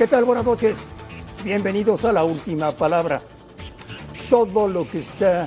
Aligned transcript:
¿Qué 0.00 0.06
tal? 0.06 0.24
Buenas 0.24 0.46
noches. 0.46 0.78
Bienvenidos 1.44 2.06
a 2.06 2.12
la 2.12 2.24
última 2.24 2.72
palabra. 2.72 3.20
Todo 4.30 4.66
lo 4.66 4.88
que 4.88 5.00
está 5.00 5.46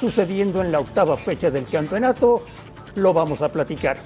sucediendo 0.00 0.62
en 0.62 0.72
la 0.72 0.80
octava 0.80 1.16
fecha 1.16 1.48
del 1.48 1.64
campeonato 1.64 2.42
lo 2.96 3.12
vamos 3.12 3.40
a 3.40 3.52
platicar. 3.52 3.96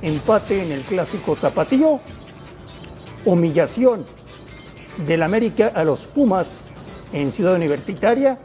Empate 0.00 0.64
en 0.64 0.72
el 0.72 0.80
clásico 0.84 1.36
tapatío. 1.36 2.00
Humillación 3.26 4.06
del 5.06 5.22
América 5.22 5.70
a 5.74 5.84
los 5.84 6.06
Pumas 6.06 6.68
en 7.12 7.30
Ciudad 7.30 7.56
Universitaria. 7.56 8.38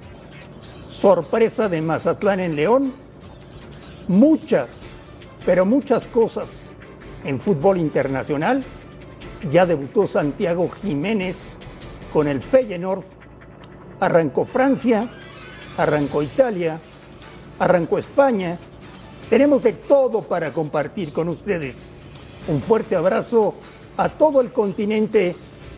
Sorpresa 0.89 1.69
de 1.69 1.81
Mazatlán 1.81 2.41
en 2.41 2.57
León. 2.57 2.93
Muchas, 4.09 4.87
pero 5.45 5.65
muchas 5.65 6.05
cosas 6.05 6.73
en 7.23 7.39
fútbol 7.39 7.77
internacional 7.77 8.65
ya 9.51 9.65
debutó 9.65 10.07
Santiago 10.07 10.69
Jiménez 10.69 11.57
con 12.11 12.27
el 12.27 12.41
Feyenoord. 12.41 13.05
Arrancó 13.99 14.45
Francia, 14.45 15.09
arrancó 15.77 16.21
Italia, 16.21 16.79
arrancó 17.59 17.97
España. 17.97 18.57
Tenemos 19.29 19.63
de 19.63 19.73
todo 19.73 20.21
para 20.21 20.53
compartir 20.53 21.11
con 21.11 21.29
ustedes. 21.29 21.89
Un 22.47 22.61
fuerte 22.61 22.95
abrazo 22.95 23.55
a 23.97 24.09
todo 24.09 24.41
el 24.41 24.51
continente 24.51 25.35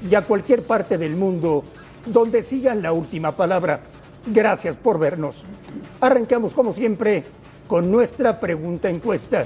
y 0.09 0.15
a 0.15 0.21
cualquier 0.23 0.63
parte 0.63 0.97
del 0.97 1.15
mundo 1.15 1.63
donde 2.05 2.43
sigan 2.43 2.81
la 2.81 2.91
última 2.91 3.31
palabra. 3.31 3.81
Gracias 4.27 4.75
por 4.75 4.99
vernos. 4.99 5.45
Arrancamos 6.01 6.53
como 6.53 6.73
siempre 6.73 7.23
con 7.67 7.91
nuestra 7.91 8.39
pregunta 8.39 8.89
encuesta. 8.89 9.45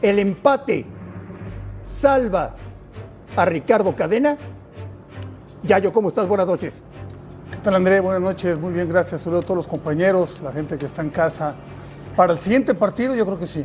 El 0.00 0.18
empate 0.18 0.84
salva 1.86 2.54
a 3.38 3.44
Ricardo 3.44 3.94
Cadena. 3.94 4.36
Yayo, 5.62 5.92
¿cómo 5.92 6.08
estás? 6.08 6.26
Buenas 6.26 6.48
noches. 6.48 6.82
¿Qué 7.52 7.58
tal 7.58 7.76
André? 7.76 8.00
Buenas 8.00 8.20
noches, 8.20 8.58
muy 8.58 8.72
bien, 8.72 8.88
gracias. 8.88 9.20
Saludos 9.20 9.44
a 9.44 9.46
todos 9.46 9.58
los 9.58 9.68
compañeros, 9.68 10.40
la 10.42 10.50
gente 10.50 10.76
que 10.76 10.86
está 10.86 11.02
en 11.02 11.10
casa. 11.10 11.54
Para 12.16 12.32
el 12.32 12.40
siguiente 12.40 12.74
partido 12.74 13.14
yo 13.14 13.24
creo 13.24 13.38
que 13.38 13.46
sí, 13.46 13.64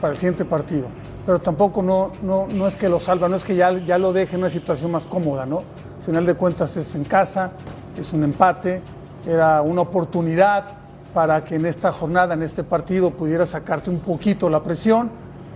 para 0.00 0.14
el 0.14 0.18
siguiente 0.18 0.46
partido. 0.46 0.88
Pero 1.26 1.38
tampoco 1.38 1.82
no, 1.82 2.12
no, 2.22 2.46
no 2.46 2.66
es 2.66 2.76
que 2.76 2.88
lo 2.88 2.98
salva, 2.98 3.28
no 3.28 3.36
es 3.36 3.44
que 3.44 3.54
ya, 3.54 3.72
ya 3.72 3.98
lo 3.98 4.14
deje 4.14 4.36
en 4.36 4.40
una 4.40 4.50
situación 4.50 4.90
más 4.90 5.04
cómoda, 5.04 5.44
¿no? 5.44 5.58
Al 5.98 6.04
final 6.06 6.24
de 6.24 6.32
cuentas 6.32 6.74
es 6.78 6.94
en 6.94 7.04
casa, 7.04 7.52
es 7.98 8.10
un 8.14 8.24
empate, 8.24 8.80
era 9.26 9.60
una 9.60 9.82
oportunidad 9.82 10.64
para 11.12 11.44
que 11.44 11.56
en 11.56 11.66
esta 11.66 11.92
jornada, 11.92 12.32
en 12.32 12.42
este 12.42 12.64
partido, 12.64 13.10
pudiera 13.10 13.44
sacarte 13.44 13.90
un 13.90 14.00
poquito 14.00 14.48
la 14.48 14.62
presión 14.62 15.10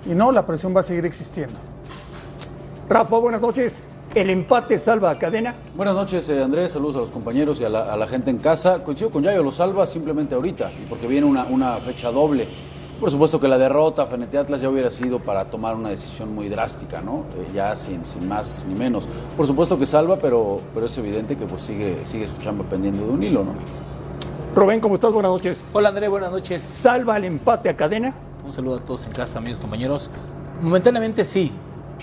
y 0.04 0.10
no, 0.10 0.30
la 0.32 0.44
presión 0.44 0.76
va 0.76 0.80
a 0.80 0.82
seguir 0.82 1.06
existiendo. 1.06 1.73
Rafa, 2.88 3.16
buenas 3.16 3.40
noches. 3.40 3.80
El 4.14 4.28
empate 4.30 4.78
salva 4.78 5.10
a 5.10 5.18
Cadena. 5.18 5.54
Buenas 5.74 5.94
noches, 5.94 6.28
eh, 6.28 6.42
Andrés. 6.42 6.72
Saludos 6.72 6.96
a 6.96 6.98
los 7.00 7.10
compañeros 7.10 7.60
y 7.60 7.64
a 7.64 7.70
la, 7.70 7.92
a 7.92 7.96
la 7.96 8.06
gente 8.06 8.30
en 8.30 8.38
casa. 8.38 8.84
Coincido 8.84 9.10
con 9.10 9.22
Yayo, 9.22 9.42
lo 9.42 9.50
salva 9.50 9.86
simplemente 9.86 10.34
ahorita, 10.34 10.70
y 10.70 10.86
porque 10.86 11.06
viene 11.06 11.26
una, 11.26 11.44
una 11.44 11.76
fecha 11.78 12.12
doble. 12.12 12.46
Por 13.00 13.10
supuesto 13.10 13.40
que 13.40 13.48
la 13.48 13.58
derrota 13.58 14.06
frente 14.06 14.38
a 14.38 14.42
Atlas 14.42 14.60
ya 14.60 14.68
hubiera 14.68 14.90
sido 14.90 15.18
para 15.18 15.46
tomar 15.46 15.74
una 15.74 15.88
decisión 15.88 16.34
muy 16.34 16.48
drástica, 16.48 17.00
¿no? 17.00 17.24
Eh, 17.36 17.48
ya 17.54 17.74
sin, 17.74 18.04
sin 18.04 18.28
más 18.28 18.66
ni 18.68 18.74
menos. 18.74 19.08
Por 19.36 19.46
supuesto 19.46 19.78
que 19.78 19.86
salva, 19.86 20.16
pero, 20.18 20.60
pero 20.74 20.86
es 20.86 20.96
evidente 20.98 21.36
que 21.36 21.46
pues 21.46 21.62
sigue, 21.62 22.04
sigue 22.04 22.26
su 22.26 22.40
chamba 22.40 22.64
pendiendo 22.64 23.04
de 23.06 23.10
un 23.10 23.22
hilo, 23.22 23.44
¿no? 23.44 23.54
Rubén, 24.54 24.78
¿cómo 24.80 24.94
estás? 24.94 25.10
Buenas 25.10 25.32
noches. 25.32 25.64
Hola 25.72 25.88
André, 25.88 26.06
buenas 26.06 26.30
noches. 26.30 26.62
¿Salva 26.62 27.16
el 27.16 27.24
empate 27.24 27.70
a 27.70 27.76
Cadena? 27.76 28.14
Un 28.44 28.52
saludo 28.52 28.76
a 28.76 28.80
todos 28.80 29.06
en 29.06 29.12
casa, 29.12 29.38
amigos, 29.38 29.58
compañeros. 29.58 30.10
Momentáneamente 30.60 31.24
sí. 31.24 31.50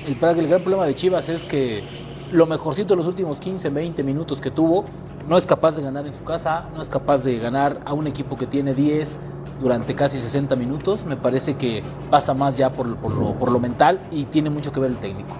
El, 0.05 0.39
el 0.39 0.47
gran 0.47 0.61
problema 0.61 0.85
de 0.85 0.95
Chivas 0.95 1.29
es 1.29 1.43
que 1.43 1.83
lo 2.31 2.45
mejorcito 2.45 2.93
de 2.93 2.97
los 2.97 3.07
últimos 3.07 3.39
15, 3.39 3.69
20 3.69 4.03
minutos 4.03 4.39
que 4.39 4.51
tuvo, 4.51 4.85
no 5.27 5.37
es 5.37 5.45
capaz 5.45 5.75
de 5.75 5.81
ganar 5.81 6.07
en 6.07 6.13
su 6.13 6.23
casa, 6.23 6.65
no 6.73 6.81
es 6.81 6.89
capaz 6.89 7.23
de 7.23 7.37
ganar 7.37 7.79
a 7.85 7.93
un 7.93 8.07
equipo 8.07 8.37
que 8.37 8.47
tiene 8.47 8.73
10 8.73 9.19
durante 9.59 9.95
casi 9.95 10.19
60 10.19 10.55
minutos. 10.55 11.05
Me 11.05 11.17
parece 11.17 11.55
que 11.55 11.83
pasa 12.09 12.33
más 12.33 12.55
ya 12.55 12.71
por, 12.71 12.95
por, 12.97 13.13
lo, 13.13 13.33
por 13.35 13.51
lo 13.51 13.59
mental 13.59 13.99
y 14.11 14.25
tiene 14.25 14.49
mucho 14.49 14.71
que 14.71 14.79
ver 14.79 14.91
el 14.91 14.97
técnico. 14.97 15.33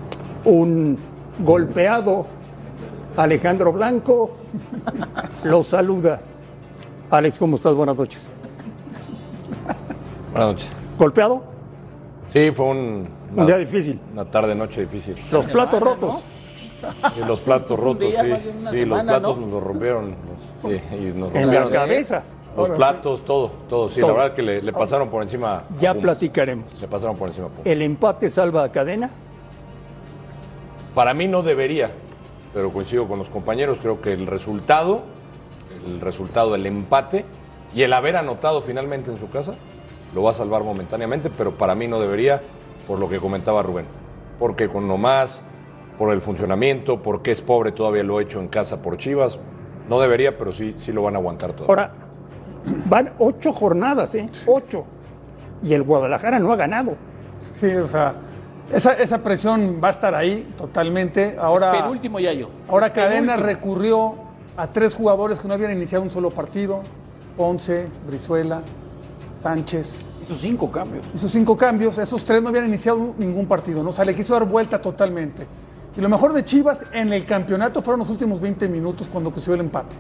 Un 0.46 0.98
golpeado 1.40 2.26
Alejandro 3.18 3.72
Blanco 3.72 4.32
lo 5.44 5.64
saluda. 5.64 6.22
Alex, 7.10 7.40
¿cómo 7.40 7.56
estás? 7.56 7.74
Buenas 7.74 7.98
noches. 7.98 8.28
Buenas 10.32 10.50
noches. 10.50 10.72
¿Golpeado? 10.98 11.44
Sí, 12.32 12.52
fue 12.52 12.66
un, 12.68 13.08
Un 13.36 13.46
día 13.46 13.58
difícil. 13.58 14.00
Una 14.14 14.26
tarde, 14.26 14.56
noche 14.56 14.82
difícil. 14.82 15.16
Los 15.32 15.46
platos 15.48 15.80
rotos. 15.82 16.24
Los 17.28 17.40
platos 17.42 17.80
rotos, 17.80 18.10
día, 18.10 18.22
sí. 18.40 18.52
Sí, 18.72 18.86
los 18.86 19.02
platos 19.04 19.38
¿no? 19.38 19.46
nos 19.46 19.54
los 19.54 19.64
rompieron. 19.64 20.16
los- 20.64 20.72
sí, 20.72 20.80
y 20.96 21.02
nos 21.18 21.34
En 21.36 21.48
la 21.48 21.62
rompieron 21.62 21.70
cabeza. 21.72 22.24
Los 22.58 22.70
platos, 22.72 23.24
todo, 23.24 23.50
todo. 23.70 23.88
Sí, 23.90 24.02
Todo. 24.02 24.12
la 24.12 24.18
verdad 24.24 24.36
que 24.36 24.42
le, 24.42 24.62
le 24.62 24.74
pasaron 24.74 25.10
por 25.10 25.22
encima. 25.24 25.56
a 25.58 25.64
Ya 25.80 25.94
Pumas. 25.94 26.02
platicaremos. 26.18 26.82
Le 26.82 26.88
pasaron 26.88 27.16
por 27.16 27.30
encima 27.30 27.48
Pumas. 27.48 27.66
¿El 27.66 27.82
empate 27.82 28.30
salva 28.30 28.64
a 28.66 28.72
Cadena? 28.72 29.10
Para 30.94 31.14
mí 31.14 31.28
no 31.28 31.42
debería, 31.44 31.92
pero 32.54 32.72
coincido 32.72 33.08
con 33.08 33.20
los 33.20 33.30
compañeros. 33.30 33.78
Creo 33.82 34.02
que 34.02 34.12
el 34.12 34.28
resultado, 34.28 35.04
el 35.88 36.02
resultado 36.02 36.52
del 36.52 36.66
empate 36.66 37.24
y 37.74 37.84
el 37.84 37.94
haber 37.94 38.18
anotado 38.18 38.60
finalmente 38.62 39.10
en 39.12 39.18
su 39.18 39.30
casa, 39.30 39.54
lo 40.14 40.24
va 40.24 40.32
a 40.32 40.34
salvar 40.34 40.64
momentáneamente, 40.64 41.30
pero 41.30 41.54
para 41.58 41.74
mí 41.76 41.88
no 41.88 42.02
debería, 42.02 42.42
por 42.88 43.00
lo 43.00 43.10
que 43.10 43.20
comentaba 43.20 43.62
Rubén. 43.64 43.86
Porque 44.40 44.68
con 44.70 44.88
lo 44.88 44.98
más, 44.98 45.42
por 45.98 46.12
el 46.12 46.22
funcionamiento, 46.22 47.02
porque 47.02 47.32
es 47.32 47.42
pobre, 47.42 47.72
todavía 47.72 48.04
lo 48.04 48.20
he 48.20 48.24
hecho 48.24 48.40
en 48.40 48.48
casa 48.48 48.82
por 48.82 48.98
Chivas. 48.98 49.38
No 49.90 50.00
debería, 50.00 50.38
pero 50.38 50.52
sí, 50.52 50.74
sí 50.78 50.92
lo 50.92 51.04
van 51.04 51.16
a 51.16 51.20
aguantar 51.20 51.54
todo. 51.54 51.68
Ahora, 51.68 51.92
van 52.86 53.12
ocho 53.20 53.52
jornadas, 53.54 54.16
¿eh? 54.16 54.30
Ocho. 54.46 54.86
Y 55.64 55.74
el 55.74 55.84
Guadalajara 55.84 56.40
no 56.40 56.52
ha 56.54 56.56
ganado. 56.56 56.96
Sí, 57.40 57.68
o 57.68 57.88
sea, 57.88 58.16
esa, 58.72 58.94
esa 58.94 59.20
presión 59.22 59.80
va 59.84 59.90
a 59.90 59.92
estar 59.92 60.16
ahí 60.16 60.54
totalmente. 60.58 61.36
Ahora, 61.40 61.76
Es 61.76 61.82
penúltimo 61.84 62.20
Yayo. 62.20 62.50
ahora 62.68 62.88
Es 62.88 62.94
Cadena 62.94 63.36
penúltimo. 63.36 63.46
recurrió 63.48 64.16
a 64.58 64.68
tres 64.68 64.96
jugadores 64.96 65.40
que 65.40 65.48
no 65.48 65.54
habían 65.54 65.72
iniciado 65.72 66.04
un 66.04 66.10
solo 66.10 66.30
partido. 66.30 66.82
Ponce, 67.38 67.88
Brizuela, 68.08 68.62
Sánchez. 69.40 70.00
Hizo 70.22 70.36
cinco 70.36 70.72
cambios. 70.72 71.06
Hizo 71.14 71.28
cinco 71.28 71.58
cambios, 71.58 71.98
esos 71.98 72.24
tres 72.24 72.42
no 72.42 72.50
habían 72.50 72.68
iniciado 72.68 73.16
ningún 73.18 73.48
partido, 73.48 73.84
¿no? 73.84 73.90
O 73.90 73.94
sea, 73.94 74.06
le 74.06 74.16
quiso 74.16 74.34
dar 74.34 74.46
vuelta 74.46 74.82
totalmente. 74.82 75.48
Y 75.98 76.02
lo 76.02 76.10
mejor 76.10 76.34
de 76.34 76.46
Chivas 76.46 76.80
en 76.94 77.12
el 77.12 77.26
campeonato 77.26 77.82
fueron 77.82 78.00
los 78.00 78.10
últimos 78.10 78.40
20 78.40 78.68
minutos 78.70 79.10
cuando 79.12 79.32
consiguió 79.32 79.56
el 79.56 79.62
empate. 79.62 79.96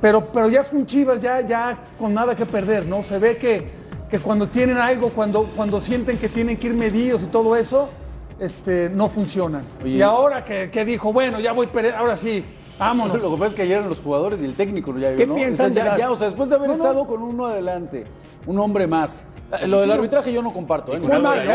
Pero, 0.00 0.26
pero 0.32 0.48
ya 0.48 0.64
fue 0.64 0.78
un 0.78 0.86
Chivas, 0.86 1.20
ya, 1.20 1.40
ya 1.40 1.78
con 1.98 2.14
nada 2.14 2.36
que 2.36 2.46
perder, 2.46 2.86
¿no? 2.86 3.02
Se 3.02 3.18
ve 3.18 3.36
que, 3.36 3.70
que 4.08 4.18
cuando 4.18 4.48
tienen 4.48 4.76
algo, 4.76 5.10
cuando, 5.10 5.44
cuando 5.56 5.80
sienten 5.80 6.18
que 6.18 6.28
tienen 6.28 6.56
que 6.56 6.68
ir 6.68 6.74
medidos 6.74 7.22
y 7.22 7.26
todo 7.26 7.56
eso, 7.56 7.90
este, 8.38 8.88
no 8.88 9.08
funcionan. 9.08 9.64
Oye. 9.82 9.96
y 9.96 10.02
ahora 10.02 10.44
que, 10.44 10.70
que 10.70 10.84
dijo, 10.84 11.12
bueno, 11.12 11.40
ya 11.40 11.52
voy, 11.52 11.68
ahora 11.96 12.16
sí, 12.16 12.44
vámonos. 12.80 13.22
Lo 13.22 13.30
que 13.30 13.36
pasa 13.36 13.46
es 13.48 13.54
que 13.54 13.62
ayer 13.62 13.76
eran 13.78 13.88
los 13.88 14.00
jugadores 14.00 14.42
y 14.42 14.44
el 14.46 14.54
técnico 14.54 14.96
ya 14.98 15.14
¿Qué 15.14 15.26
¿no? 15.26 15.34
piensan 15.36 15.70
O 15.70 15.74
sea, 15.74 15.84
ya, 15.84 15.96
ya, 15.96 16.10
o 16.10 16.16
sea, 16.16 16.26
después 16.28 16.48
de 16.48 16.56
haber 16.56 16.70
No, 16.70 16.76
no. 16.76 16.82
estado 16.82 17.06
con 17.06 17.22
uno 17.22 17.46
adelante, 17.46 18.04
un 18.46 18.58
hombre 18.58 18.86
más. 18.88 19.26
Eh, 19.60 19.66
Lo 19.68 19.80
del 19.80 19.90
arbitraje 19.92 20.32
yo 20.32 20.42
no 20.42 20.52
comparto. 20.52 20.94
¿eh? 20.96 21.00
No, 21.00 21.18
no, 21.18 21.34
las 21.34 21.46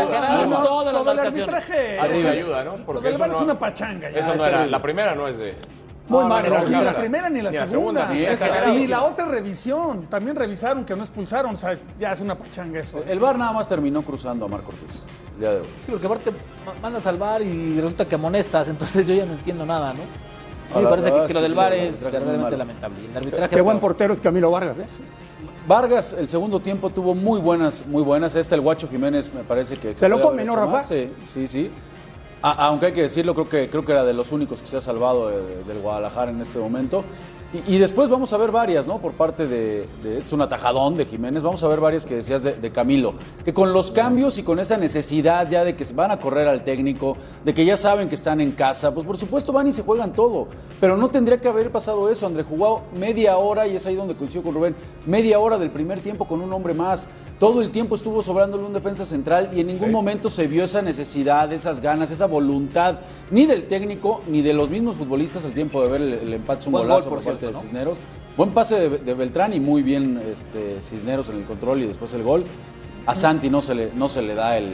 lo 0.92 1.04
del 1.04 1.18
arbitraje. 1.18 1.98
Ayuda, 1.98 2.64
¿no? 2.64 2.76
Lo 2.78 2.84
Porque 2.86 3.02
del 3.04 3.12
eso 3.14 3.20
VAR 3.20 3.30
no- 3.30 3.36
es 3.36 3.42
una 3.42 3.58
pachanga. 3.58 4.10
ya. 4.10 4.18
Eso 4.20 4.34
no 4.34 4.46
era, 4.46 4.66
la 4.66 4.80
primera 4.82 5.14
no 5.14 5.28
es 5.28 5.36
de, 5.38 5.54
Muy 6.08 6.22
No, 6.22 6.28
mal, 6.28 6.48
no, 6.48 6.62
ni 6.68 6.84
la 6.84 6.94
primera 6.94 7.28
ni 7.28 7.42
la 7.42 7.50
Ni 7.50 7.56
la 7.56 7.66
segunda. 7.66 8.06
segunda, 8.08 8.72
ni 8.74 8.86
la 8.86 9.02
otra 9.02 9.24
revisión. 9.24 10.06
También 10.06 10.36
revisaron 10.36 10.84
que 10.84 10.94
no 10.94 11.02
expulsaron. 11.02 11.54
O 11.54 11.58
sea, 11.58 11.76
ya 11.98 12.12
es 12.12 12.20
una 12.20 12.36
pachanga 12.38 12.78
eso. 12.78 13.02
El 13.08 13.18
VAR 13.18 13.36
nada 13.36 13.52
más 13.52 13.66
terminó 13.66 14.02
cruzando 14.02 14.44
a 14.44 14.48
Marco 14.48 14.68
Ortiz 14.70 15.02
el 15.34 15.40
día 15.40 15.50
de 15.50 15.60
hoy. 15.62 15.66
Sí, 15.84 15.90
porque 15.90 16.06
aparte 16.06 16.30
ma- 16.64 16.74
mandas 16.80 17.04
al 17.08 17.16
bar 17.18 17.42
y 17.42 17.80
resulta 17.80 18.04
que 18.06 18.14
amonestas, 18.14 18.68
entonces 18.68 19.04
yo 19.06 19.14
ya 19.14 19.26
no 19.26 19.32
entiendo 19.32 19.66
nada, 19.66 19.94
¿no? 19.94 20.00
A 20.74 20.80
me 20.80 20.88
parece 20.88 21.08
que, 21.26 21.32
lo 21.32 21.40
del 21.40 21.52
el 21.52 21.72
es 21.74 22.02
verdaderamente 22.02 22.56
lamentable. 22.56 22.96
El 23.10 23.16
arbitraje 23.16 23.54
Qué 23.56 23.60
buen 23.62 23.78
portero 23.80 24.12
es 24.14 24.20
Camilo 24.20 24.50
Vargas, 24.50 24.78
¿eh? 24.78 24.86
Vargas, 25.66 26.12
el 26.12 26.28
segundo 26.28 26.60
tiempo 26.60 26.90
tuvo 26.90 27.14
muy 27.14 27.40
buenas, 27.40 27.84
muy 27.86 28.02
buenas. 28.02 28.34
Este, 28.36 28.54
el 28.54 28.60
Guacho 28.60 28.88
Jiménez, 28.88 29.32
me 29.34 29.42
parece 29.42 29.76
que. 29.76 29.96
Se 29.96 30.08
lo 30.08 30.20
come, 30.20 30.44
¿no, 30.44 30.54
Rafa? 30.54 30.82
Sí, 30.82 31.10
sí, 31.24 31.48
sí. 31.48 31.70
A- 32.42 32.66
aunque 32.66 32.86
hay 32.86 32.92
que 32.92 33.02
decirlo, 33.02 33.34
creo 33.34 33.48
que, 33.48 33.68
creo 33.68 33.84
que 33.84 33.92
era 33.92 34.04
de 34.04 34.12
los 34.14 34.30
únicos 34.32 34.60
que 34.60 34.66
se 34.68 34.76
ha 34.76 34.80
salvado 34.80 35.28
de- 35.28 35.64
del 35.64 35.80
Guadalajara 35.80 36.30
en 36.30 36.40
este 36.40 36.58
momento. 36.58 37.04
Y, 37.52 37.76
y 37.76 37.78
después 37.78 38.08
vamos 38.08 38.32
a 38.32 38.36
ver 38.38 38.50
varias, 38.50 38.86
¿no? 38.88 38.98
Por 38.98 39.12
parte 39.12 39.46
de, 39.46 39.86
de- 40.02 40.18
Es 40.18 40.32
un 40.32 40.42
atajadón 40.42 40.96
de 40.96 41.04
Jiménez. 41.04 41.42
Vamos 41.44 41.62
a 41.62 41.68
ver 41.68 41.78
varias 41.80 42.04
que 42.04 42.16
decías 42.16 42.42
de, 42.42 42.54
de 42.54 42.72
Camilo. 42.72 43.14
Que 43.44 43.54
con 43.54 43.72
los 43.72 43.90
cambios 43.92 44.36
y 44.38 44.42
con 44.42 44.58
esa 44.58 44.76
necesidad 44.76 45.48
ya 45.48 45.62
de 45.64 45.76
que 45.76 45.84
se 45.84 45.94
van 45.94 46.10
a 46.10 46.18
correr 46.18 46.48
al 46.48 46.64
técnico, 46.64 47.16
de 47.44 47.54
que 47.54 47.64
ya 47.64 47.76
saben 47.76 48.08
que 48.08 48.16
están 48.16 48.40
en 48.40 48.50
casa, 48.52 48.92
pues 48.92 49.06
por 49.06 49.16
supuesto 49.16 49.52
van 49.52 49.68
y 49.68 49.72
se 49.72 49.82
juegan 49.82 50.12
todo. 50.12 50.48
Pero 50.80 50.96
no 50.96 51.08
tendría 51.08 51.40
que 51.40 51.48
haber 51.48 51.70
pasado 51.70 52.10
eso. 52.10 52.26
André 52.26 52.42
jugó 52.42 52.82
media 52.98 53.36
hora, 53.36 53.66
y 53.66 53.76
es 53.76 53.86
ahí 53.86 53.94
donde 53.94 54.16
coincido 54.16 54.42
con 54.42 54.54
Rubén, 54.54 54.74
media 55.06 55.38
hora 55.38 55.56
del 55.56 55.70
primer 55.70 56.00
tiempo 56.00 56.26
con 56.26 56.40
un 56.42 56.52
hombre 56.52 56.74
más. 56.74 57.08
Todo 57.38 57.60
el 57.62 57.70
tiempo 57.70 57.94
estuvo 57.94 58.22
sobrándole 58.22 58.64
un 58.64 58.72
defensa 58.72 59.04
central 59.04 59.50
y 59.54 59.60
en 59.60 59.66
ningún 59.66 59.92
momento 59.92 60.30
se 60.30 60.46
vio 60.46 60.64
esa 60.64 60.80
necesidad, 60.80 61.52
esas 61.52 61.80
ganas, 61.80 62.10
esa 62.10 62.24
voluntad, 62.26 63.00
ni 63.30 63.44
del 63.44 63.64
técnico, 63.68 64.22
ni 64.26 64.40
de 64.40 64.54
los 64.54 64.70
mismos 64.70 64.96
futbolistas 64.96 65.44
al 65.44 65.52
tiempo 65.52 65.82
de 65.82 65.88
ver 65.90 66.00
el, 66.00 66.12
el 66.14 66.32
empate, 66.32 66.60
es 66.60 66.66
un 66.66 66.72
golazo 66.72 67.10
gol, 67.10 67.18
por, 67.18 67.24
por 67.32 67.35
parte 67.36 67.46
de 67.46 67.52
¿no? 67.52 67.60
Cisneros. 67.60 67.98
Buen 68.36 68.50
pase 68.50 68.88
de, 68.88 68.98
de 68.98 69.14
Beltrán 69.14 69.54
y 69.54 69.60
muy 69.60 69.82
bien 69.82 70.20
este, 70.30 70.82
Cisneros 70.82 71.28
en 71.30 71.36
el 71.36 71.44
control 71.44 71.82
y 71.82 71.86
después 71.86 72.12
el 72.14 72.22
gol. 72.22 72.44
A 73.06 73.14
Santi 73.14 73.48
no 73.48 73.62
se 73.62 73.74
le, 73.74 73.92
no 73.94 74.08
se 74.08 74.20
le 74.20 74.34
da 74.34 74.58
el, 74.58 74.72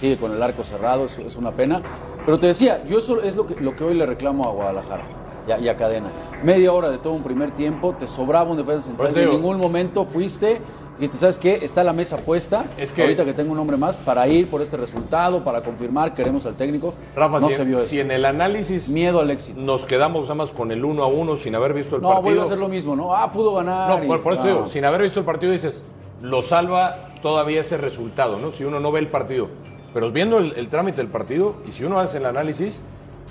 sigue 0.00 0.16
con 0.16 0.32
el 0.32 0.42
arco 0.42 0.64
cerrado, 0.64 1.04
es, 1.04 1.18
es 1.18 1.36
una 1.36 1.52
pena. 1.52 1.82
Pero 2.24 2.38
te 2.38 2.48
decía, 2.48 2.84
yo 2.86 2.98
eso 2.98 3.22
es 3.22 3.36
lo 3.36 3.46
que, 3.46 3.54
lo 3.60 3.76
que 3.76 3.84
hoy 3.84 3.94
le 3.94 4.06
reclamo 4.06 4.46
a 4.46 4.52
Guadalajara 4.52 5.04
y 5.46 5.52
a, 5.52 5.58
y 5.58 5.68
a 5.68 5.76
Cadena. 5.76 6.08
Media 6.42 6.72
hora 6.72 6.90
de 6.90 6.98
todo 6.98 7.12
un 7.12 7.22
primer 7.22 7.50
tiempo, 7.52 7.94
te 7.98 8.06
sobraba 8.06 8.50
un 8.50 8.56
defensa 8.56 8.86
central 8.88 9.16
en 9.16 9.30
ningún 9.30 9.58
momento 9.58 10.04
fuiste 10.04 10.60
dijiste, 10.98 11.16
¿sabes 11.16 11.38
qué? 11.38 11.60
Está 11.62 11.84
la 11.84 11.92
mesa 11.92 12.16
puesta, 12.18 12.64
Es 12.76 12.92
que- 12.92 13.02
ahorita 13.02 13.24
que 13.24 13.32
tengo 13.32 13.52
un 13.52 13.58
hombre 13.58 13.76
más, 13.76 13.96
para 13.96 14.26
ir 14.28 14.48
por 14.48 14.60
este 14.62 14.76
resultado, 14.76 15.44
para 15.44 15.62
confirmar, 15.62 16.14
queremos 16.14 16.44
al 16.46 16.54
técnico. 16.54 16.94
Rafa, 17.14 17.40
no 17.40 17.48
si, 17.48 17.54
se 17.56 17.64
vio 17.64 17.78
si 17.80 17.96
eso. 17.98 18.04
en 18.04 18.10
el 18.10 18.24
análisis 18.24 18.90
Miedo 18.90 19.20
al 19.20 19.30
éxito. 19.30 19.60
nos 19.60 19.84
quedamos 19.84 20.22
nada 20.24 20.34
más 20.34 20.50
con 20.50 20.72
el 20.72 20.84
uno 20.84 21.02
a 21.02 21.06
uno 21.06 21.36
sin 21.36 21.54
haber 21.54 21.72
visto 21.74 21.96
el 21.96 22.02
No, 22.02 22.08
partido. 22.08 22.22
vuelve 22.24 22.42
a 22.42 22.46
ser 22.46 22.58
lo 22.58 22.68
mismo, 22.68 22.96
¿no? 22.96 23.14
Ah, 23.14 23.30
pudo 23.32 23.54
ganar. 23.54 23.98
No, 23.98 24.04
y- 24.04 24.08
por, 24.08 24.22
por 24.22 24.32
eso 24.34 24.42
no. 24.42 24.48
digo, 24.48 24.66
sin 24.66 24.84
haber 24.84 25.02
visto 25.02 25.20
el 25.20 25.26
partido 25.26 25.52
dices, 25.52 25.82
lo 26.20 26.42
salva 26.42 27.10
todavía 27.22 27.60
ese 27.60 27.76
resultado, 27.76 28.38
¿no? 28.38 28.50
Si 28.52 28.64
uno 28.64 28.80
no 28.80 28.90
ve 28.92 29.00
el 29.00 29.08
partido. 29.08 29.48
Pero 29.94 30.10
viendo 30.10 30.38
el, 30.38 30.52
el 30.56 30.68
trámite 30.68 30.98
del 30.98 31.08
partido, 31.08 31.54
y 31.66 31.72
si 31.72 31.84
uno 31.84 31.98
hace 31.98 32.18
el 32.18 32.26
análisis, 32.26 32.80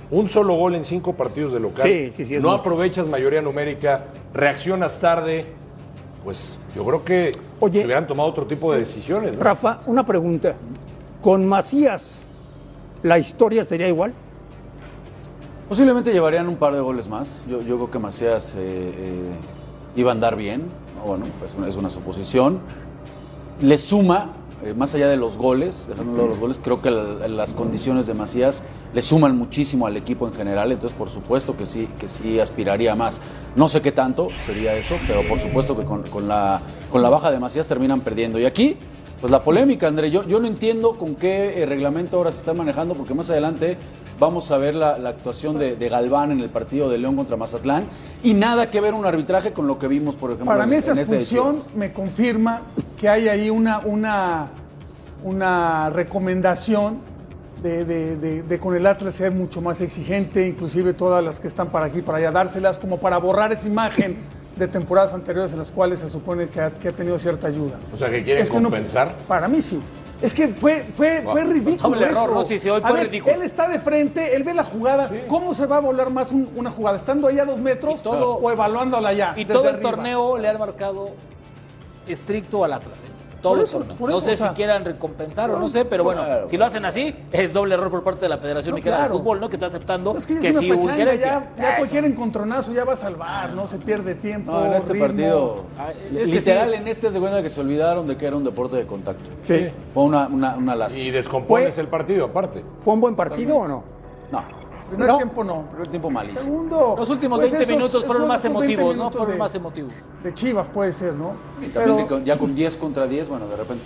un 0.10 0.28
solo 0.28 0.54
gol 0.56 0.74
en 0.76 0.86
cinco 0.86 1.14
partidos 1.14 1.52
de 1.54 1.60
local, 1.60 1.84
Sí, 1.86 2.12
sí, 2.12 2.26
sí, 2.26 2.34
no 2.36 2.40
mucho. 2.50 2.52
aprovechas 2.62 3.08
mayoría 3.08 3.42
numérica, 3.42 4.06
reaccionas 4.34 5.00
tarde, 5.00 5.46
pues 6.28 6.58
yo 6.76 6.84
creo 6.84 7.06
que 7.06 7.32
Oye. 7.62 7.80
se 7.80 7.86
hubieran 7.86 8.06
tomado 8.06 8.28
otro 8.28 8.46
tipo 8.46 8.74
de 8.74 8.80
decisiones, 8.80 9.38
¿no? 9.38 9.42
Rafa, 9.42 9.80
una 9.86 10.06
pregunta. 10.06 10.56
¿Con 11.24 11.46
Macías 11.48 12.24
la 13.02 13.18
historia 13.18 13.64
sería 13.64 13.88
igual? 13.88 14.12
Posiblemente 15.70 16.12
llevarían 16.12 16.50
un 16.50 16.58
par 16.58 16.74
de 16.76 16.82
goles 16.82 17.08
más. 17.08 17.42
Yo, 17.50 17.62
yo 17.62 17.78
creo 17.78 17.92
que 17.92 18.00
Macías 18.00 18.56
eh, 18.56 18.60
eh, 18.60 19.32
iba 19.96 20.12
a 20.12 20.14
andar 20.16 20.36
bien. 20.36 20.64
¿no? 20.98 21.12
Bueno, 21.12 21.28
pues 21.40 21.56
una- 21.56 21.70
es 21.70 21.78
una 21.78 21.90
suposición. 21.90 22.60
Le 23.62 23.78
suma, 23.78 24.32
eh, 24.64 24.74
más 24.74 24.94
allá 24.96 25.08
de 25.08 25.18
los 25.18 25.38
goles, 25.38 25.88
dejando 25.88 26.26
los 26.28 26.40
goles, 26.40 26.60
creo 26.64 26.82
que 26.82 26.90
la- 26.92 27.28
las 27.28 27.54
condiciones 27.54 28.08
de 28.08 28.14
Macías 28.14 28.64
le 28.94 29.02
suman 29.02 29.38
muchísimo 29.38 29.86
al 29.88 29.96
equipo 29.98 30.28
en 30.28 30.34
general. 30.34 30.72
Entonces, 30.72 30.98
por 30.98 31.10
supuesto 31.10 31.56
que 31.56 31.66
sí, 31.66 31.88
que 32.00 32.10
sí 32.10 32.40
aspiraría 32.40 32.96
más. 32.96 33.22
No 33.56 33.68
sé 33.68 33.82
qué 33.82 33.92
tanto 33.92 34.30
sería 34.46 34.74
eso, 34.76 34.96
pero 35.08 35.22
por 35.28 35.40
supuesto 35.40 35.76
que 35.78 35.84
con, 35.86 36.04
con 36.04 36.28
la, 36.28 36.60
con 36.92 37.02
la 37.02 37.10
baja 37.10 37.32
de 37.32 37.40
Macías 37.40 37.68
terminan 37.68 38.02
perdiendo. 38.02 38.40
Y 38.40 38.46
aquí, 38.46 38.78
pues 39.20 39.32
la 39.32 39.42
polémica, 39.42 39.88
André. 39.88 40.12
Yo, 40.12 40.26
yo 40.28 40.40
no 40.40 40.48
entiendo 40.48 40.94
con 40.98 41.16
qué 41.16 41.62
eh, 41.62 41.66
reglamento 41.66 42.18
ahora 42.18 42.32
se 42.32 42.40
está 42.40 42.54
manejando, 42.54 42.94
porque 42.94 43.14
más 43.14 43.30
adelante 43.30 43.78
vamos 44.20 44.50
a 44.52 44.58
ver 44.58 44.76
la, 44.76 44.98
la 44.98 45.10
actuación 45.10 45.58
de, 45.58 45.76
de 45.76 45.90
Galván 45.90 46.32
en 46.32 46.40
el 46.40 46.50
partido 46.50 46.90
de 46.90 46.98
León 46.98 47.16
contra 47.16 47.36
Mazatlán. 47.38 47.86
Y 48.24 48.34
nada 48.34 48.70
que 48.70 48.80
ver 48.82 48.94
un 48.94 49.06
arbitraje 49.06 49.54
con 49.54 49.68
lo 49.68 49.78
que 49.80 49.88
vimos, 49.88 50.16
por 50.16 50.32
ejemplo, 50.32 50.54
Para 50.54 50.66
mí 50.66 50.76
esa 50.76 50.92
este 50.92 51.02
expulsión 51.02 51.58
me 51.76 51.92
confirma 51.94 52.62
que 53.00 53.10
hay 53.10 53.28
ahí 53.28 53.50
una, 53.50 53.80
una, 53.80 54.50
una 55.24 55.90
recomendación 55.90 57.00
de- 57.64 57.86
de 58.44 58.60
con 58.60 58.76
el 58.76 58.86
Atlas 58.86 59.16
ser 59.16 59.32
mucho 59.32 59.62
más 59.62 59.82
exigente, 59.82 60.48
inclusive 60.48 60.94
todas 60.94 61.24
las 61.24 61.40
que 61.40 61.48
están 61.48 61.70
para 61.70 61.88
aquí, 61.88 62.02
para 62.04 62.20
allá, 62.20 62.32
dárselas 62.32 62.78
como 62.78 63.00
para 63.00 63.18
borrar 63.18 63.52
esa 63.52 63.68
imagen 63.68 64.18
de 64.58 64.68
temporadas 64.68 65.14
anteriores 65.14 65.52
en 65.54 65.60
las 65.60 65.72
cuales 65.72 66.00
se 66.00 66.10
supone 66.10 66.48
que 66.50 66.60
ha, 66.62 66.72
que 66.72 66.88
ha 66.90 66.92
tenido 66.92 67.18
cierta 67.20 67.48
ayuda. 67.48 67.78
O 67.94 67.98
sea, 67.98 68.10
que 68.10 68.24
quieren 68.24 68.42
Es 68.44 68.50
que 68.50 68.58
no- 68.58 68.64
compensar. 68.70 69.14
para 69.28 69.48
mí 69.48 69.62
sí. 69.62 69.80
Es 70.20 70.34
que 70.34 70.48
fue, 70.48 70.84
fue, 70.96 71.22
fue 71.22 71.44
ridículo. 71.44 71.90
Doble 71.96 72.06
error, 72.08 72.24
eso. 72.32 72.34
¿no? 72.34 72.44
Sí, 72.44 72.58
sí, 72.58 72.68
hoy 72.72 72.82
A 72.84 72.92
ver, 72.92 73.06
ridículo. 73.08 73.36
Él 73.36 73.44
está 73.44 73.68
de 73.70 73.78
frente, 73.80 74.36
él 74.36 74.44
ve 74.44 74.56
la 74.56 74.64
jugada. 74.64 75.12
¿Cómo 75.28 75.54
se 75.54 75.68
va 75.68 75.78
a 75.78 75.80
volar 75.80 76.10
más 76.10 76.32
un- 76.32 76.50
una 76.56 76.72
jugada? 76.72 76.98
¿Estando 76.98 77.28
ahí 77.28 77.38
a 77.38 77.46
dos 77.46 77.60
metros 77.60 78.02
todo- 78.02 78.34
o 78.38 78.52
evaluándola 78.52 79.14
ya? 79.14 79.34
Y 79.38 79.46
todo 79.46 79.70
el 79.70 79.76
arriba? 79.76 79.92
torneo 79.92 80.38
le 80.40 80.48
han 80.48 80.58
marcado 80.58 81.12
estricto 82.08 82.64
al 82.64 82.74
Atlas. 82.74 82.94
Todo 83.42 83.62
el 83.62 83.70
torneo. 83.70 83.96
no 84.00 84.20
sé 84.22 84.34
o 84.34 84.36
sea, 84.38 84.50
si 84.50 84.56
quieran 84.56 84.84
recompensar 84.84 85.50
o 85.52 85.60
no, 85.60 85.70
sé, 85.70 85.86
pero 85.86 86.04
bueno, 86.04 86.24
claro, 86.24 86.50
si 86.50 86.58
lo 86.58 86.66
hacen 86.66 86.84
así, 86.86 87.14
es 87.32 87.54
doble 87.54 87.76
error 87.76 87.90
por 87.92 88.04
parte 88.04 88.22
de 88.22 88.30
la 88.30 88.38
Federación 88.38 88.72
No, 88.72 88.76
Mexicana 88.78 88.98
claro. 88.98 89.14
de 89.14 89.20
Fútbol, 89.20 89.40
¿no? 89.40 89.50
Que 89.50 89.56
está 89.56 89.68
aceptando 89.68 90.18
Es 90.18 90.26
que, 90.26 90.36
ya 90.36 90.42
que 90.42 90.54
sí 90.54 90.72
hubo 90.72 90.82
ya, 90.88 91.14
ya 91.16 91.38
Eso. 91.58 91.78
cualquier 91.78 92.06
encontronazo 92.06 92.74
ya 92.74 92.84
va 92.84 92.94
a 92.94 92.98
salvar, 92.98 93.54
no 93.54 93.68
se 93.68 93.78
pierde 93.78 94.16
tiempo. 94.16 94.52
No, 94.52 94.66
en 94.66 94.74
este 94.74 94.94
ritmo. 94.94 95.08
partido, 95.08 95.64
Ah, 95.78 95.90
literal, 96.12 96.70
sí. 96.72 96.76
en 96.76 96.88
este 96.88 97.12
se 97.12 97.20
cuenta 97.20 97.42
que 97.44 97.50
se 97.50 97.60
olvidaron 97.62 98.08
de 98.08 98.18
que 98.18 98.26
era 98.26 98.36
un 98.36 98.44
deporte 98.44 98.76
de 98.76 98.86
contacto. 98.86 99.24
Sí. 99.44 99.68
Fue 99.94 100.04
una, 100.04 100.28
una, 100.28 100.56
una 100.56 100.76
lástima. 100.76 101.04
Y 101.06 101.12
descompones 101.12 101.76
Fue- 101.76 101.84
el 101.84 101.90
partido, 101.90 102.26
aparte. 102.26 102.64
¿Fue 102.84 102.94
un 102.96 103.02
buen 103.02 103.16
partido 103.16 103.56
o 103.58 103.68
no? 103.68 103.84
No, 104.32 104.44
Primer 104.90 105.08
No. 105.08 105.18
tiempo 105.18 105.44
no. 105.44 105.62
primer 105.70 105.88
tiempo 105.88 106.10
malísimo. 106.10 106.42
Segundo. 106.44 106.96
Los 106.98 107.10
últimos 107.10 107.40
pues 107.40 107.52
20 107.52 107.64
esos- 107.66 107.76
minutos 107.78 108.06
fueron 108.06 108.28
más 108.28 108.40
esos 108.46 108.54
20 108.60 108.74
emotivos, 108.74 108.96
¿no? 108.98 109.12
Fueron 109.12 109.32
de- 109.32 109.38
más 109.38 109.56
emotivos. 109.56 109.94
De 110.24 110.34
Chivas 110.34 110.68
puede 110.70 110.92
ser, 110.94 111.14
¿no? 111.14 111.34
Y 111.62 111.68
también 111.68 112.06
Pero- 112.08 112.20
de- 112.20 112.24
ya 112.26 112.38
con 112.38 112.56
10 112.56 112.78
contra 112.78 113.06
10, 113.08 113.28
bueno, 113.28 113.48
de 113.48 113.56
repente 113.58 113.86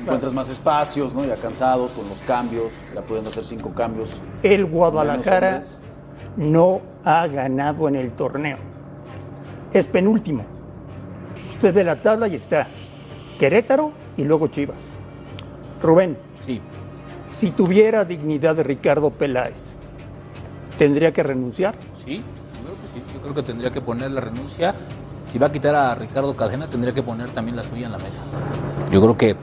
encuentras 0.00 0.32
más 0.32 0.48
espacios, 0.48 1.14
¿no? 1.14 1.24
Ya 1.24 1.36
cansados 1.36 1.92
con 1.92 2.08
los 2.08 2.22
cambios, 2.22 2.72
ya 2.94 3.02
pudiendo 3.02 3.28
hacer 3.30 3.44
cinco 3.44 3.70
cambios. 3.74 4.16
El 4.42 4.66
Guadalajara 4.66 5.62
no 6.36 6.80
ha 7.04 7.26
ganado 7.26 7.88
en 7.88 7.96
el 7.96 8.12
torneo. 8.12 8.58
Es 9.72 9.86
penúltimo. 9.86 10.44
Usted 11.48 11.74
de 11.74 11.84
la 11.84 11.96
tabla 12.00 12.28
y 12.28 12.36
está 12.36 12.66
Querétaro 13.38 13.92
y 14.16 14.24
luego 14.24 14.46
Chivas. 14.46 14.90
Rubén, 15.82 16.16
Sí. 16.40 16.60
si 17.28 17.50
tuviera 17.50 18.04
dignidad 18.04 18.54
de 18.56 18.62
Ricardo 18.62 19.10
Peláez, 19.10 19.76
¿tendría 20.80 21.12
que 21.12 21.22
renunciar? 21.22 21.74
Sí, 21.94 22.16
yo 22.16 22.22
creo 22.64 22.74
que 22.80 22.88
sí. 22.88 23.14
Yo 23.14 23.20
creo 23.20 23.34
que 23.34 23.42
tendría 23.42 23.70
que 23.70 23.82
poner 23.82 24.10
la 24.12 24.22
renuncia. 24.22 24.74
Si 25.26 25.38
va 25.38 25.48
a 25.48 25.52
quitar 25.52 25.74
a 25.74 25.94
Ricardo 25.94 26.34
Cadena, 26.34 26.70
tendría 26.70 26.94
que 26.94 27.02
poner 27.02 27.28
también 27.28 27.54
la 27.54 27.62
suya 27.62 27.84
en 27.84 27.92
la 27.92 27.98
mesa. 27.98 28.22
Yo 28.90 29.02
creo 29.02 29.14
que 29.14 29.36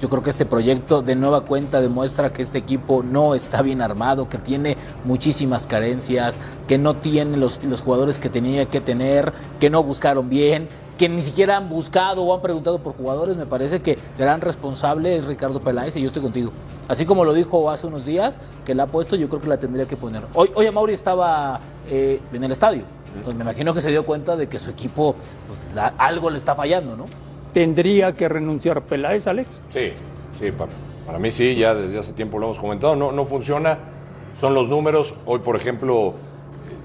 yo 0.00 0.08
creo 0.08 0.22
que 0.22 0.30
este 0.30 0.46
proyecto 0.46 1.02
de 1.02 1.16
nueva 1.16 1.40
cuenta 1.40 1.80
demuestra 1.80 2.32
que 2.32 2.42
este 2.42 2.58
equipo 2.58 3.02
no 3.02 3.34
está 3.34 3.60
bien 3.62 3.82
armado, 3.82 4.28
que 4.28 4.38
tiene 4.38 4.76
muchísimas 5.02 5.66
carencias, 5.66 6.38
que 6.68 6.78
no 6.78 6.94
tiene 6.94 7.36
los, 7.36 7.64
los 7.64 7.80
jugadores 7.80 8.20
que 8.20 8.28
tenía 8.28 8.66
que 8.66 8.80
tener, 8.80 9.32
que 9.58 9.70
no 9.70 9.82
buscaron 9.82 10.30
bien, 10.30 10.68
que 10.98 11.08
ni 11.08 11.22
siquiera 11.22 11.56
han 11.56 11.68
buscado 11.68 12.22
o 12.24 12.34
han 12.34 12.42
preguntado 12.42 12.78
por 12.80 12.92
jugadores. 12.94 13.36
Me 13.36 13.46
parece 13.46 13.80
que 13.80 13.96
gran 14.18 14.40
responsable 14.40 15.16
es 15.16 15.24
Ricardo 15.26 15.60
Peláez 15.60 15.96
y 15.96 16.00
yo 16.00 16.06
estoy 16.06 16.22
contigo. 16.22 16.50
Así 16.88 17.06
como 17.06 17.24
lo 17.24 17.32
dijo 17.32 17.70
hace 17.70 17.86
unos 17.86 18.04
días, 18.04 18.38
que 18.64 18.74
la 18.74 18.82
ha 18.82 18.86
puesto, 18.88 19.16
yo 19.16 19.28
creo 19.28 19.40
que 19.40 19.48
la 19.48 19.58
tendría 19.58 19.86
que 19.86 19.96
poner. 19.96 20.22
Hoy, 20.34 20.50
hoy 20.54 20.70
Mauri 20.70 20.92
estaba 20.92 21.60
eh, 21.88 22.20
en 22.32 22.44
el 22.44 22.52
estadio. 22.52 22.82
Entonces 23.14 23.36
me 23.36 23.42
imagino 23.44 23.72
que 23.72 23.80
se 23.80 23.90
dio 23.90 24.04
cuenta 24.04 24.36
de 24.36 24.48
que 24.48 24.58
su 24.58 24.70
equipo 24.70 25.14
pues, 25.46 25.74
la- 25.74 25.94
algo 25.96 26.28
le 26.28 26.36
está 26.36 26.54
fallando, 26.54 26.96
¿no? 26.96 27.06
¿Tendría 27.52 28.12
que 28.12 28.28
renunciar 28.28 28.82
Peláez, 28.82 29.26
Alex? 29.26 29.62
Sí, 29.72 29.92
sí, 30.38 30.50
para, 30.50 30.70
para 31.06 31.18
mí 31.18 31.30
sí, 31.30 31.54
ya 31.54 31.74
desde 31.74 31.98
hace 31.98 32.12
tiempo 32.12 32.38
lo 32.38 32.46
hemos 32.46 32.58
comentado, 32.58 32.94
no, 32.96 33.10
no 33.12 33.24
funciona, 33.24 33.78
son 34.38 34.52
los 34.52 34.68
números, 34.68 35.14
hoy 35.24 35.38
por 35.38 35.56
ejemplo 35.56 36.12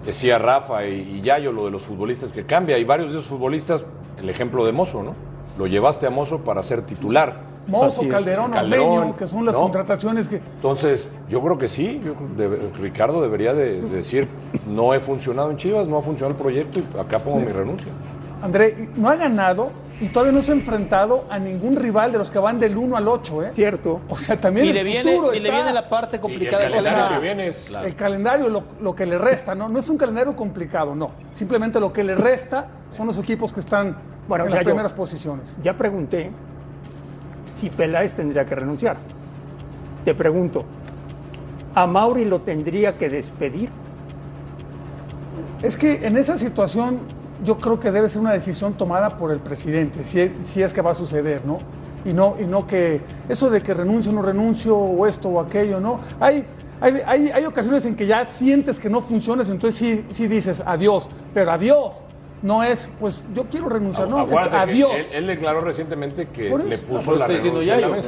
decía 0.05 0.38
Rafa 0.39 0.86
y, 0.88 1.17
y 1.17 1.22
Yayo 1.22 1.51
lo 1.51 1.65
de 1.65 1.72
los 1.72 1.82
futbolistas 1.84 2.32
que 2.32 2.46
cambia, 2.46 2.77
y 2.77 2.84
varios 2.86 3.12
de 3.12 3.17
esos 3.20 3.29
futbolistas, 3.29 3.84
el 4.24 4.30
ejemplo 4.30 4.65
de 4.65 4.72
Mozo, 4.72 5.03
¿no? 5.03 5.12
Lo 5.58 5.68
llevaste 5.68 6.08
a 6.08 6.10
Mozo 6.10 6.39
para 6.39 6.63
ser 6.63 6.82
titular, 6.82 7.36
Mozo. 7.68 8.01
Calderón, 8.10 8.51
Calderón, 8.51 9.13
que 9.13 9.27
son 9.27 9.46
las 9.46 9.56
¿no? 9.56 9.62
contrataciones 9.62 10.27
que. 10.27 10.38
Entonces, 10.38 11.08
yo 11.30 11.42
creo 11.42 11.58
que 11.58 11.68
sí. 11.68 12.01
yo 12.03 12.15
creo 12.15 12.27
que 12.30 12.44
debe- 12.44 12.72
Ricardo 12.82 13.22
debería 13.22 13.53
de, 13.53 13.82
de 13.82 13.89
decir, 13.89 14.27
no 14.68 14.94
he 14.94 15.00
funcionado 15.00 15.51
en 15.51 15.58
Chivas, 15.58 15.88
no 15.88 15.98
ha 15.98 16.01
funcionado 16.01 16.36
el 16.36 16.42
proyecto 16.42 16.80
y 16.80 17.00
acá 17.00 17.20
pongo 17.20 17.39
mi 17.39 17.51
renuncia. 17.51 17.88
André, 18.42 18.89
no 18.98 19.08
ha 19.10 19.15
ganado 19.15 19.72
y 20.01 20.08
todavía 20.08 20.34
no 20.34 20.42
se 20.42 20.51
ha 20.51 20.56
enfrentado 20.56 21.24
a 21.30 21.39
ningún 21.39 21.77
rival 21.77 22.12
de 22.12 22.18
los 22.18 22.30
que 22.30 22.38
van 22.39 22.60
del 22.60 22.75
1 22.75 22.98
al 22.98 23.08
8, 23.08 23.44
¿eh? 23.44 23.50
Cierto. 23.53 24.01
O 24.10 24.18
sea, 24.18 24.38
también 24.42 24.65
Y 24.65 24.70
el 24.70 24.75
le, 24.75 24.84
viene, 24.84 25.13
futuro 25.15 25.34
y 25.34 25.39
le 25.39 25.50
viene 25.51 25.72
la 25.72 25.88
parte 25.88 26.20
complicada 26.20 26.63
Y 26.63 26.65
el 26.65 26.72
de 26.74 26.77
la 26.82 26.84
calendario 26.84 27.08
liga. 27.10 27.20
que 27.22 27.25
viene 27.25 27.48
es- 27.48 27.72
El 27.86 27.96
calendario, 27.96 28.50
lo, 28.50 28.63
lo 28.82 28.94
que 28.94 29.06
le 29.06 29.18
resta, 29.18 29.56
¿no? 29.56 29.70
No 29.70 29.80
es 29.80 29.88
un 29.89 29.96
calendario 29.98 30.36
complicado, 30.36 30.96
no. 30.96 31.12
Simplemente 31.32 31.80
lo 31.80 31.94
que 31.94 32.03
le 32.03 32.15
resta 32.15 32.68
son 32.92 33.08
los 33.08 33.18
equipos 33.20 33.53
que 33.53 33.62
están 33.62 33.96
Bueno, 34.27 34.46
en 34.46 34.51
las 34.51 34.60
yo- 34.62 34.65
primeras 34.65 34.94
posiciones. 34.94 35.56
Ya 35.62 35.75
pregunté 35.75 36.32
si 37.51 37.70
Peláez 37.70 38.13
tendría 38.13 38.46
que 38.46 38.56
renunciar. 38.56 38.98
Te 40.06 40.13
pregunto, 40.13 40.63
¿a 41.75 41.88
Mauri 41.88 42.25
lo 42.25 42.42
tendría 42.42 42.96
que 42.98 43.10
despedir? 43.10 43.70
Es 45.62 45.77
que 45.77 46.06
en 46.06 46.18
esa 46.18 46.38
situación 46.38 47.00
yo 47.44 47.58
creo 47.58 47.80
que 47.80 47.92
debe 47.92 48.10
ser 48.10 48.22
una 48.22 48.32
decisión 48.34 48.74
tomada 48.74 49.18
por 49.18 49.32
el 49.32 49.39
presidente, 49.39 50.03
si 50.03 50.20
es, 50.20 50.32
si 50.46 50.62
es 50.62 50.74
que 50.74 50.82
va 50.82 50.92
a 50.92 50.96
suceder, 50.96 51.42
¿no? 51.46 51.58
Y 52.06 52.13
no, 52.13 52.36
y 52.39 52.44
no 52.46 52.68
que 52.68 53.01
eso 53.30 53.50
de 53.50 53.62
que 53.62 53.74
renuncio 53.74 54.12
o 54.12 54.15
no 54.15 54.22
renuncio, 54.22 54.75
o 54.77 55.08
esto 55.08 55.30
o 55.30 55.39
aquello, 55.39 55.80
¿no? 55.80 56.00
Hay, 56.20 56.44
hay, 56.82 57.01
hay, 57.06 57.30
hay 57.30 57.46
ocasiones 57.46 57.86
en 57.86 57.96
que 57.96 58.06
ya 58.06 58.27
sientes 58.27 58.77
que 58.80 58.89
no 58.89 59.01
funcionas, 59.01 59.50
entonces 59.50 59.80
sí, 59.80 60.06
sí 60.13 60.27
dices 60.27 60.62
adiós, 60.65 61.08
pero 61.34 61.51
adiós 61.51 62.03
no 62.44 62.62
es, 62.62 62.90
pues 63.00 63.20
yo 63.34 63.46
quiero 63.46 63.70
renunciar, 63.70 64.08
no, 64.08 64.28
es 64.28 64.38
adiós. 64.38 64.92
Él, 64.96 65.06
él 65.14 65.28
declaró 65.28 65.62
recientemente 65.62 66.28
que 66.28 66.50
le 66.56 66.78
puso 66.78 67.00
eso 67.00 67.12
la 67.14 67.18
estoy 67.18 67.36
diciendo 67.36 67.60
renuncia 67.62 67.76
ya 67.82 67.88
yo, 67.88 68.02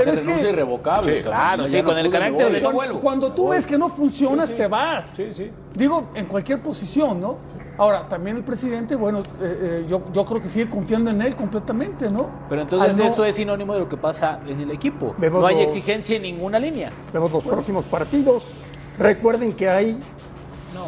ser 0.00 0.14
es 0.14 0.20
que- 0.20 0.26
renuncia 0.26 0.48
irrevocable. 0.50 1.16
Sí, 1.18 1.22
claro, 1.22 1.66
sí, 1.66 1.76
no 1.76 1.84
con 1.84 1.98
el 1.98 2.10
carácter 2.10 2.52
de 2.52 2.60
no 2.62 2.72
vuelvo. 2.72 2.98
Cuando 3.00 3.32
tú 3.32 3.50
ves 3.50 3.66
que 3.66 3.76
no 3.78 3.88
funcionas, 3.90 4.46
Sí, 4.46 4.52
sí. 4.52 4.56
te 4.56 4.66
vas. 4.66 5.12
Sí, 5.14 5.26
sí. 5.32 5.50
Digo, 5.74 6.08
en 6.14 6.24
cualquier 6.26 6.60
posición, 6.62 7.20
¿no? 7.20 7.36
Ahora, 7.78 8.06
también 8.08 8.36
el 8.36 8.44
presidente, 8.44 8.94
bueno, 8.94 9.20
eh, 9.20 9.22
eh, 9.40 9.86
yo, 9.88 10.02
yo 10.12 10.24
creo 10.24 10.42
que 10.42 10.48
sigue 10.48 10.68
confiando 10.68 11.10
en 11.10 11.20
él 11.22 11.34
completamente, 11.36 12.10
¿no? 12.10 12.28
Pero 12.48 12.62
entonces 12.62 12.96
no- 12.96 13.04
eso 13.04 13.24
es 13.24 13.34
sinónimo 13.34 13.74
de 13.74 13.80
lo 13.80 13.88
que 13.88 13.96
pasa 13.96 14.40
en 14.46 14.60
el 14.60 14.70
equipo. 14.70 15.14
Vemos 15.18 15.40
no 15.40 15.46
hay 15.46 15.54
los- 15.56 15.64
exigencia 15.64 16.16
en 16.16 16.22
ninguna 16.22 16.58
línea. 16.58 16.90
Vemos 17.12 17.30
los 17.32 17.42
próximos 17.44 17.84
partidos. 17.86 18.52
Recuerden 18.98 19.54
que 19.54 19.68
hay 19.70 19.98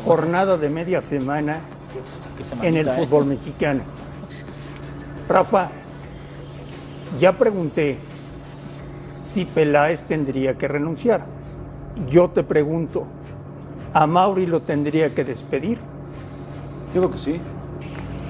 jornada 0.04 0.56
de 0.56 0.68
media 0.68 1.00
semana 1.00 1.58
En 2.62 2.76
el 2.76 2.88
¿eh? 2.88 2.92
fútbol 2.92 3.26
mexicano. 3.26 3.82
Rafa, 5.28 5.70
ya 7.18 7.32
pregunté 7.32 7.98
si 9.22 9.44
Peláez 9.44 10.02
tendría 10.02 10.58
que 10.58 10.68
renunciar. 10.68 11.24
Yo 12.08 12.30
te 12.30 12.42
pregunto, 12.42 13.06
¿a 13.92 14.06
Mauri 14.06 14.46
lo 14.46 14.60
tendría 14.60 15.14
que 15.14 15.24
despedir? 15.24 15.78
Yo 16.94 17.00
creo 17.00 17.10
que 17.10 17.18
sí. 17.18 17.40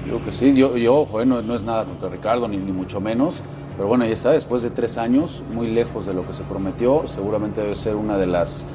Yo 0.05 0.15
creo 0.15 0.25
que 0.25 0.31
sí. 0.31 0.53
Yo, 0.55 0.77
yo 0.77 0.95
ojo, 0.95 1.21
eh, 1.21 1.25
no, 1.25 1.41
no 1.41 1.55
es 1.55 1.63
nada 1.63 1.85
contra 1.85 2.09
Ricardo, 2.09 2.47
ni, 2.47 2.57
ni 2.57 2.71
mucho 2.71 3.01
menos. 3.01 3.41
Pero 3.75 3.89
bueno, 3.89 4.05
ahí 4.05 4.11
está, 4.11 4.31
después 4.31 4.61
de 4.61 4.69
tres 4.69 4.97
años, 4.97 5.43
muy 5.53 5.67
lejos 5.67 6.05
de 6.05 6.13
lo 6.13 6.25
que 6.25 6.33
se 6.33 6.43
prometió. 6.43 7.07
Seguramente 7.07 7.61
debe 7.61 7.75
ser 7.75 7.95
una 7.95 8.17
de 8.17 8.27
las, 8.27 8.65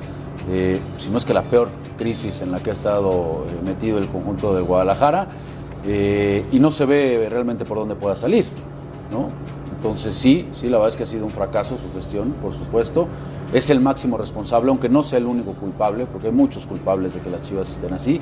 eh, 0.48 0.78
si 0.96 1.10
no 1.10 1.18
es 1.18 1.24
que 1.24 1.34
la 1.34 1.42
peor 1.42 1.68
crisis 1.98 2.40
en 2.40 2.50
la 2.50 2.60
que 2.60 2.70
ha 2.70 2.72
estado 2.72 3.44
eh, 3.48 3.64
metido 3.64 3.98
el 3.98 4.08
conjunto 4.08 4.54
del 4.54 4.64
Guadalajara. 4.64 5.28
Eh, 5.86 6.44
y 6.52 6.58
no 6.58 6.70
se 6.70 6.84
ve 6.84 7.26
realmente 7.30 7.64
por 7.64 7.78
dónde 7.78 7.94
pueda 7.94 8.14
salir, 8.14 8.44
¿no? 9.10 9.28
Entonces 9.74 10.14
sí, 10.14 10.46
sí, 10.52 10.68
la 10.68 10.76
verdad 10.76 10.90
es 10.90 10.96
que 10.96 11.04
ha 11.04 11.06
sido 11.06 11.24
un 11.24 11.30
fracaso 11.30 11.78
su 11.78 11.90
gestión, 11.94 12.32
por 12.42 12.52
supuesto. 12.52 13.08
Es 13.54 13.70
el 13.70 13.80
máximo 13.80 14.18
responsable, 14.18 14.68
aunque 14.68 14.90
no 14.90 15.02
sea 15.02 15.18
el 15.18 15.24
único 15.24 15.54
culpable, 15.54 16.04
porque 16.04 16.26
hay 16.26 16.34
muchos 16.34 16.66
culpables 16.66 17.14
de 17.14 17.20
que 17.20 17.30
las 17.30 17.42
Chivas 17.42 17.70
estén 17.70 17.94
así. 17.94 18.20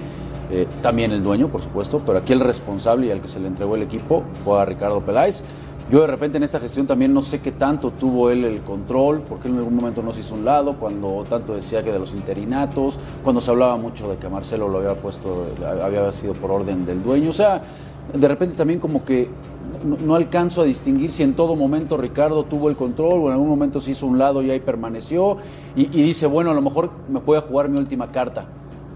También 0.81 1.11
el 1.11 1.23
dueño, 1.23 1.49
por 1.49 1.61
supuesto, 1.61 2.01
pero 2.07 2.19
aquí 2.19 2.33
el 2.33 2.41
responsable 2.41 3.09
y 3.09 3.11
al 3.11 3.21
que 3.21 3.29
se 3.29 3.41
le 3.41 3.49
entregó 3.49 3.75
el 3.75 3.83
equipo 3.83 4.23
fue 4.45 4.59
a 4.61 4.65
Ricardo 4.65 5.01
Peláez. 5.01 5.43
Yo 5.91 6.03
de 6.03 6.07
repente 6.07 6.37
en 6.37 6.43
esta 6.43 6.61
gestión 6.61 6.87
también 6.87 7.15
no 7.15 7.23
sé 7.23 7.41
qué 7.41 7.51
tanto 7.51 7.91
tuvo 7.93 8.29
él 8.29 8.45
el 8.45 8.61
control, 8.61 9.23
porque 9.27 9.49
él 9.49 9.55
en 9.55 9.61
algún 9.61 9.75
momento 9.75 10.03
no 10.03 10.13
se 10.13 10.21
hizo 10.21 10.35
un 10.35 10.45
lado, 10.45 10.75
cuando 10.75 11.25
tanto 11.27 11.55
decía 11.55 11.83
que 11.83 11.91
de 11.91 11.99
los 11.99 12.13
interinatos, 12.13 12.99
cuando 13.25 13.41
se 13.41 13.51
hablaba 13.51 13.79
mucho 13.79 14.11
de 14.11 14.17
que 14.19 14.29
Marcelo 14.29 14.69
lo 14.69 14.79
había 14.79 14.95
puesto, 14.95 15.47
había 15.83 16.13
sido 16.13 16.35
por 16.35 16.51
orden 16.51 16.85
del 16.85 17.03
dueño. 17.03 17.31
O 17.31 17.33
sea, 17.33 17.63
de 18.13 18.29
repente 18.29 18.55
también 18.55 18.81
como 18.81 19.03
que 19.03 19.31
no, 19.83 19.97
no 19.97 20.15
alcanzo 20.15 20.61
a 20.61 20.65
distinguir 20.65 21.11
si 21.11 21.23
en 21.23 21.33
todo 21.33 21.57
momento 21.57 21.97
Ricardo 21.97 22.45
tuvo 22.45 22.69
el 22.69 22.77
control 22.77 23.23
o 23.23 23.27
en 23.29 23.33
algún 23.33 23.49
momento 23.49 23.81
se 23.81 23.93
hizo 23.93 24.07
un 24.07 24.19
lado 24.19 24.43
y 24.43 24.51
ahí 24.51 24.61
permaneció 24.61 25.39
y, 25.75 25.85
y 25.85 26.03
dice, 26.03 26.27
bueno, 26.27 26.51
a 26.51 26.55
lo 26.55 26.61
mejor 26.61 26.91
me 27.09 27.21
voy 27.21 27.39
a 27.39 27.41
jugar 27.41 27.71
mi 27.71 27.79
última 27.79 28.13
carta, 28.13 28.45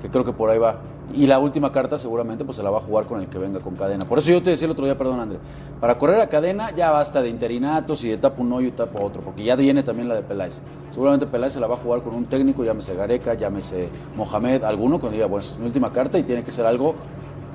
que 0.02 0.10
creo 0.10 0.26
que 0.26 0.32
por 0.34 0.50
ahí 0.50 0.58
va. 0.58 0.78
Y 1.14 1.26
la 1.26 1.38
última 1.38 1.70
carta 1.70 1.98
seguramente 1.98 2.44
pues 2.44 2.56
se 2.56 2.62
la 2.62 2.70
va 2.70 2.78
a 2.78 2.80
jugar 2.80 3.04
con 3.06 3.20
el 3.20 3.28
que 3.28 3.38
venga 3.38 3.60
con 3.60 3.76
cadena. 3.76 4.04
Por 4.06 4.18
eso 4.18 4.30
yo 4.30 4.42
te 4.42 4.50
decía 4.50 4.64
el 4.66 4.72
otro 4.72 4.84
día, 4.86 4.96
perdón 4.96 5.20
André, 5.20 5.38
para 5.80 5.94
correr 5.96 6.20
a 6.20 6.28
cadena 6.28 6.70
ya 6.70 6.90
basta 6.90 7.20
de 7.20 7.28
interinatos 7.28 8.02
y 8.04 8.08
de 8.08 8.16
tapa 8.16 8.40
un 8.40 8.50
hoyo 8.52 8.68
y 8.68 8.72
tapa 8.72 8.98
otro, 9.00 9.20
porque 9.20 9.44
ya 9.44 9.54
viene 9.54 9.82
también 9.82 10.08
la 10.08 10.14
de 10.14 10.22
Peláez. 10.22 10.62
Seguramente 10.90 11.26
Peláez 11.26 11.52
se 11.52 11.60
la 11.60 11.66
va 11.66 11.74
a 11.74 11.78
jugar 11.78 12.02
con 12.02 12.14
un 12.14 12.24
técnico, 12.24 12.64
llámese 12.64 12.94
Gareca, 12.94 13.34
llámese 13.34 13.88
Mohamed, 14.16 14.64
alguno, 14.64 14.98
cuando 14.98 15.14
diga, 15.16 15.26
bueno, 15.26 15.40
esa 15.42 15.52
es 15.54 15.58
mi 15.60 15.66
última 15.66 15.92
carta 15.92 16.18
y 16.18 16.22
tiene 16.22 16.42
que 16.42 16.50
ser 16.52 16.64
algo 16.66 16.94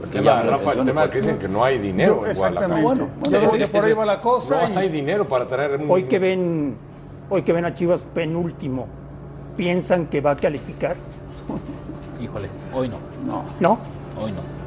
El 0.04 0.10
que 0.10 0.20
tema, 0.20 0.42
Rafa, 0.44 0.72
el 0.72 0.86
tema 0.86 1.10
que 1.10 1.18
dicen 1.22 1.40
que 1.40 1.48
no 1.50 1.64
hay 1.64 1.80
dinero 1.80 2.22
Yo- 2.22 2.28
en 2.28 2.36
Guadalajara. 2.38 2.76
exactamente. 2.78 3.04
Bueno, 3.20 3.52
que 3.58 3.68
por 3.68 3.84
ahí 3.86 3.94
va 3.94 4.06
la 4.06 4.22
cosa. 4.22 4.68
No 4.68 4.74
y- 4.74 4.78
hay 4.78 4.90
dinero 4.90 5.28
para 5.28 5.48
traer 5.48 5.82
un... 5.82 5.90
Hoy 5.90 6.04
que 6.04 6.20
ven, 6.20 6.76
hoy 7.30 7.42
que 7.42 7.54
ven 7.54 7.66
a 7.66 7.74
Chivas 7.74 8.04
penúltimo, 8.04 8.86
¿piensan 9.56 10.06
que 10.06 10.22
va 10.22 10.32
a 10.32 10.36
calificar? 10.38 10.96
Híjole, 12.20 12.50
hoy 12.74 12.90
no. 12.90 12.98
No. 13.26 13.44
¿No? 13.60 13.80
Hoy 14.22 14.32
no. 14.32 14.58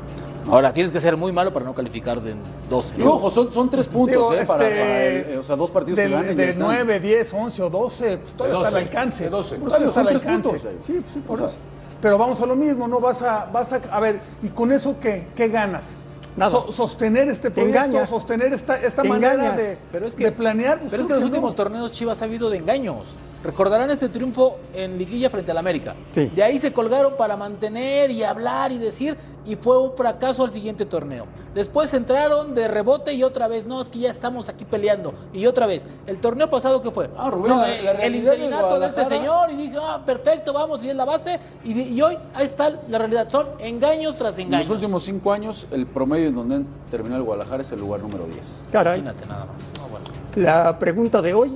Ahora, 0.53 0.73
tienes 0.73 0.91
que 0.91 0.99
ser 1.01 1.17
muy 1.17 1.33
malo 1.33 1.53
para 1.53 1.65
no 1.67 1.75
calificar 1.75 2.21
de 2.21 2.35
12. 2.69 2.95
Y 2.99 3.03
ojo, 3.03 3.31
son, 3.31 3.53
son 3.53 3.69
tres 3.71 3.89
puntos, 3.89 4.11
Digo, 4.31 4.33
¿eh? 4.33 4.45
Para, 4.47 4.65
este, 4.69 4.81
para 4.81 5.05
el- 5.07 5.31
eh, 5.35 5.39
o 5.39 5.43
sea, 5.43 5.55
dos 5.55 5.71
partidos 5.71 5.99
del- 5.99 6.09
que 6.09 6.15
ganen. 6.17 6.37
de 6.37 6.45
ya 6.45 6.51
están. 6.51 6.67
9, 6.67 7.01
10, 7.01 7.35
11 7.35 7.63
o 7.63 7.71
12, 7.71 8.19
pues 8.19 8.33
todavía 8.33 8.57
está 8.57 8.69
al 8.69 8.75
12, 8.75 8.85
alcance. 8.85 9.25
de 9.25 9.31
12. 9.31 9.57
Todavía 9.57 9.89
está 9.89 10.01
al 10.01 10.09
alcance. 10.09 10.49
puntos, 10.49 10.65
ahí. 10.65 10.79
Sí, 10.85 11.03
sí, 11.13 11.21
por 11.21 11.41
eso. 11.41 11.55
Pero 12.01 12.17
vamos 12.17 12.41
a 12.41 12.47
lo 12.47 12.57
mismo, 12.57 12.89
¿no? 12.89 12.99
Vas 13.01 13.21
a, 13.23 13.47
vas 13.53 13.73
a, 13.75 13.81
a 13.93 14.01
ver, 14.01 14.21
¿y 14.43 14.49
con 14.49 14.73
eso 14.73 14.97
qué, 14.99 15.29
qué 15.37 15.49
ganas? 15.49 15.97
Nada. 16.37 16.51
So- 16.51 16.73
sostener 16.73 17.29
este 17.29 17.51
Te 17.51 17.55
proyecto, 17.61 17.79
engañas. 17.85 18.09
sostener 18.09 18.53
esta, 18.55 18.81
esta 18.81 19.05
manera 19.05 19.53
de, 19.57 19.77
Pero 19.93 20.07
es 20.07 20.15
que, 20.15 20.25
de 20.25 20.33
planear. 20.33 20.79
pues 20.79 20.91
pero 20.91 21.03
es 21.03 21.07
que 21.07 21.13
en 21.13 21.21
los 21.21 21.29
no. 21.29 21.35
últimos 21.35 21.55
torneos 21.55 21.93
Chivas 21.93 22.23
ha 22.23 22.25
habido 22.25 22.49
de 22.49 22.57
engaños. 22.57 23.09
Recordarán 23.43 23.91
este 23.91 24.09
triunfo 24.11 24.59
en 24.75 24.99
Liguilla 24.99 25.31
frente 25.31 25.51
al 25.51 25.59
América. 25.59 25.95
Sí. 26.13 26.27
De 26.27 26.43
ahí 26.43 26.59
se 26.59 26.73
colgaron 26.73 27.15
para 27.17 27.37
mantener 27.37 28.11
y 28.11 28.23
hablar 28.23 28.71
y 28.71 28.77
decir, 28.79 29.17
y 29.47 29.57
fue 29.57 29.79
un 29.79 29.97
fracaso 29.97 30.45
al 30.45 30.53
siguiente 30.53 30.85
torneo. 30.85 31.25
Después 31.55 31.93
entraron 31.95 32.55
de 32.55 32.69
rebote 32.69 33.15
y 33.15 33.23
otra 33.23 33.49
vez, 33.49 33.65
no, 33.67 33.81
es 33.81 33.91
que 33.91 33.99
ya 34.01 34.11
estamos 34.11 34.49
aquí 34.51 34.65
peleando. 34.67 35.15
Y 35.33 35.47
otra 35.47 35.67
vez, 35.67 35.87
el 36.07 36.19
torneo 36.21 36.51
pasado, 36.51 36.83
¿qué 36.83 36.91
fue? 36.91 37.09
Ah, 37.17 37.31
Rubén, 37.31 37.51
No, 37.53 37.63
la- 37.63 37.69
la 37.69 37.91
el 37.93 38.15
interinato 38.17 38.79
de 38.79 38.87
este 38.89 39.05
señor, 39.07 39.51
y 39.51 39.57
dije, 39.57 39.79
ah, 39.81 40.03
perfecto, 40.05 40.53
vamos, 40.53 40.85
y 40.85 40.91
es 40.91 40.97
la 40.97 41.07
base. 41.07 41.41
Y, 41.65 41.81
y 41.81 42.03
hoy, 42.03 42.19
ahí 42.35 42.45
está 42.45 42.71
la 42.89 42.99
realidad, 42.99 43.29
son 43.31 43.47
engaños 43.59 44.17
tras 44.19 44.39
En 44.39 44.49
engaños. 44.49 44.69
los 44.69 44.75
últimos 44.77 45.03
cinco 45.05 45.33
años, 45.33 45.67
el 45.71 45.87
promedio 45.87 46.29
en 46.29 46.35
donde 46.35 46.63
terminó 46.91 47.17
el 47.17 47.23
Guadalajara 47.23 47.63
es 47.63 47.73
el 47.73 47.81
lugar 47.81 48.01
número 48.01 48.27
10. 48.27 48.61
Caray. 48.71 49.01
Imagínate 49.01 49.27
nada 49.29 49.47
más. 49.47 49.73
No, 49.79 49.89
bueno. 49.89 50.05
La 50.37 50.79
pregunta 50.79 51.23
de 51.23 51.33
hoy 51.35 51.51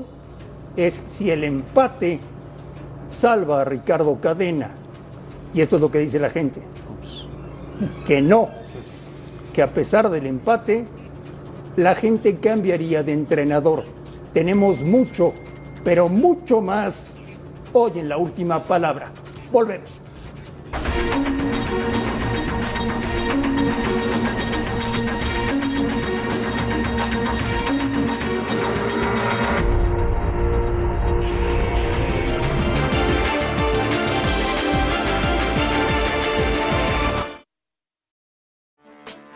es 0.77 1.03
si 1.07 1.31
el 1.31 1.45
empate 1.45 2.19
salva 3.09 3.63
a 3.63 3.65
Ricardo 3.65 4.19
Cadena. 4.21 4.71
Y 5.53 5.61
esto 5.61 5.77
es 5.77 5.83
lo 5.83 5.91
que 5.91 5.99
dice 5.99 6.19
la 6.19 6.31
gente. 6.31 6.61
Que 8.07 8.21
no. 8.21 8.49
Que 9.53 9.63
a 9.63 9.69
pesar 9.69 10.11
del 10.11 10.27
empate, 10.27 10.85
la 11.77 11.95
gente 11.95 12.37
cambiaría 12.37 13.03
de 13.03 13.13
entrenador. 13.13 13.85
Tenemos 14.33 14.83
mucho, 14.83 15.33
pero 15.85 16.09
mucho 16.09 16.61
más 16.61 17.19
hoy 17.73 17.93
en 17.97 18.09
la 18.09 18.17
última 18.17 18.63
palabra. 18.63 19.13
Volvemos. 19.53 20.01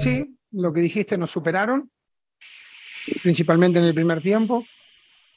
Sí, 0.00 0.38
lo 0.52 0.72
que 0.72 0.80
dijiste 0.80 1.18
nos 1.18 1.30
superaron, 1.32 1.90
principalmente 3.22 3.80
en 3.80 3.84
el 3.84 3.94
primer 3.94 4.20
tiempo. 4.20 4.64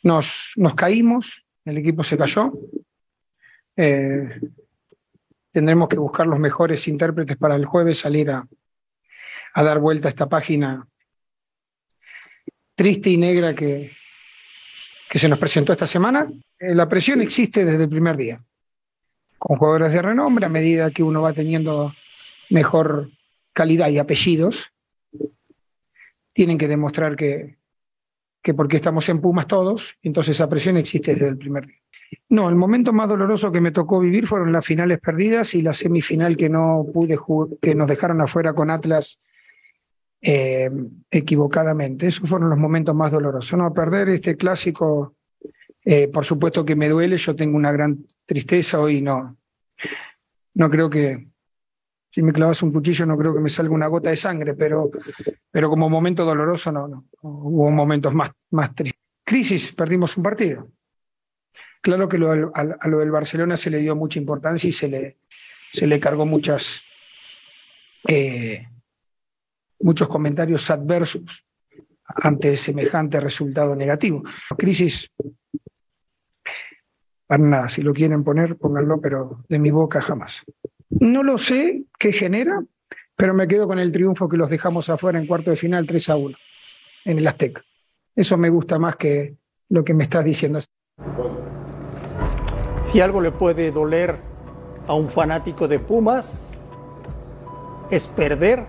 Nos, 0.03 0.53
nos 0.55 0.75
caímos, 0.75 1.43
el 1.65 1.79
equipo 1.79 2.03
se 2.03 2.17
cayó. 2.17 2.51
Eh, 3.75 4.39
tendremos 5.51 5.89
que 5.89 5.97
buscar 5.97 6.27
los 6.27 6.39
mejores 6.39 6.87
intérpretes 6.87 7.37
para 7.37 7.55
el 7.55 7.65
jueves 7.65 7.99
salir 7.99 8.29
a, 8.29 8.47
a 9.53 9.63
dar 9.63 9.79
vuelta 9.79 10.07
a 10.07 10.11
esta 10.11 10.29
página 10.29 10.87
triste 12.75 13.09
y 13.09 13.17
negra 13.17 13.55
que, 13.55 13.91
que 15.09 15.19
se 15.19 15.27
nos 15.27 15.39
presentó 15.39 15.73
esta 15.73 15.87
semana. 15.87 16.27
Eh, 16.59 16.75
la 16.75 16.87
presión 16.87 17.21
existe 17.21 17.65
desde 17.65 17.83
el 17.83 17.89
primer 17.89 18.15
día, 18.15 18.43
con 19.39 19.57
jugadores 19.57 19.91
de 19.91 20.01
renombre, 20.01 20.45
a 20.45 20.49
medida 20.49 20.91
que 20.91 21.03
uno 21.03 21.23
va 21.23 21.33
teniendo 21.33 21.93
mejor 22.49 23.09
calidad 23.53 23.89
y 23.89 23.97
apellidos, 23.97 24.71
tienen 26.33 26.57
que 26.57 26.67
demostrar 26.67 27.15
que, 27.15 27.57
que 28.41 28.53
porque 28.53 28.77
estamos 28.77 29.07
en 29.09 29.21
Pumas 29.21 29.47
todos, 29.47 29.97
entonces 30.01 30.37
esa 30.37 30.49
presión 30.49 30.77
existe 30.77 31.13
desde 31.13 31.27
el 31.27 31.37
primer 31.37 31.67
día. 31.67 31.77
No, 32.29 32.49
el 32.49 32.55
momento 32.55 32.91
más 32.91 33.07
doloroso 33.07 33.51
que 33.51 33.61
me 33.61 33.71
tocó 33.71 33.99
vivir 33.99 34.27
fueron 34.27 34.51
las 34.51 34.65
finales 34.65 34.99
perdidas 34.99 35.53
y 35.53 35.61
la 35.61 35.73
semifinal 35.73 36.35
que 36.35 36.49
no 36.49 36.85
pude 36.93 37.15
jugar, 37.15 37.57
que 37.61 37.73
nos 37.73 37.87
dejaron 37.87 38.19
afuera 38.21 38.53
con 38.53 38.69
Atlas 38.69 39.19
eh, 40.21 40.69
equivocadamente. 41.09 42.07
Esos 42.07 42.29
fueron 42.29 42.49
los 42.49 42.59
momentos 42.59 42.93
más 42.95 43.11
dolorosos. 43.11 43.57
No, 43.57 43.73
perder 43.73 44.09
este 44.09 44.35
clásico, 44.35 45.15
eh, 45.85 46.09
por 46.09 46.25
supuesto 46.25 46.65
que 46.65 46.75
me 46.75 46.89
duele, 46.89 47.15
yo 47.15 47.35
tengo 47.35 47.55
una 47.55 47.71
gran 47.71 48.05
tristeza 48.25 48.79
hoy, 48.79 49.01
no, 49.01 49.37
no 50.53 50.69
creo 50.69 50.89
que, 50.89 51.27
si 52.11 52.21
me 52.21 52.33
clavas 52.33 52.61
un 52.61 52.71
cuchillo 52.71 53.05
no 53.05 53.17
creo 53.17 53.33
que 53.33 53.39
me 53.39 53.49
salga 53.49 53.73
una 53.73 53.87
gota 53.87 54.09
de 54.09 54.17
sangre, 54.17 54.53
pero, 54.53 54.91
pero 55.49 55.69
como 55.69 55.89
momento 55.89 56.25
doloroso 56.25 56.71
no, 56.71 56.87
no, 56.87 57.05
hubo 57.21 57.71
momentos 57.71 58.13
más, 58.13 58.31
más 58.51 58.75
tristes. 58.75 58.99
Crisis, 59.23 59.71
perdimos 59.71 60.17
un 60.17 60.23
partido. 60.23 60.69
Claro 61.81 62.09
que 62.09 62.17
a, 62.17 62.87
lo 62.87 62.99
del 62.99 63.11
Barcelona 63.11 63.55
se 63.55 63.69
le 63.69 63.79
dio 63.79 63.95
mucha 63.95 64.19
importancia 64.19 64.67
y 64.67 64.71
se 64.71 64.87
le, 64.87 65.17
se 65.71 65.87
le 65.87 65.99
cargó 65.99 66.25
muchas, 66.25 66.81
eh, 68.07 68.67
muchos 69.79 70.07
comentarios 70.09 70.69
adversos 70.69 71.45
ante 72.03 72.57
semejante 72.57 73.19
resultado 73.19 73.73
negativo. 73.75 74.21
Crisis, 74.57 75.09
para 77.25 77.43
nada, 77.43 77.67
si 77.69 77.81
lo 77.81 77.93
quieren 77.93 78.23
poner, 78.23 78.57
pónganlo, 78.57 78.99
pero 78.99 79.45
de 79.47 79.57
mi 79.57 79.71
boca 79.71 80.01
jamás. 80.01 80.43
No 80.99 81.23
lo 81.23 81.37
sé 81.37 81.83
qué 81.97 82.11
genera, 82.11 82.63
pero 83.15 83.33
me 83.33 83.47
quedo 83.47 83.67
con 83.67 83.79
el 83.79 83.91
triunfo 83.91 84.27
que 84.27 84.37
los 84.37 84.49
dejamos 84.49 84.89
afuera 84.89 85.19
en 85.19 85.25
cuarto 85.25 85.49
de 85.49 85.55
final 85.55 85.87
3 85.87 86.09
a 86.09 86.15
1 86.17 86.37
en 87.05 87.17
el 87.17 87.27
Azteca. 87.27 87.63
Eso 88.15 88.37
me 88.37 88.49
gusta 88.49 88.77
más 88.77 88.97
que 88.97 89.37
lo 89.69 89.83
que 89.83 89.93
me 89.93 90.03
estás 90.03 90.25
diciendo. 90.25 90.59
Si 92.81 92.99
algo 92.99 93.21
le 93.21 93.31
puede 93.31 93.71
doler 93.71 94.17
a 94.87 94.93
un 94.93 95.09
fanático 95.09 95.67
de 95.67 95.79
Pumas, 95.79 96.59
es 97.89 98.07
perder. 98.07 98.65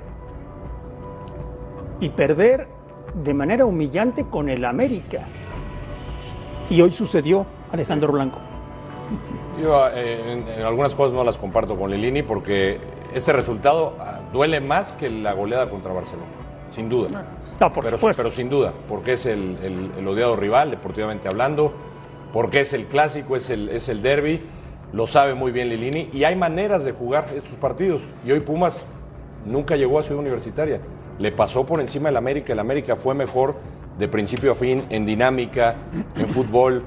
Y 2.00 2.10
perder 2.10 2.68
de 3.24 3.34
manera 3.34 3.64
humillante 3.64 4.24
con 4.24 4.48
el 4.48 4.64
América. 4.64 5.26
Y 6.70 6.80
hoy 6.80 6.90
sucedió, 6.90 7.46
Alejandro 7.70 8.12
Blanco. 8.12 8.38
Yo 9.61 9.88
eh, 9.88 10.32
en, 10.32 10.49
en, 10.49 10.62
algunas 10.62 10.94
cosas 10.94 11.12
no 11.12 11.25
las 11.25 11.37
comparto 11.38 11.76
con 11.76 11.90
Lilini 11.90 12.23
porque 12.23 12.80
este 13.14 13.32
resultado 13.32 13.97
ah, 14.00 14.21
duele 14.32 14.61
más 14.61 14.92
que 14.92 15.11
la 15.11 15.32
goleada 15.32 15.68
contra 15.68 15.92
Barcelona, 15.92 16.28
sin 16.71 16.88
duda. 16.88 17.26
No, 17.61 17.73
por 17.73 17.85
pero, 17.85 17.99
supuesto. 17.99 18.23
pero 18.23 18.35
sin 18.35 18.49
duda, 18.49 18.73
porque 18.88 19.12
es 19.14 19.26
el, 19.26 19.59
el, 19.62 19.90
el, 19.99 20.09
odiado 20.09 20.37
rival, 20.37 20.71
deportivamente 20.71 21.28
hablando, 21.28 21.73
porque 22.32 22.61
es 22.61 22.72
el 22.72 22.87
clásico, 22.87 23.37
es 23.37 23.50
el, 23.50 23.68
es 23.68 23.88
el 23.88 24.03
derby, 24.03 24.40
lo 24.92 25.07
sabe 25.07 25.35
muy 25.35 25.53
bien 25.53 25.68
Lilini 25.68 26.09
y 26.12 26.24
hay 26.24 26.35
maneras 26.35 26.85
de 26.85 26.92
jugar 26.92 27.26
estos 27.35 27.55
partidos. 27.55 28.03
Y 28.24 28.33
hoy 28.33 28.40
Pumas 28.40 28.83
nunca 29.44 29.76
llegó 29.76 29.98
a 29.98 30.03
Ciudad 30.03 30.20
Universitaria, 30.20 30.81
le 31.18 31.31
pasó 31.31 31.66
por 31.66 31.81
encima 31.81 32.09
del 32.09 32.16
América, 32.16 32.53
el 32.53 32.59
América 32.59 32.96
fue 32.96 33.14
mejor 33.14 33.55
de 33.98 34.09
principio 34.09 34.53
a 34.53 34.55
fin 34.55 34.85
en 34.88 35.05
dinámica, 35.05 35.74
en 36.16 36.29
fútbol 36.31 36.83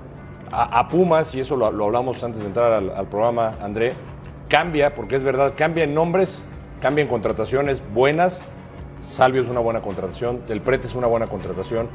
a, 0.52 0.88
Pumas, 0.88 1.34
y 1.36 1.40
eso 1.40 1.56
lo, 1.56 1.66
hablamos 1.66 2.24
antes 2.24 2.42
de 2.42 2.48
entrar 2.48 2.72
al, 2.72 3.08
programa, 3.08 3.56
André, 3.62 3.94
cambia, 4.48 4.96
porque 4.96 5.16
es 5.16 5.24
verdad, 5.24 5.54
cambia 5.56 5.84
en 5.84 5.94
nombres, 5.94 6.44
cambia 6.82 7.02
en 7.02 7.08
contrataciones 7.08 7.82
buenas. 7.94 8.44
Salvio 9.02 9.42
es 9.42 9.50
una 9.50 9.60
buena 9.60 9.82
contratación, 9.82 10.46
Del 10.48 10.62
Prete 10.62 10.88
es 10.88 10.96
una 10.96 11.08
buena 11.08 11.28
contratación, 11.28 11.90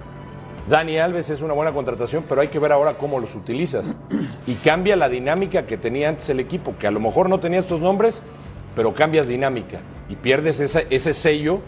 Dani 0.69 0.99
Alves 0.99 1.31
es 1.31 1.43
una 1.43 1.55
buena 1.55 1.73
contratación, 1.73 2.25
pero 2.29 2.41
hay 2.41 2.49
que 2.49 2.59
ver 2.59 2.73
ahora 2.73 2.95
cómo 2.95 3.19
los 3.19 3.35
utilizas. 3.35 3.93
Y 4.47 4.55
cambia 4.55 4.95
la 4.97 5.09
dinámica 5.09 5.67
que 5.67 5.77
tenía 5.77 6.09
antes 6.09 6.29
el 6.29 6.41
equipo, 6.41 6.75
que 6.79 6.87
a 6.87 6.91
lo 6.91 7.01
mejor 7.01 7.29
no 7.29 7.41
tenía 7.41 7.59
estos 7.59 7.81
nombres, 7.81 8.23
pero 8.77 8.95
cambias 8.95 9.27
dinámica 9.29 9.81
y 10.09 10.17
pierdes 10.17 10.61
ese, 10.61 10.87
ese 10.91 11.13
sello 11.13 11.61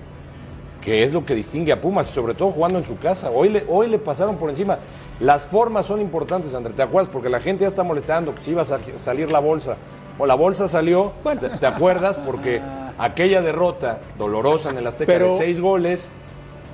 que 0.80 1.04
es 1.04 1.12
lo 1.12 1.24
que 1.24 1.34
distingue 1.34 1.72
a 1.72 1.80
Pumas, 1.80 2.08
sobre 2.08 2.34
todo 2.34 2.50
jugando 2.50 2.78
en 2.78 2.84
su 2.84 2.98
casa. 2.98 3.30
Hoy 3.30 3.62
hoy 3.68 3.88
le 3.88 3.98
pasaron 3.98 4.36
por 4.36 4.50
encima. 4.50 4.78
Las 5.22 5.46
formas 5.46 5.86
son 5.86 6.00
importantes, 6.00 6.52
André, 6.52 6.72
¿te 6.72 6.82
acuerdas? 6.82 7.08
Porque 7.08 7.28
la 7.28 7.38
gente 7.38 7.62
ya 7.62 7.68
está 7.68 7.84
molestando 7.84 8.34
que 8.34 8.40
si 8.40 8.50
iba 8.50 8.62
a 8.62 8.64
salir 8.64 9.30
la 9.30 9.38
bolsa. 9.38 9.76
O 10.18 10.26
la 10.26 10.34
bolsa 10.34 10.66
salió, 10.66 11.12
bueno. 11.22 11.40
¿te, 11.40 11.48
te 11.48 11.66
acuerdas? 11.66 12.16
Porque 12.16 12.60
aquella 12.98 13.40
derrota 13.40 14.00
dolorosa 14.18 14.70
en 14.70 14.78
el 14.78 14.86
Azteca 14.88 15.12
Pero... 15.12 15.26
de 15.26 15.38
seis 15.38 15.60
goles, 15.60 16.10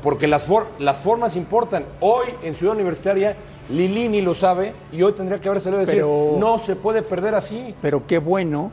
porque 0.02 0.26
las, 0.26 0.44
for 0.46 0.66
las 0.78 0.98
formas 0.98 1.37
importan. 1.37 1.84
Hoy 2.00 2.28
en 2.42 2.54
Ciudad 2.54 2.74
Universitaria, 2.74 3.37
Lilini 3.68 4.22
lo 4.22 4.32
sabe 4.32 4.72
y 4.92 5.02
hoy 5.02 5.12
tendría 5.12 5.42
que 5.42 5.50
haber 5.50 5.61
salido 5.61 5.82
a 5.82 5.84
decir, 5.84 5.96
Pero... 5.96 6.37
no 6.38 6.58
se 6.58 6.74
puede 6.74 7.02
perder 7.02 7.34
así. 7.34 7.74
Pero 7.82 8.06
qué 8.06 8.16
bueno 8.16 8.72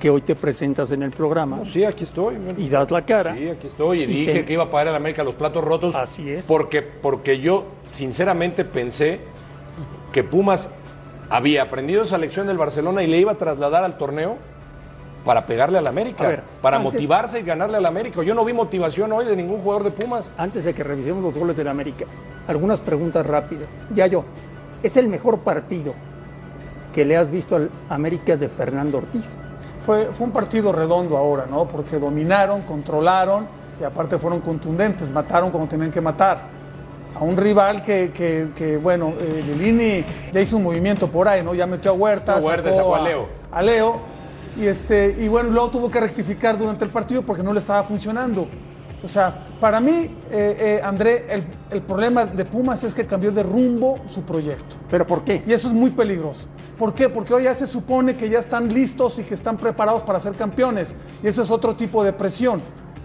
que 0.00 0.10
hoy 0.10 0.22
te 0.22 0.34
presentas 0.34 0.90
en 0.90 1.04
el 1.04 1.10
programa. 1.10 1.58
No, 1.58 1.64
sí, 1.64 1.84
aquí 1.84 2.02
estoy. 2.02 2.36
Y 2.56 2.68
das 2.68 2.90
la 2.90 3.04
cara. 3.04 3.36
Sí, 3.36 3.48
aquí 3.48 3.66
estoy. 3.68 4.00
Y, 4.00 4.02
y 4.04 4.06
dije 4.06 4.32
te... 4.32 4.44
que 4.44 4.54
iba 4.54 4.64
a 4.64 4.70
pagar 4.70 4.88
a 4.88 4.90
la 4.92 4.96
América 4.96 5.22
los 5.22 5.36
platos 5.36 5.62
rotos. 5.62 5.94
Así 5.94 6.28
es. 6.28 6.46
Porque, 6.46 6.82
porque 6.82 7.38
yo, 7.38 7.66
sinceramente, 7.92 8.64
pensé 8.64 9.20
que 10.12 10.24
Pumas 10.24 10.70
había 11.28 11.62
aprendido 11.62 12.02
esa 12.02 12.18
lección 12.18 12.48
del 12.48 12.58
Barcelona 12.58 13.04
y 13.04 13.06
le 13.06 13.18
iba 13.18 13.32
a 13.32 13.36
trasladar 13.36 13.84
al 13.84 13.96
torneo 13.96 14.36
para 15.24 15.44
pegarle 15.44 15.76
al 15.76 15.86
América, 15.86 16.26
ver, 16.26 16.42
para 16.62 16.78
antes, 16.78 16.94
motivarse 16.94 17.40
y 17.40 17.42
ganarle 17.42 17.76
al 17.76 17.84
América. 17.84 18.22
Yo 18.22 18.34
no 18.34 18.44
vi 18.44 18.54
motivación 18.54 19.12
hoy 19.12 19.26
de 19.26 19.36
ningún 19.36 19.60
jugador 19.60 19.84
de 19.84 19.90
Pumas. 19.90 20.30
Antes 20.38 20.64
de 20.64 20.74
que 20.74 20.82
revisemos 20.82 21.22
los 21.22 21.36
goles 21.36 21.56
del 21.56 21.68
América, 21.68 22.06
algunas 22.48 22.80
preguntas 22.80 23.26
rápidas. 23.26 23.66
Ya 23.94 24.06
yo, 24.06 24.24
¿es 24.82 24.96
el 24.96 25.08
mejor 25.08 25.40
partido 25.40 25.94
que 26.94 27.04
le 27.04 27.18
has 27.18 27.30
visto 27.30 27.54
al 27.54 27.70
América 27.90 28.36
de 28.36 28.48
Fernando 28.48 28.98
Ortiz? 28.98 29.36
Fue, 29.84 30.06
fue 30.12 30.26
un 30.26 30.32
partido 30.32 30.72
redondo 30.72 31.16
ahora, 31.16 31.46
¿no? 31.50 31.66
Porque 31.66 31.98
dominaron, 31.98 32.62
controlaron 32.62 33.46
y 33.80 33.84
aparte 33.84 34.18
fueron 34.18 34.40
contundentes, 34.40 35.08
mataron 35.10 35.50
como 35.50 35.66
tenían 35.66 35.90
que 35.90 36.00
matar. 36.00 36.60
A 37.18 37.24
un 37.24 37.36
rival 37.36 37.82
que, 37.82 38.12
que, 38.12 38.48
que 38.54 38.76
bueno, 38.76 39.14
eh, 39.18 39.42
Lilini 39.46 40.04
ya 40.32 40.40
hizo 40.40 40.56
un 40.58 40.62
movimiento 40.62 41.08
por 41.08 41.26
ahí, 41.26 41.42
¿no? 41.42 41.54
Ya 41.54 41.66
metió 41.66 41.90
a 41.90 41.94
Huerta, 41.94 42.38
no, 42.38 42.46
Huerta 42.46 42.72
sacó, 42.72 42.94
a, 42.94 42.98
a 42.98 43.02
Leo. 43.02 43.28
A 43.50 43.62
Leo 43.62 43.96
y, 44.56 44.66
este, 44.66 45.16
y 45.18 45.28
bueno, 45.28 45.50
luego 45.50 45.70
tuvo 45.70 45.90
que 45.90 46.00
rectificar 46.00 46.58
durante 46.58 46.84
el 46.84 46.90
partido 46.90 47.22
porque 47.22 47.42
no 47.42 47.52
le 47.52 47.60
estaba 47.60 47.82
funcionando. 47.82 48.46
O 49.02 49.08
sea, 49.08 49.34
para 49.60 49.80
mí, 49.80 49.92
eh, 49.92 50.16
eh, 50.30 50.80
André, 50.82 51.24
el, 51.30 51.44
el, 51.70 51.82
problema 51.82 52.26
de 52.26 52.44
Pumas 52.44 52.84
es 52.84 52.92
que 52.92 53.06
cambió 53.06 53.32
de 53.32 53.42
rumbo 53.42 53.98
su 54.06 54.22
proyecto. 54.22 54.76
¿Pero 54.90 55.06
por 55.06 55.24
qué? 55.24 55.42
Y 55.46 55.52
eso 55.52 55.68
es 55.68 55.74
muy 55.74 55.90
peligroso. 55.90 56.48
¿Por 56.78 56.92
qué? 56.92 57.08
Porque 57.08 57.32
hoy 57.32 57.44
ya 57.44 57.54
se 57.54 57.66
supone 57.66 58.16
que 58.16 58.28
ya 58.28 58.38
están 58.38 58.72
listos 58.72 59.18
y 59.18 59.22
que 59.22 59.34
están 59.34 59.56
preparados 59.56 60.02
para 60.02 60.20
ser 60.20 60.34
campeones. 60.34 60.92
Y 61.22 61.28
eso 61.28 61.42
es 61.42 61.50
otro 61.50 61.74
tipo 61.74 62.04
de 62.04 62.12
presión. 62.12 62.60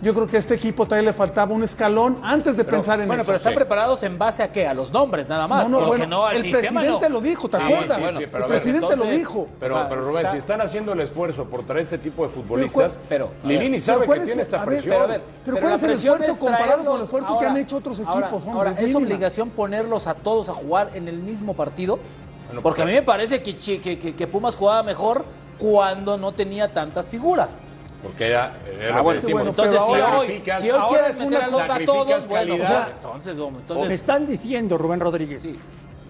Yo 0.06 0.14
creo 0.14 0.28
que 0.28 0.36
a 0.36 0.40
este 0.40 0.54
equipo 0.54 0.86
todavía 0.86 1.10
le 1.10 1.18
faltaba 1.18 1.52
un 1.52 1.64
escalón 1.64 2.20
antes 2.22 2.56
de 2.56 2.64
pero, 2.64 2.78
pensar 2.78 3.02
en 3.02 3.08
bueno, 3.08 3.24
eso. 3.24 3.26
pero 3.26 3.38
están 3.38 3.54
sí. 3.54 3.56
preparados 3.56 4.04
en 4.04 4.20
base 4.20 4.44
a 4.44 4.52
qué? 4.52 4.68
A 4.68 4.74
los 4.76 4.94
nombres 4.94 5.28
nada 5.28 5.48
más. 5.48 5.68
No, 5.68 5.82
no, 5.82 5.88
bueno, 5.88 6.06
no 6.06 6.28
al 6.28 6.36
el 6.36 6.44
sistema, 6.44 6.82
presidente 6.82 7.10
no. 7.10 7.16
lo 7.16 7.22
dijo, 7.22 7.50
¿te 7.50 7.58
acuerdas? 7.58 7.98
Sí, 7.98 8.04
bueno, 8.04 8.20
el 8.20 8.30
presidente 8.30 8.86
entonces, 8.86 8.98
lo 9.00 9.06
dijo. 9.06 9.48
Pero, 9.60 9.74
o 9.74 9.78
sea, 9.80 9.90
pero 9.90 10.02
Rubén, 10.04 10.18
está... 10.20 10.32
si 10.34 10.38
están 10.38 10.62
haciendo 10.62 10.94
el 10.94 11.02
esfuerzo 11.02 11.46
por 11.46 11.64
traer 11.64 11.82
este 11.82 11.98
tipo 11.98 12.22
de 12.22 12.30
futbolistas, 12.30 13.00
pero, 13.10 13.32
Lilini 13.44 13.82
sabe 13.82 14.08
que 14.08 14.20
tiene 14.20 14.44
esta 14.44 14.64
presión. 14.64 14.96
Pero, 14.96 15.08
ver, 15.08 15.22
pero, 15.44 15.58
¿cuál 15.58 15.74
es 15.74 15.84
el 15.84 15.92
esfuerzo 15.94 16.38
comparado 16.38 16.86
con 16.86 16.98
el 16.98 17.04
esfuerzo 17.06 17.30
ahora, 17.30 17.40
que 17.40 17.46
han 17.48 17.58
hecho 17.58 17.78
otros 17.78 18.00
equipos? 18.00 18.46
Ahora, 18.46 18.70
ahora 18.70 18.76
¿es 18.78 18.94
obligación 18.94 19.50
ponerlos 19.50 20.06
a 20.06 20.14
todos 20.14 20.50
a 20.50 20.54
jugar 20.54 20.92
en 20.94 21.08
el 21.08 21.18
mismo 21.18 21.56
partido? 21.56 21.98
Bueno, 22.46 22.62
Porque 22.62 22.84
a 22.84 22.86
mí 22.86 22.92
me 22.92 23.02
parece 23.02 23.42
que, 23.42 23.56
que, 23.56 23.80
que, 23.98 24.14
que 24.14 24.28
Pumas 24.28 24.56
jugaba 24.56 24.84
mejor 24.84 25.26
cuando 25.58 26.16
no 26.20 26.32
tenía 26.32 26.72
tantas 26.72 27.10
figuras. 27.10 27.60
Porque 28.06 28.28
era. 28.28 28.54
era 28.80 28.94
Ah, 28.94 28.98
lo 28.98 29.04
bueno, 29.04 29.22
que 29.22 29.32
entonces 29.32 29.74
si 29.74 29.80
ahora 29.80 30.20
hoy, 30.20 30.28
si 30.28 30.42
quieres 30.42 31.20
una 31.20 31.40
a 31.76 31.80
todos, 31.86 32.28
bueno, 32.28 32.50
calidad. 32.58 32.64
o 32.64 32.84
sea, 32.86 32.90
entonces, 32.94 33.38
hombre, 33.40 33.52
Me 33.56 33.60
entonces 33.62 33.92
están 34.00 34.26
diciendo, 34.28 34.78
Rubén 34.78 35.00
Rodríguez, 35.00 35.56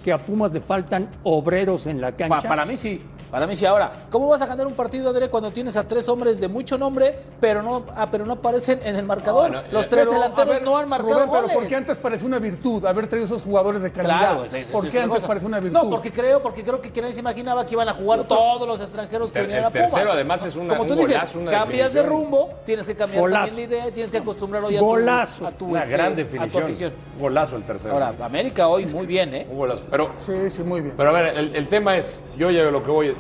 que 0.04 0.12
a 0.12 0.18
Pumas 0.18 0.52
le 0.52 0.60
faltan 0.60 1.08
obreros 1.24 1.88
en 1.88 2.02
la 2.02 2.12
pa- 2.12 2.18
cancha. 2.18 2.48
para 2.50 2.66
mí 2.66 2.76
sí. 2.76 3.02
Para 3.32 3.48
mí 3.48 3.56
sí. 3.56 3.66
Ahora, 3.66 3.92
¿cómo 4.10 4.28
vas 4.28 4.42
a 4.42 4.46
ganar 4.46 4.66
un 4.68 4.74
partido, 4.74 5.10
André, 5.10 5.30
cuando 5.30 5.52
tienes 5.52 5.76
a 5.78 5.88
tres 5.88 6.08
hombres 6.10 6.40
de 6.40 6.48
mucho 6.48 6.78
nombre, 6.78 7.18
pero 7.40 7.62
no, 7.62 7.86
ah, 7.96 8.10
pero 8.10 8.26
no 8.26 8.34
aparecen 8.34 8.80
en 8.84 8.96
el 8.96 9.04
marcador? 9.06 9.52
No, 9.52 9.62
no, 9.62 9.68
Los 9.72 9.86
eh, 9.86 9.88
tres 9.90 10.02
Pero, 10.06 10.12
delanteros 10.14 10.54
ver, 10.56 10.64
no 10.64 10.78
han 10.78 10.88
marcado 10.90 11.14
Rubén, 11.14 11.30
pero 11.30 11.42
goles. 11.44 11.56
¿por 11.58 11.68
qué 11.68 11.76
antes 11.76 11.98
parecía 11.98 12.28
una 12.28 12.40
virtud 12.40 12.86
haber 12.86 13.08
traído 13.08 13.26
esos 13.26 13.42
jugadores 13.44 13.82
de 13.82 13.92
calidad? 13.92 14.20
Claro, 14.20 14.46
esa- 14.46 14.58
esa- 14.60 14.72
¿Por 14.72 14.90
qué 14.90 15.00
antes 15.00 15.16
cosa. 15.16 15.28
parecía 15.28 15.48
una 15.48 15.60
virtud? 15.60 15.78
No, 15.84 15.90
porque 15.90 16.12
creo, 16.12 16.42
porque 16.42 16.64
creo 16.64 16.82
que 16.82 17.02
nadie 17.02 17.14
se 17.14 17.20
imaginaba 17.20 17.66
que 17.66 17.74
iban 17.74 17.90
a 17.90 17.94
jugar 17.94 18.24
todos 18.26 18.68
los 18.68 18.80
extranjeros 18.82 19.32
que 19.32 19.42
vinieron 19.42 19.66
a 19.66 19.72
tercero, 19.72 20.02
Pumas. 20.02 20.14
además, 20.14 20.46
es 20.46 20.56
una- 20.56 20.70
Como 20.70 20.82
un 20.84 20.88
tú 20.88 20.96
dices, 20.96 21.10
golazo, 21.16 21.40
una 21.40 21.52
cambias 21.52 21.94
de 21.94 22.04
rumbo, 22.04 22.50
tienes 22.66 22.86
que 22.86 22.96
cambiar 22.96 23.22
Golazo. 23.22 23.46
también 23.48 23.70
la 23.70 23.76
idea, 23.76 23.92
tienes 23.94 24.12
que 24.12 24.18
acostumbrar 24.20 24.64
hoy 24.64 24.76
a 24.76 24.80
tu, 24.80 24.86
Golazo. 24.86 25.48
a 25.48 25.52
tu, 25.52 25.66
Una 25.68 25.80
este, 25.84 25.92
gran 25.94 26.08
a 26.08 26.10
tu 26.12 26.16
definición. 26.16 26.64
afición. 26.64 26.94
Golazo 27.20 27.56
el 27.56 27.64
tercero. 27.64 27.94
Ahora, 27.94 28.14
América 28.24 28.68
hoy 28.68 28.86
muy 28.88 29.06
bien, 29.06 29.34
¿eh? 29.34 29.48
Un 29.50 29.58
golazo. 29.58 29.84
Pero, 29.90 30.10
Sí, 30.20 30.34
sí, 30.50 30.64
muy 30.64 30.82
bien. 30.82 30.94
pero 30.98 31.10
a 31.10 31.14
ver, 31.14 31.38
el, 31.38 31.56
el 31.56 31.68
tema 31.68 31.98
es, 31.98 32.20
yo 32.38 32.52
ya 32.52 32.64
lo 32.64 32.84
que 32.84 32.92
voy, 32.92 33.16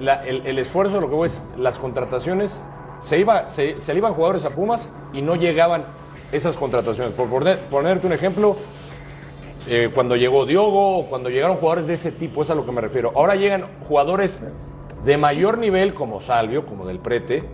la- 0.00 0.24
el, 0.26 0.46
el 0.46 0.58
esfuerzo, 0.58 1.00
lo 1.00 1.08
que 1.08 1.14
voy 1.14 1.26
es, 1.26 1.42
las 1.56 1.78
contrataciones, 1.78 2.60
se, 3.00 3.18
iba, 3.18 3.48
se, 3.48 3.80
se 3.80 3.92
le 3.92 3.98
iban 3.98 4.12
jugadores 4.14 4.44
a 4.44 4.50
Pumas 4.50 4.90
y 5.12 5.22
no 5.22 5.36
llegaban 5.36 5.84
esas 6.32 6.56
contrataciones. 6.56 7.12
Por 7.12 7.28
poner- 7.28 7.58
ponerte 7.70 8.06
un 8.06 8.12
ejemplo, 8.12 8.56
eh, 9.66 9.90
cuando 9.94 10.16
llegó 10.16 10.46
Diogo, 10.46 11.06
cuando 11.08 11.28
llegaron 11.28 11.56
jugadores 11.56 11.86
de 11.86 11.94
ese 11.94 12.12
tipo, 12.12 12.42
es 12.42 12.50
a 12.50 12.54
lo 12.54 12.64
que 12.64 12.72
me 12.72 12.80
refiero. 12.80 13.12
Ahora 13.14 13.34
llegan 13.36 13.66
jugadores 13.88 14.42
de 15.04 15.16
mayor 15.16 15.58
nivel 15.58 15.94
como 15.94 16.20
Salvio, 16.20 16.66
como 16.66 16.86
Del 16.86 16.98
Prete, 16.98 17.44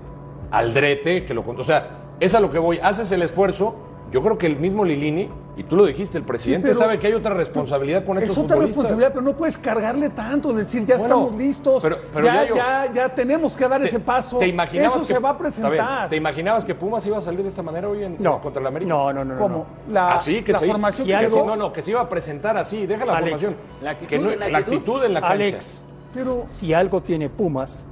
Aldrete, 0.50 1.24
que 1.24 1.34
lo. 1.34 1.42
O 1.42 1.64
sea, 1.64 1.88
es 2.20 2.34
a 2.34 2.40
lo 2.40 2.50
que 2.50 2.58
voy. 2.58 2.78
Haces 2.82 3.10
el 3.12 3.22
esfuerzo. 3.22 3.76
Yo 4.12 4.22
creo 4.22 4.38
que 4.38 4.46
el 4.46 4.56
mismo 4.56 4.84
Lilini, 4.84 5.28
y 5.56 5.64
tú 5.64 5.74
lo 5.74 5.84
dijiste, 5.84 6.16
el 6.16 6.22
presidente 6.24 6.72
sabe 6.74 6.96
que 6.98 7.08
hay 7.08 7.14
otra 7.14 7.34
responsabilidad 7.34 8.04
con 8.04 8.16
Es 8.18 8.24
estos 8.24 8.38
otra 8.38 8.54
futbolistas. 8.56 8.84
responsabilidad, 8.84 9.10
pero 9.12 9.22
no 9.22 9.36
puedes 9.36 9.58
cargarle 9.58 10.10
tanto, 10.10 10.52
decir 10.52 10.84
ya 10.84 10.96
Bueno, 10.96 11.14
estamos 11.22 11.36
listos, 11.36 11.82
pero- 11.82 11.96
pero 12.12 12.24
ya, 12.26 12.34
ya 12.44 12.48
yo- 12.48 12.54
ya, 12.56 12.92
ya 12.94 13.14
tenemos 13.14 13.56
que 13.56 13.68
dar 13.68 13.80
¿Te- 13.80 13.88
ese 13.88 13.98
paso. 13.98 14.38
¿Te 14.38 14.46
imaginabas 14.46 14.96
Eso 14.98 15.06
que, 15.08 15.14
se 15.14 15.18
va 15.18 15.30
a 15.30 15.32
bien, 15.32 15.42
presentar. 15.42 16.08
¿Te 16.08 16.16
imaginabas 16.16 16.64
que 16.64 16.74
Pumas 16.76 17.04
iba 17.06 17.18
a 17.18 17.20
salir 17.20 17.42
de 17.42 17.48
esta 17.48 17.62
manera 17.62 17.88
hoy 17.88 18.04
en, 18.04 18.16
No. 18.20 18.40
contra 18.40 18.60
el 18.60 18.66
América? 18.68 18.88
No, 18.88 19.12
no, 19.12 19.24
no, 19.24 19.34
no. 19.34 19.40
¿Cómo? 19.40 19.66
La, 19.90 20.12
así 20.14 20.42
que 20.42 20.52
la 20.52 20.58
se, 20.60 20.66
formación 20.66 21.08
que 21.08 21.12
que 21.14 21.28
sí, 21.28 21.34
quedó, 21.34 21.46
no, 21.46 21.56
no, 21.56 21.72
que 21.72 21.82
se 21.82 21.90
iba 21.90 22.00
a 22.00 22.08
presentar 22.08 22.56
así, 22.56 22.86
deja 22.86 23.04
la 23.04 23.16
Alex, 23.16 23.30
formación. 23.40 23.56
la 23.82 23.90
actitud 23.90 24.08
Que 24.08 24.18
no- 24.20 24.30
en 24.30 24.38
la 24.38 24.48
la 24.48 24.58
actitud. 24.58 24.76
actitud 24.78 25.04
en 25.04 25.14
la 25.14 25.20
cancha. 25.20 25.34
Alex, 25.34 25.84
pero 26.14 26.44
si 26.46 26.72
algo 26.72 27.02
tiene 27.02 27.28
Pumas, 27.28 27.86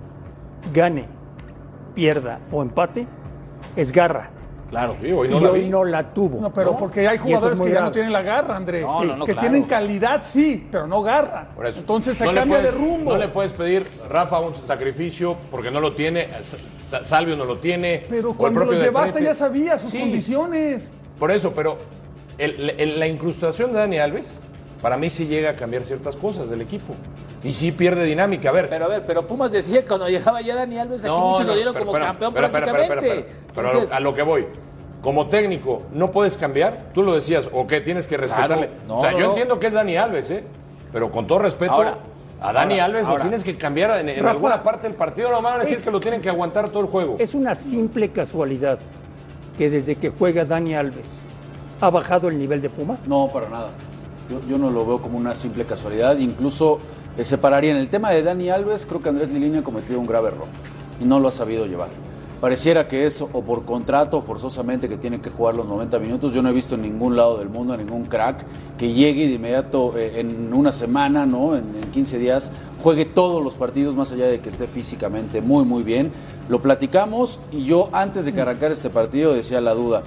gane, 0.72 1.06
pierda 1.94 2.38
o 2.52 2.62
empate, 2.62 3.06
es 3.74 3.90
garra. 3.90 4.30
Claro, 4.74 4.96
sí, 5.00 5.12
hoy 5.12 5.28
y 5.28 5.30
no 5.30 5.38
la 5.40 5.50
hoy 5.52 5.68
no 5.68 5.84
la 5.84 6.12
tuvo. 6.12 6.40
No, 6.40 6.52
pero 6.52 6.72
¿no? 6.72 6.76
porque 6.76 7.06
hay 7.06 7.14
Y 7.14 7.18
jugadores 7.20 7.60
es 7.60 7.64
que 7.64 7.72
ya 7.72 7.80
no 7.82 7.92
tienen 7.92 8.12
la 8.12 8.22
garra, 8.22 8.56
André. 8.56 8.80
No, 8.80 8.98
Sí, 9.00 9.06
no, 9.06 9.16
no, 9.16 9.24
que 9.24 9.32
claro. 9.32 9.48
tienen 9.48 9.68
calidad, 9.68 10.22
sí, 10.24 10.66
pero 10.68 10.88
no 10.88 11.00
garra. 11.00 11.46
Por 11.54 11.64
eso. 11.64 11.78
Entonces 11.78 12.18
se 12.18 12.24
cambia 12.24 12.44
puedes- 12.44 12.64
de 12.64 12.70
rumbo. 12.72 13.12
No 13.12 13.16
le 13.18 13.28
puedes 13.28 13.52
pedir, 13.52 13.86
Rafa, 14.10 14.40
un 14.40 14.52
sacrificio 14.56 15.36
porque 15.52 15.70
no 15.70 15.78
lo 15.80 15.92
tiene, 15.92 16.28
Sa- 16.88 17.04
Salvio 17.04 17.36
no 17.36 17.44
lo 17.44 17.58
tiene. 17.58 18.04
pero 18.10 18.34
cuando 18.34 18.64
lo 18.64 18.72
llevaste 18.72 19.22
ya 19.22 19.32
sabías 19.34 19.80
sus 19.80 19.90
Sí, 19.90 20.00
condiciones. 20.00 20.90
Por 21.20 21.30
eso, 21.30 21.52
pero 21.54 21.78
el- 22.36 22.70
el- 22.76 22.98
la 22.98 23.06
incrustación 23.06 23.70
de 23.72 23.78
Dani 23.78 23.98
Alves, 23.98 24.32
para 24.82 24.96
mí 24.96 25.08
sí 25.08 25.26
llega 25.28 25.50
a 25.50 25.54
cambiar 25.54 25.84
ciertas 25.84 26.16
cosas 26.16 26.50
del 26.50 26.60
equipo. 26.62 26.94
Y 27.44 27.52
sí 27.52 27.72
pierde 27.72 28.04
dinámica. 28.04 28.48
A 28.48 28.52
ver, 28.52 28.68
Pero 28.70 28.86
a 28.86 28.88
ver, 28.88 29.04
pero 29.06 29.26
Pumas 29.26 29.52
decía 29.52 29.82
que 29.82 29.86
cuando 29.88 30.08
llegaba 30.08 30.40
ya 30.40 30.54
Dani 30.56 30.78
Alves, 30.78 31.04
aquí 31.04 31.12
No, 31.12 31.28
muchos 31.30 31.42
no, 31.42 31.48
lo 31.48 31.54
dieron 31.54 31.74
pero, 31.74 31.86
como 31.86 31.98
campeón 31.98 32.34
espera, 32.34 32.50
prácticamente. 32.50 33.26
Pero 33.54 33.60
a 33.60 33.62
lo- 33.62 33.68
Entonces, 33.78 33.92
a 33.94 34.00
lo 34.00 34.14
que 34.14 34.22
voy. 34.22 34.46
Como 35.02 35.28
técnico, 35.28 35.82
no 35.92 36.08
puedes 36.08 36.38
cambiar. 36.38 36.86
Tú 36.94 37.02
lo 37.02 37.14
decías, 37.14 37.48
o 37.52 37.66
que 37.66 37.82
tienes 37.82 38.08
que 38.08 38.16
respetarle. 38.16 38.70
no, 38.88 38.96
o 38.96 39.00
sea, 39.02 39.10
no, 39.12 39.18
yo 39.18 39.24
no. 39.26 39.30
entiendo 39.32 39.60
que 39.60 39.66
es 39.66 39.74
Dani 39.74 39.96
Alves, 39.96 40.30
¿eh? 40.30 40.42
Pero 40.92 41.10
con 41.12 41.26
todo 41.26 41.40
respeto, 41.40 41.72
Ahora, 41.72 41.98
a 42.40 42.52
Dani 42.54 42.80
ahora, 42.80 42.84
Alves 42.86 43.06
lo 43.06 43.18
tienes 43.20 43.44
que 43.44 43.56
cambiar 43.58 44.00
en, 44.00 44.08
en 44.08 44.16
Rafa, 44.20 44.30
alguna 44.30 44.62
parte 44.62 44.86
del 44.86 44.96
partido. 44.96 45.28
No 45.30 45.42
van 45.42 45.56
a 45.56 45.58
decir 45.64 45.76
es- 45.78 45.84
que 45.84 45.90
lo 45.90 46.00
tienen 46.00 46.22
que 46.22 46.30
aguantar 46.30 46.70
todo 46.70 46.80
el 46.80 46.86
juego. 46.88 47.16
Es 47.18 47.34
una 47.34 47.54
simple 47.54 48.08
casualidad 48.10 48.78
que 49.58 49.68
desde 49.68 49.96
que 49.96 50.08
juega 50.08 50.46
Dani 50.46 50.74
Alves 50.74 51.20
ha 51.82 51.90
bajado 51.90 52.28
el 52.28 52.38
nivel 52.38 52.62
de 52.62 52.70
Pumas. 52.70 53.06
No, 53.06 53.28
para 53.28 53.50
nada. 53.50 53.68
Yo, 54.30 54.40
yo 54.48 54.56
no 54.56 54.70
lo 54.70 54.86
veo 54.86 55.02
como 55.02 55.18
una 55.18 55.34
simple 55.34 55.66
casualidad. 55.66 56.16
Incluso 56.16 56.78
eh, 57.16 57.24
separaría 57.24 57.70
en 57.70 57.76
el 57.76 57.88
tema 57.88 58.10
de 58.10 58.22
Dani 58.22 58.50
Alves, 58.50 58.86
creo 58.86 59.02
que 59.02 59.08
Andrés 59.08 59.30
Lilini 59.32 59.58
ha 59.58 59.62
cometido 59.62 60.00
un 60.00 60.06
grave 60.06 60.28
error 60.28 60.46
y 61.00 61.04
no 61.04 61.20
lo 61.20 61.28
ha 61.28 61.32
sabido 61.32 61.66
llevar. 61.66 61.88
Pareciera 62.40 62.86
que 62.86 63.06
es 63.06 63.22
o 63.22 63.26
por 63.26 63.64
contrato 63.64 64.20
forzosamente 64.20 64.86
que 64.88 64.98
tiene 64.98 65.20
que 65.22 65.30
jugar 65.30 65.54
los 65.54 65.66
90 65.66 65.98
minutos. 65.98 66.34
Yo 66.34 66.42
no 66.42 66.50
he 66.50 66.52
visto 66.52 66.74
en 66.74 66.82
ningún 66.82 67.16
lado 67.16 67.38
del 67.38 67.48
mundo 67.48 67.72
a 67.72 67.76
ningún 67.78 68.04
crack 68.04 68.44
que 68.76 68.92
llegue 68.92 69.26
de 69.26 69.34
inmediato 69.34 69.96
eh, 69.96 70.20
en 70.20 70.52
una 70.52 70.72
semana, 70.72 71.24
¿no? 71.24 71.56
En, 71.56 71.64
en 71.82 71.90
15 71.90 72.18
días, 72.18 72.52
juegue 72.82 73.06
todos 73.06 73.42
los 73.42 73.54
partidos 73.54 73.96
más 73.96 74.12
allá 74.12 74.26
de 74.26 74.40
que 74.40 74.50
esté 74.50 74.66
físicamente 74.66 75.40
muy, 75.40 75.64
muy 75.64 75.82
bien. 75.84 76.12
Lo 76.50 76.60
platicamos 76.60 77.40
y 77.50 77.64
yo 77.64 77.88
antes 77.92 78.26
de 78.26 78.34
que 78.34 78.66
este 78.70 78.90
partido 78.90 79.32
decía 79.32 79.62
la 79.62 79.72
duda 79.72 80.02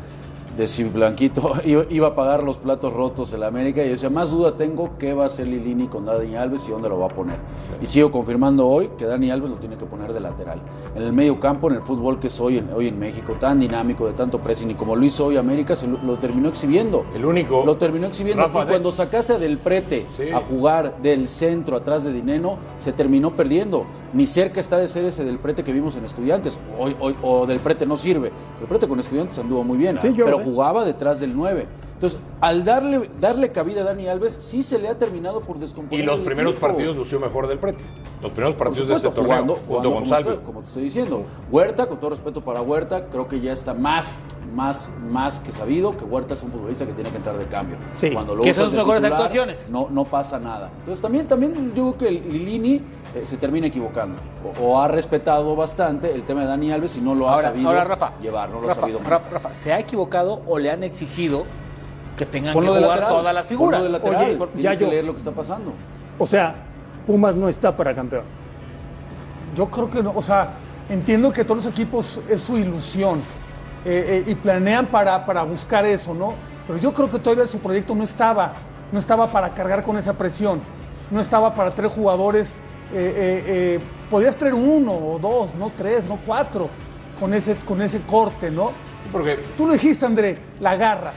de 0.58 0.68
si 0.68 0.84
Blanquito 0.84 1.52
iba 1.90 2.08
a 2.08 2.16
pagar 2.16 2.44
los 2.44 2.58
platos 2.58 2.92
rotos 2.92 3.32
en 3.34 3.42
la 3.42 3.48
América. 3.48 3.82
Y 3.82 3.86
yo 3.86 3.92
decía, 3.92 4.10
más 4.10 4.32
duda 4.32 4.58
tengo 4.58 4.98
qué 4.98 5.14
va 5.14 5.24
a 5.24 5.28
hacer 5.28 5.48
Lilini 5.48 5.88
con 5.88 6.06
Dani 6.06 6.36
Alves 6.36 6.68
y 6.68 6.72
dónde 6.72 6.90
lo 6.90 6.98
va 7.00 7.06
a 7.06 7.10
poner. 7.10 7.38
Y 7.82 7.86
sigo 7.86 8.12
confirmando 8.12 8.68
hoy 8.68 8.90
que 8.98 9.06
Dani 9.06 9.30
Alves 9.30 9.50
lo 9.52 9.58
tiene 9.58 9.78
que 9.78 9.86
poner 9.86 10.12
de 10.14 10.20
lateral. 10.20 10.60
En 10.96 11.04
el 11.04 11.14
medio 11.14 11.40
campo, 11.40 11.70
en 11.70 11.76
el 11.76 11.82
fútbol 11.84 12.20
que 12.20 12.28
es 12.28 12.40
hoy 12.42 12.58
en, 12.58 12.70
hoy 12.74 12.88
en 12.88 12.98
México, 12.98 13.34
tan 13.40 13.60
dinámico, 13.60 14.08
de 14.08 14.14
tanto 14.14 14.40
pressing, 14.40 14.72
y 14.72 14.76
como 14.76 14.96
lo 14.96 15.06
hizo 15.06 15.28
hoy 15.28 15.38
América, 15.38 15.76
se 15.76 15.88
lo, 15.88 16.00
lo 16.04 16.18
terminó 16.18 16.50
exhibiendo. 16.50 17.06
El 17.14 17.24
único. 17.26 17.64
Lo 17.64 17.78
terminó 17.78 18.08
exhibiendo. 18.08 18.44
Rafa, 18.44 18.60
y 18.60 18.66
de- 18.66 18.70
cuando 18.72 18.92
sacaste 18.92 19.38
del 19.38 19.60
prete 19.60 20.06
Sí. 20.18 20.30
a 20.32 20.40
jugar 20.40 20.98
del 21.04 21.28
centro 21.28 21.76
atrás 21.78 22.04
de 22.04 22.12
Dineno, 22.14 22.58
se 22.80 22.94
terminó 22.94 23.36
perdiendo. 23.36 23.86
Ni 24.14 24.26
cerca 24.26 24.60
está 24.60 24.78
de 24.78 24.88
ser 24.88 25.06
ese 25.06 25.26
del 25.26 25.38
prete 25.38 25.64
que 25.64 25.74
vimos 25.74 25.96
en 25.98 26.06
Estudiantes. 26.06 26.60
Hoy, 26.80 26.96
hoy, 27.00 27.16
o 27.22 27.46
del 27.46 27.60
prete 27.60 27.86
no 27.86 27.98
sirve. 27.98 28.32
El 28.62 28.68
prete 28.68 28.88
con 28.88 29.00
Estudiantes 29.00 29.38
anduvo 29.38 29.64
muy 29.64 29.78
bien, 29.78 30.00
Sí, 30.02 30.14
pero 30.16 30.38
sé. 30.38 30.44
jugaba 30.46 30.86
detrás 30.86 31.20
del 31.20 31.36
9. 31.36 31.68
Entonces, 31.98 32.20
al 32.42 32.64
darle, 32.64 33.10
darle 33.20 33.52
cabida 33.52 33.82
a 33.82 33.86
Dani 33.86 34.08
Alves, 34.08 34.34
sí 34.34 34.62
se 34.62 34.78
le 34.78 34.88
ha 34.88 35.00
terminado 35.00 35.42
por 35.42 35.58
descomponer. 35.58 36.04
Y 36.04 36.06
los 36.06 36.20
el 36.20 36.26
primeros 36.26 36.52
equipo. 36.52 36.68
partidos 36.68 36.96
lució 36.96 37.20
mejor 37.20 37.48
del 37.48 37.58
Prete. 37.58 37.84
Los 38.22 38.32
primeros 38.34 38.56
partidos 38.56 38.90
de 38.90 38.94
este 38.94 39.08
supuesto, 39.08 39.28
torneo, 39.28 39.36
jugando, 39.36 39.54
junto 39.56 39.68
jugando 39.68 39.94
como, 39.94 40.06
Salvio. 40.06 40.32
estoy, 40.34 40.46
como 40.46 40.60
te 40.60 40.68
estoy 40.68 40.84
diciendo. 40.84 41.24
Huerta, 41.50 41.88
con 41.88 42.00
todo 42.00 42.12
respeto 42.12 42.42
para 42.42 42.62
Huerta, 42.62 43.08
creo 43.08 43.28
que 43.28 43.40
ya 43.40 43.52
está 43.52 43.74
más, 43.74 44.26
más, 44.54 44.92
más 45.10 45.40
que 45.40 45.52
sabido 45.52 45.98
que 45.98 46.06
Huerta 46.06 46.36
es 46.36 46.44
un 46.44 46.52
futbolista 46.52 46.86
que 46.86 46.94
tiene 46.94 47.10
que 47.10 47.18
entrar 47.18 47.36
de 47.36 47.48
cambio. 47.48 47.78
Sí. 47.96 48.12
Cuando 48.12 48.36
lo 48.36 48.44
Que 48.44 48.54
de 48.54 48.62
mejores 48.62 48.78
titular, 49.02 49.14
actuaciones. 49.14 49.68
No, 49.72 49.88
no 49.90 50.06
pasa 50.06 50.40
nada. 50.40 50.70
Entonces 50.78 51.02
también, 51.02 51.26
también 51.28 51.74
yo 51.74 51.96
creo 51.96 51.98
que 51.98 52.08
el 52.10 52.32
Lilini 52.32 52.80
eh, 53.16 53.26
se 53.26 53.38
termina 53.38 53.66
equivocando. 53.66 54.20
O, 54.62 54.68
o 54.68 54.80
ha 54.80 54.88
respetado 54.88 55.56
bastante 55.56 56.14
el 56.14 56.22
tema 56.22 56.42
de 56.42 56.48
Dani 56.48 56.72
Alves 56.72 56.96
y 56.98 57.02
no 57.02 57.16
lo 57.16 57.28
ha 57.28 57.42
sabido 57.42 57.70
ahora, 57.70 57.86
Rafa, 57.86 58.12
llevar, 58.20 58.52
no 58.52 58.62
lo 58.62 58.68
Rafa, 58.68 58.78
ha 58.78 58.82
sabido 58.82 59.00
Rafa, 59.00 59.30
Rafa, 59.32 59.54
¿se 59.56 59.74
ha 59.74 59.80
equivocado 59.80 60.44
o 60.46 60.60
le 60.60 60.70
han 60.70 60.84
exigido 60.84 61.46
que 62.18 62.26
tengan 62.26 62.54
Ponlo 62.54 62.74
que 62.74 62.80
de 62.80 62.84
jugar 62.84 63.00
lateral, 63.00 63.18
todas 63.20 63.34
las 63.34 63.48
figuras? 63.48 63.84
de 63.84 63.90
lateral, 63.90 64.26
Oye, 64.26 64.36
porque 64.38 64.62
ya 64.62 64.74
yo- 64.74 64.90
leer 64.90 65.06
lo 65.06 65.14
que 65.14 65.20
está 65.20 65.32
pasando. 65.32 65.72
O 66.20 66.28
sea, 66.28 66.56
Pumas 67.06 67.36
no 67.36 67.48
está 67.48 67.76
para 67.78 67.96
campeón. 67.96 68.24
Yo 69.56 69.68
creo 69.70 69.90
que 69.90 70.04
no, 70.04 70.12
o 70.16 70.22
sea, 70.22 70.52
entiendo 70.90 71.32
que 71.32 71.44
todos 71.46 71.64
los 71.64 71.74
equipos 71.74 72.20
es 72.30 72.42
su 72.42 72.58
ilusión 72.58 73.20
eh, 73.86 74.24
eh, 74.28 74.32
y 74.32 74.36
planean 74.36 74.88
para, 74.88 75.26
para 75.26 75.44
buscar 75.44 75.86
eso, 75.86 76.14
¿no? 76.14 76.34
Pero 76.66 76.80
yo 76.80 76.94
creo 76.94 77.10
que 77.10 77.20
todavía 77.20 77.48
su 77.48 77.60
proyecto 77.60 77.96
no 77.96 78.04
estaba, 78.04 78.54
no 78.92 79.00
estaba 79.00 79.28
para 79.28 79.54
cargar 79.54 79.84
con 79.84 79.98
esa 79.98 80.14
presión, 80.14 80.60
no 81.10 81.22
estaba 81.22 81.54
para 81.54 81.72
tres 81.72 81.92
jugadores, 81.94 82.56
eh, 82.94 82.96
eh, 82.96 83.44
eh, 83.48 83.80
podías 84.10 84.36
traer 84.36 84.54
uno 84.54 84.92
o 84.94 85.20
dos, 85.20 85.56
no 85.56 85.72
tres, 85.78 86.04
no 86.10 86.20
cuatro, 86.26 86.70
con 87.20 87.34
ese, 87.34 87.56
con 87.56 87.82
ese 87.82 88.02
corte, 88.02 88.52
¿no? 88.52 88.72
Porque 89.12 89.40
Tú 89.56 89.66
lo 89.68 89.74
dijiste, 89.74 90.06
André, 90.06 90.38
la 90.60 90.76
garra. 90.76 91.14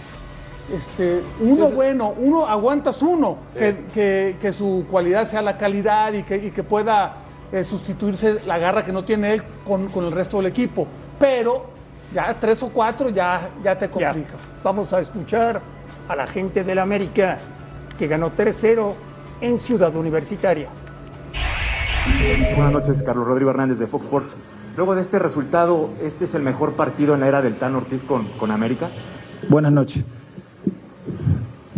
Este, 0.73 1.21
uno 1.41 1.71
bueno, 1.71 2.15
uno 2.17 2.47
aguantas 2.47 3.03
uno, 3.03 3.39
Sí. 3.55 3.59
que, 3.59 3.77
que- 3.93 4.37
que 4.41 4.53
su 4.53 4.87
cualidad 4.91 5.25
sea 5.27 5.43
la 5.43 5.57
calidad 5.57 6.13
y 6.13 6.23
que, 6.23 6.37
y 6.37 6.51
que 6.51 6.63
pueda 6.63 7.15
eh, 7.53 7.65
sustituirse 7.65 8.41
la 8.47 8.59
garra 8.59 8.85
que 8.85 8.93
no 8.93 9.03
tiene 9.05 9.35
él 9.35 9.43
con, 9.67 9.89
con 9.89 10.05
el 10.05 10.13
resto 10.13 10.37
del 10.37 10.47
equipo. 10.47 10.87
Pero 11.19 11.67
ya 12.15 12.35
tres 12.39 12.63
o 12.63 12.69
cuatro 12.69 13.09
ya, 13.09 13.51
ya 13.65 13.77
te 13.77 13.87
Ya, 13.87 13.91
complica. 14.13 14.35
vamos 14.63 14.93
a 14.93 15.01
escuchar 15.01 15.61
a 16.09 16.15
la 16.17 16.27
gente 16.29 16.63
del 16.63 16.79
América 16.79 17.39
que 17.99 18.07
ganó 18.07 18.31
3-0 18.31 18.95
en 19.41 19.59
Ciudad 19.59 19.95
Universitaria. 19.97 20.69
Buenas 22.57 22.73
noches, 22.73 23.03
Carlos 23.03 23.27
Rodrigo 23.27 23.51
Hernández 23.51 23.79
de 23.79 23.87
Fox 23.87 24.05
Sports. 24.05 24.31
Luego 24.77 24.95
de 24.95 25.03
este 25.03 25.19
resultado, 25.19 25.91
¿este 26.03 26.25
es 26.27 26.35
el 26.35 26.43
mejor 26.43 26.73
partido 26.75 27.15
en 27.15 27.21
la 27.21 27.29
era 27.29 27.43
del 27.43 27.57
Tan 27.57 27.75
Ortiz 27.75 28.03
con, 28.05 28.25
con 28.39 28.51
América? 28.51 28.89
Buenas 29.49 29.73
noches. 29.73 30.05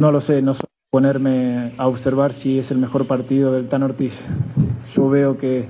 No 0.02 0.10
lo 0.10 0.20
sé, 0.20 0.42
no 0.42 0.54
sé 0.54 0.64
ponerme 0.90 1.74
a 1.78 1.86
observar 1.86 2.32
si 2.32 2.58
es 2.58 2.72
el 2.72 2.78
mejor 2.78 3.06
partido 3.06 3.52
del 3.52 3.68
Tan 3.68 3.84
Ortiz. 3.84 4.18
Yo 4.96 5.08
veo 5.08 5.38
que 5.38 5.66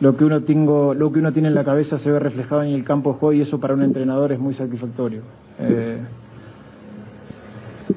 lo 0.00 0.16
que 0.16 0.24
uno 0.24 0.42
tengo, 0.42 0.92
lo 0.92 1.12
que 1.12 1.20
uno 1.20 1.32
tiene 1.32 1.46
en 1.46 1.54
la 1.54 1.62
cabeza 1.62 1.96
se 1.96 2.10
ve 2.10 2.18
reflejado 2.18 2.64
en 2.64 2.72
el 2.72 2.82
campo 2.82 3.12
de 3.12 3.18
juego 3.20 3.32
y 3.32 3.42
eso 3.42 3.60
para 3.60 3.74
un 3.74 3.84
entrenador 3.84 4.32
es 4.32 4.40
muy 4.40 4.54
satisfactorio. 4.54 5.22
Eh, 5.60 5.98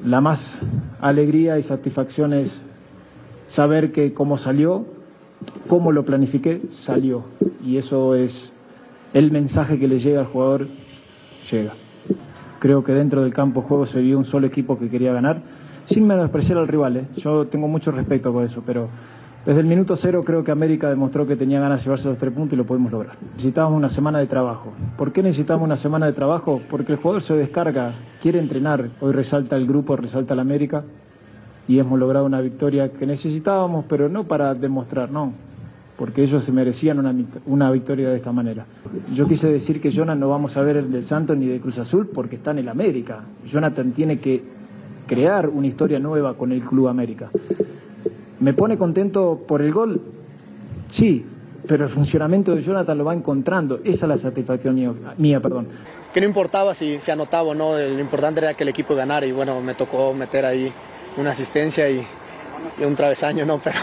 la 0.04 0.20
más 0.20 0.60
alegría 1.00 1.58
y 1.58 1.64
satisfacción 1.64 2.34
es 2.34 2.62
saber 3.48 3.90
que 3.90 4.14
como 4.14 4.38
salió, 4.38 4.86
cómo 5.66 5.90
lo 5.90 6.04
planifiqué, 6.04 6.62
salió. 6.70 7.24
Y 7.66 7.78
eso 7.78 8.14
es 8.14 8.52
el 9.12 9.32
mensaje 9.32 9.80
que 9.80 9.88
le 9.88 9.98
llega 9.98 10.20
al 10.20 10.26
jugador, 10.26 10.68
llega. 11.50 11.72
Creo 12.60 12.84
que 12.84 12.92
dentro 12.92 13.22
del 13.22 13.34
campo 13.34 13.60
de 13.60 13.66
juego 13.66 13.86
se 13.86 14.00
vio 14.00 14.16
un 14.16 14.24
solo 14.24 14.46
equipo 14.46 14.78
que 14.78 14.88
quería 14.88 15.12
ganar, 15.12 15.42
sin 15.86 16.06
menospreciar 16.06 16.58
al 16.58 16.68
rival. 16.68 16.96
¿eh? 16.96 17.04
Yo 17.16 17.46
tengo 17.46 17.68
mucho 17.68 17.90
respeto 17.90 18.32
por 18.32 18.44
eso, 18.44 18.62
pero 18.64 18.88
desde 19.46 19.60
el 19.60 19.66
minuto 19.66 19.94
cero 19.96 20.22
creo 20.24 20.42
que 20.42 20.50
América 20.50 20.88
demostró 20.88 21.26
que 21.26 21.36
tenía 21.36 21.60
ganas 21.60 21.80
de 21.80 21.84
llevarse 21.84 22.08
los 22.08 22.16
tres 22.16 22.32
puntos 22.32 22.54
y 22.54 22.56
lo 22.56 22.64
pudimos 22.64 22.90
lograr. 22.90 23.16
Necesitábamos 23.32 23.76
una 23.76 23.90
semana 23.90 24.18
de 24.18 24.26
trabajo. 24.26 24.72
¿Por 24.96 25.12
qué 25.12 25.22
necesitamos 25.22 25.64
una 25.64 25.76
semana 25.76 26.06
de 26.06 26.12
trabajo? 26.14 26.62
Porque 26.70 26.92
el 26.92 26.98
jugador 26.98 27.22
se 27.22 27.34
descarga, 27.34 27.92
quiere 28.22 28.38
entrenar. 28.38 28.88
Hoy 29.00 29.12
resalta 29.12 29.56
el 29.56 29.66
grupo, 29.66 29.96
resalta 29.96 30.32
el 30.32 30.40
América 30.40 30.84
y 31.68 31.78
hemos 31.78 31.98
logrado 31.98 32.24
una 32.24 32.40
victoria 32.40 32.90
que 32.90 33.06
necesitábamos, 33.06 33.84
pero 33.88 34.08
no 34.08 34.24
para 34.24 34.54
demostrar, 34.54 35.10
no, 35.10 35.32
porque 35.98 36.22
ellos 36.22 36.44
se 36.44 36.52
merecían 36.52 36.98
una, 36.98 37.14
una 37.46 37.70
victoria 37.70 38.08
de 38.08 38.16
esta 38.16 38.32
manera. 38.32 38.66
Yo 39.14 39.26
quise 39.26 39.50
decir 39.50 39.80
que 39.80 39.90
Jonathan 39.90 40.20
no 40.20 40.28
vamos 40.28 40.56
a 40.56 40.62
ver 40.62 40.78
el 40.78 40.90
del 40.90 41.04
Santos 41.04 41.36
ni 41.36 41.46
de 41.46 41.60
Cruz 41.60 41.78
Azul 41.78 42.08
porque 42.12 42.36
está 42.36 42.50
en 42.52 42.58
el 42.58 42.68
América. 42.68 43.20
Jonathan 43.46 43.92
tiene 43.92 44.18
que 44.18 44.42
crear 45.06 45.48
una 45.48 45.66
historia 45.66 45.98
nueva 45.98 46.34
con 46.34 46.52
el 46.52 46.62
Club 46.62 46.88
América. 46.88 47.30
¿Me 48.40 48.52
pone 48.52 48.76
contento 48.76 49.44
por 49.46 49.62
el 49.62 49.72
gol? 49.72 50.00
Sí, 50.90 51.24
pero 51.66 51.84
el 51.84 51.90
funcionamiento 51.90 52.54
de 52.54 52.62
Jonathan 52.62 52.98
lo 52.98 53.04
va 53.04 53.14
encontrando. 53.14 53.80
Esa 53.84 54.04
es 54.04 54.08
la 54.08 54.18
satisfacción 54.18 54.74
mía, 54.74 54.92
mía 55.16 55.40
perdón. 55.40 55.68
Que 56.12 56.20
no 56.20 56.26
importaba 56.26 56.74
si 56.74 56.98
se 56.98 57.12
anotaba 57.12 57.48
o 57.48 57.54
no, 57.54 57.76
lo 57.76 58.00
importante 58.00 58.40
era 58.40 58.54
que 58.54 58.62
el 58.62 58.68
equipo 58.68 58.94
ganara 58.94 59.26
y 59.26 59.32
bueno, 59.32 59.60
me 59.60 59.74
tocó 59.74 60.12
meter 60.12 60.44
ahí 60.44 60.70
una 61.16 61.30
asistencia 61.30 61.88
y, 61.88 62.04
y 62.78 62.84
un 62.84 62.94
travesaño, 62.94 63.44
¿no? 63.44 63.58
Pero 63.64 63.78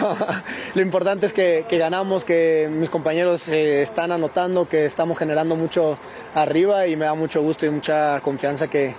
lo 0.75 0.81
importante 0.81 1.25
es 1.25 1.33
que, 1.33 1.65
que 1.67 1.77
ganamos, 1.77 2.23
que 2.23 2.69
mis 2.71 2.89
compañeros 2.89 3.47
eh, 3.47 3.81
están 3.81 4.11
anotando, 4.11 4.67
que 4.67 4.85
estamos 4.85 5.17
generando 5.17 5.55
mucho 5.55 5.97
arriba 6.35 6.87
y 6.87 6.95
me 6.95 7.05
da 7.05 7.13
mucho 7.13 7.41
gusto 7.41 7.65
y 7.65 7.69
mucha 7.69 8.19
confianza 8.21 8.67
que, 8.67 8.93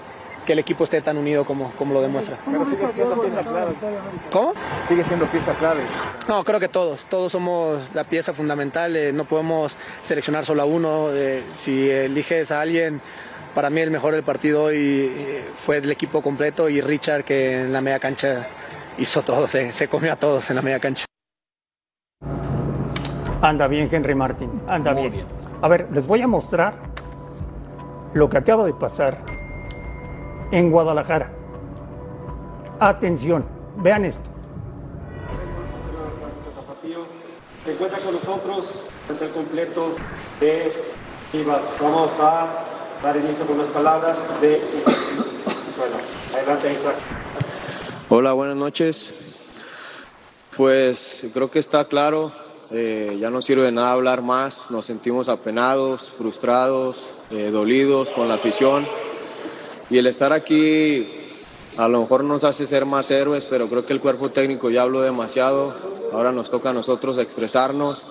que 0.47 0.53
el 0.55 0.59
equipo 0.59 0.85
esté 0.85 1.01
tan 1.01 1.17
unido 1.17 1.45
como, 1.45 1.71
como 1.73 1.95
lo 1.95 2.01
demuestra. 2.01 2.37
Pero 2.45 2.65
sigue 2.65 2.93
siendo 2.93 3.23
pieza 3.23 3.43
clave. 3.43 3.73
¿Cómo? 4.31 4.53
Sigue 4.89 5.05
siendo 5.05 5.27
pieza 5.27 5.53
clave. 5.55 5.81
No, 6.29 6.45
creo 6.45 6.61
que 6.61 6.69
todos, 6.69 7.05
todos 7.07 7.33
somos 7.33 7.81
la 7.95 8.05
pieza 8.05 8.33
fundamental, 8.33 8.97
eh, 8.97 9.13
no 9.13 9.25
podemos 9.25 9.77
seleccionar 10.03 10.45
solo 10.45 10.63
a 10.63 10.65
uno, 10.65 11.11
eh, 11.13 11.43
si 11.61 11.91
eliges 11.91 12.51
a 12.51 12.61
alguien, 12.61 13.01
para 13.55 13.71
mí 13.71 13.81
el 13.81 13.91
mejor 13.91 14.15
del 14.15 14.23
partido 14.23 14.65
hoy 14.65 15.13
eh, 15.15 15.45
fue 15.65 15.79
el 15.79 15.91
equipo 15.91 16.23
completo 16.23 16.69
y 16.69 16.81
Richard 16.81 17.25
que 17.25 17.63
en 17.63 17.73
la 17.73 17.81
media 17.81 17.99
cancha 17.99 18.47
hizo 18.99 19.23
todo, 19.23 19.47
se, 19.47 19.73
se 19.73 19.89
comió 19.89 20.13
a 20.13 20.17
todos 20.17 20.49
en 20.51 20.57
la 20.57 20.63
media 20.63 20.81
cancha. 20.81 21.05
Anda 23.41 23.67
bien, 23.67 23.89
Henry 23.91 24.15
Martin, 24.15 24.63
anda 24.69 24.93
bien. 24.95 25.13
A 25.61 25.69
ver, 25.69 25.89
les 25.93 26.07
voy 26.07 26.23
a 26.23 26.29
mostrar 26.29 26.75
lo 28.15 28.29
que 28.29 28.39
acaba 28.39 28.65
de 28.65 28.73
pasar 28.73 29.32
en 30.53 30.71
Guadalajara. 30.71 31.33
Atención, 32.79 33.45
vean 33.79 34.05
esto. 34.05 34.31
Se 37.65 37.73
encuentra 37.73 38.01
con 38.01 38.15
nosotros 38.15 38.73
el 39.09 39.31
completo 39.31 39.95
de 40.41 40.73
Chivas. 41.31 41.61
Vamos 41.81 42.11
a 42.21 42.49
dar 43.03 43.17
inicio 43.17 43.47
con 43.47 43.59
las 43.59 43.69
palabras 43.69 44.17
de 44.41 44.61
Bueno, 45.79 45.97
adelante 46.35 46.73
Isaac. 46.73 46.97
Hola, 48.09 48.33
buenas 48.33 48.57
noches. 48.57 49.15
Pues 50.57 51.25
creo 51.33 51.51
que 51.51 51.61
está 51.61 51.87
claro, 51.87 52.33
eh, 52.71 53.17
ya 53.19 53.31
no 53.31 53.41
sirve 53.41 53.65
de 53.65 53.73
nada 53.73 53.93
hablar 53.93 54.21
más, 54.21 54.71
nos 54.71 54.85
sentimos 54.85 55.29
apenados, 55.31 56.11
frustrados, 56.11 57.07
eh, 57.31 57.51
dolidos 57.51 58.11
con 58.11 58.29
la 58.29 58.35
afición 58.35 58.87
y 59.93 59.99
el 59.99 60.07
estar 60.07 60.33
aquí 60.33 61.07
a 61.77 61.87
lo 61.87 62.01
mejor 62.01 62.25
nos 62.25 62.45
hace 62.45 62.67
ser 62.67 62.87
más 62.87 63.11
héroes, 63.11 63.45
pero 63.45 63.69
creo 63.69 63.85
que 63.85 63.93
el 63.93 64.01
cuerpo 64.01 64.31
técnico 64.31 64.71
ya 64.71 64.83
habló 64.83 65.03
demasiado, 65.03 65.77
ahora 66.13 66.33
nos 66.33 66.49
toca 66.49 66.71
a 66.71 66.73
nosotros 66.73 67.19
expresarnos. 67.19 68.07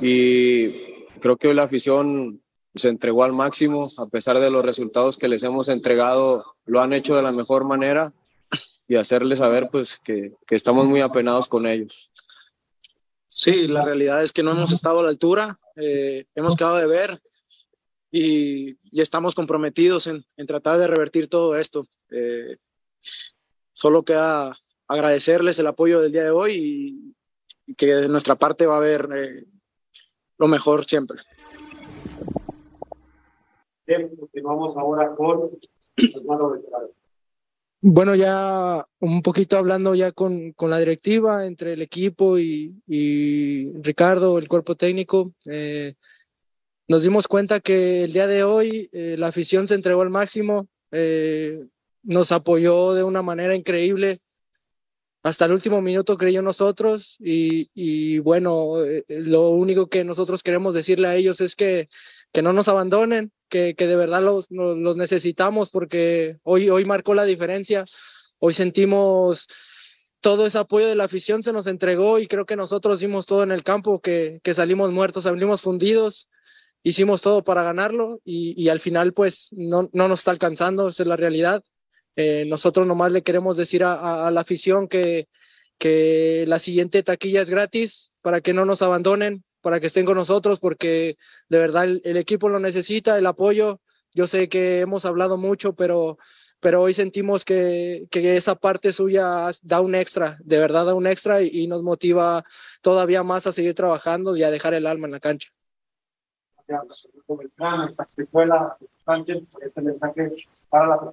Y 0.00 1.04
creo 1.20 1.36
que 1.36 1.48
hoy 1.48 1.54
la 1.54 1.64
afición 1.64 2.40
se 2.74 2.88
entregó 2.88 3.24
al 3.24 3.34
máximo, 3.34 3.92
a 3.98 4.06
pesar 4.06 4.38
de 4.38 4.50
los 4.50 4.64
resultados 4.64 5.18
que 5.18 5.28
les 5.28 5.42
hemos 5.42 5.68
entregado, 5.68 6.56
lo 6.64 6.80
han 6.80 6.94
hecho 6.94 7.14
de 7.14 7.22
la 7.22 7.32
mejor 7.32 7.66
manera. 7.66 8.14
Y 8.88 8.96
hacerles 8.96 9.40
saber 9.40 9.68
pues 9.70 9.98
que, 10.02 10.32
que 10.46 10.54
estamos 10.54 10.86
muy 10.86 11.02
apenados 11.02 11.46
con 11.46 11.66
ellos. 11.66 12.10
Sí, 13.28 13.66
la 13.66 13.84
realidad 13.84 14.22
es 14.22 14.32
que 14.32 14.42
no 14.42 14.52
hemos 14.52 14.72
estado 14.72 15.00
a 15.00 15.02
la 15.02 15.10
altura, 15.10 15.58
eh, 15.76 16.24
hemos 16.34 16.56
quedado 16.56 16.76
de 16.76 16.86
ver 16.86 17.20
y, 18.16 18.78
y 18.90 19.00
estamos 19.00 19.34
comprometidos 19.34 20.06
en, 20.06 20.24
en, 20.36 20.46
tratar 20.46 20.78
de 20.78 20.86
revertir 20.86 21.28
todo 21.28 21.56
esto. 21.56 21.86
Eh, 22.10 22.56
solo 23.72 24.04
queda 24.04 24.56
agradecerles 24.88 25.58
el 25.58 25.66
apoyo 25.66 26.00
del 26.00 26.12
día 26.12 26.24
de 26.24 26.30
hoy 26.30 26.54
y, 26.54 27.14
y 27.66 27.74
que 27.74 27.86
de 27.86 28.08
nuestra 28.08 28.36
parte 28.36 28.66
va 28.66 28.74
a 28.74 28.78
haber 28.78 29.08
eh, 29.14 29.44
lo 30.38 30.48
mejor 30.48 30.86
siempre. 30.86 31.18
Bien, 33.86 34.16
continuamos 34.16 34.76
ahora 34.76 35.14
con. 35.14 35.50
Bueno, 37.80 38.14
ya 38.14 38.84
un 39.00 39.22
poquito 39.22 39.56
hablando 39.58 39.94
ya 39.94 40.10
con, 40.12 40.52
con 40.52 40.70
la 40.70 40.78
directiva, 40.78 41.46
entre 41.46 41.74
el 41.74 41.82
equipo 41.82 42.38
y, 42.38 42.74
y 42.86 43.72
Ricardo, 43.80 44.38
el 44.38 44.48
cuerpo 44.48 44.74
técnico, 44.74 45.32
eh, 45.44 45.94
nos 46.88 47.02
dimos 47.02 47.26
cuenta 47.26 47.60
que 47.60 48.04
el 48.04 48.12
día 48.12 48.26
de 48.26 48.44
hoy 48.44 48.88
eh, 48.92 49.16
la 49.18 49.28
afición 49.28 49.66
se 49.66 49.74
entregó 49.74 50.02
al 50.02 50.10
máximo, 50.10 50.68
eh, 50.92 51.66
nos 52.02 52.30
apoyó 52.32 52.94
de 52.94 53.02
una 53.02 53.22
manera 53.22 53.54
increíble. 53.54 54.20
Hasta 55.22 55.46
el 55.46 55.52
último 55.52 55.82
minuto 55.82 56.16
creyó 56.16 56.40
nosotros 56.42 57.16
y, 57.18 57.68
y 57.74 58.20
bueno, 58.20 58.84
eh, 58.84 59.04
lo 59.08 59.50
único 59.50 59.88
que 59.88 60.04
nosotros 60.04 60.44
queremos 60.44 60.74
decirle 60.74 61.08
a 61.08 61.16
ellos 61.16 61.40
es 61.40 61.56
que, 61.56 61.88
que 62.32 62.42
no 62.42 62.52
nos 62.52 62.68
abandonen, 62.68 63.32
que, 63.48 63.74
que 63.74 63.88
de 63.88 63.96
verdad 63.96 64.22
los, 64.22 64.46
los, 64.50 64.96
necesitamos 64.96 65.70
porque 65.70 66.38
hoy, 66.44 66.70
hoy 66.70 66.84
marcó 66.84 67.14
la 67.14 67.24
diferencia. 67.24 67.84
Hoy 68.38 68.54
sentimos 68.54 69.48
todo 70.20 70.46
ese 70.46 70.58
apoyo 70.58 70.86
de 70.86 70.94
la 70.94 71.04
afición 71.04 71.42
se 71.42 71.52
nos 71.52 71.66
entregó 71.66 72.20
y 72.20 72.28
creo 72.28 72.46
que 72.46 72.56
nosotros 72.56 72.98
hicimos 73.00 73.26
todo 73.26 73.42
en 73.42 73.50
el 73.50 73.64
campo, 73.64 74.00
que, 74.00 74.40
que 74.44 74.54
salimos 74.54 74.92
muertos, 74.92 75.24
salimos 75.24 75.60
fundidos, 75.60 76.28
hicimos 76.82 77.20
todo 77.20 77.42
para 77.44 77.62
ganarlo 77.62 78.20
y, 78.24 78.54
y 78.62 78.68
al 78.68 78.80
final 78.80 79.12
pues 79.12 79.48
no, 79.52 79.90
no, 79.92 80.08
nos 80.08 80.20
está 80.20 80.30
alcanzando, 80.30 80.88
esa 80.88 81.02
es 81.02 81.08
la 81.08 81.16
realidad. 81.16 81.62
Eh, 82.16 82.44
nosotros 82.46 82.86
nomás 82.86 83.12
le 83.12 83.22
queremos 83.22 83.56
decir 83.56 83.84
a, 83.84 84.30
la 84.30 84.40
afición 84.40 84.88
que, 84.88 85.28
que 85.78 86.44
la 86.48 86.58
siguiente 86.58 87.02
taquilla 87.02 87.42
es 87.42 87.50
gratis 87.50 88.10
para 88.22 88.40
que 88.40 88.54
no 88.54 88.64
nos 88.64 88.82
abandonen, 88.82 89.44
para 89.60 89.80
que 89.80 89.88
estén 89.88 90.06
con 90.06 90.16
nosotros, 90.16 90.58
porque 90.60 91.16
de 91.48 91.58
verdad 91.58 91.84
el, 91.84 92.16
equipo 92.16 92.48
lo 92.48 92.58
necesita, 92.60 93.18
el 93.18 93.26
apoyo. 93.26 93.80
Yo 94.14 94.26
sé 94.26 94.48
que 94.48 94.80
hemos 94.80 95.04
hablado 95.04 95.36
mucho, 95.36 95.74
pero, 95.74 96.18
pero 96.60 96.82
hoy 96.82 96.94
sentimos 96.94 97.44
que, 97.44 98.06
que 98.10 98.36
esa 98.36 98.54
parte 98.54 98.92
suya 98.92 99.50
da 99.62 99.80
un 99.80 99.94
extra, 99.94 100.38
de 100.42 100.58
verdad 100.58 100.86
da 100.86 100.94
un 100.94 101.06
extra 101.06 101.42
y, 101.42 101.66
nos 101.66 101.82
motiva 101.82 102.44
todavía 102.80 103.22
más 103.22 103.46
a 103.46 103.52
seguir 103.52 103.74
trabajando 103.74 104.36
y 104.36 104.42
a 104.42 104.50
dejar 104.50 104.72
el 104.74 104.86
alma 104.86 105.06
en 105.06 105.12
la 105.12 105.20
cancha. 105.20 105.50
Este 109.60 109.80
mensaje 109.82 110.36
para 110.68 110.86
la. 110.88 111.12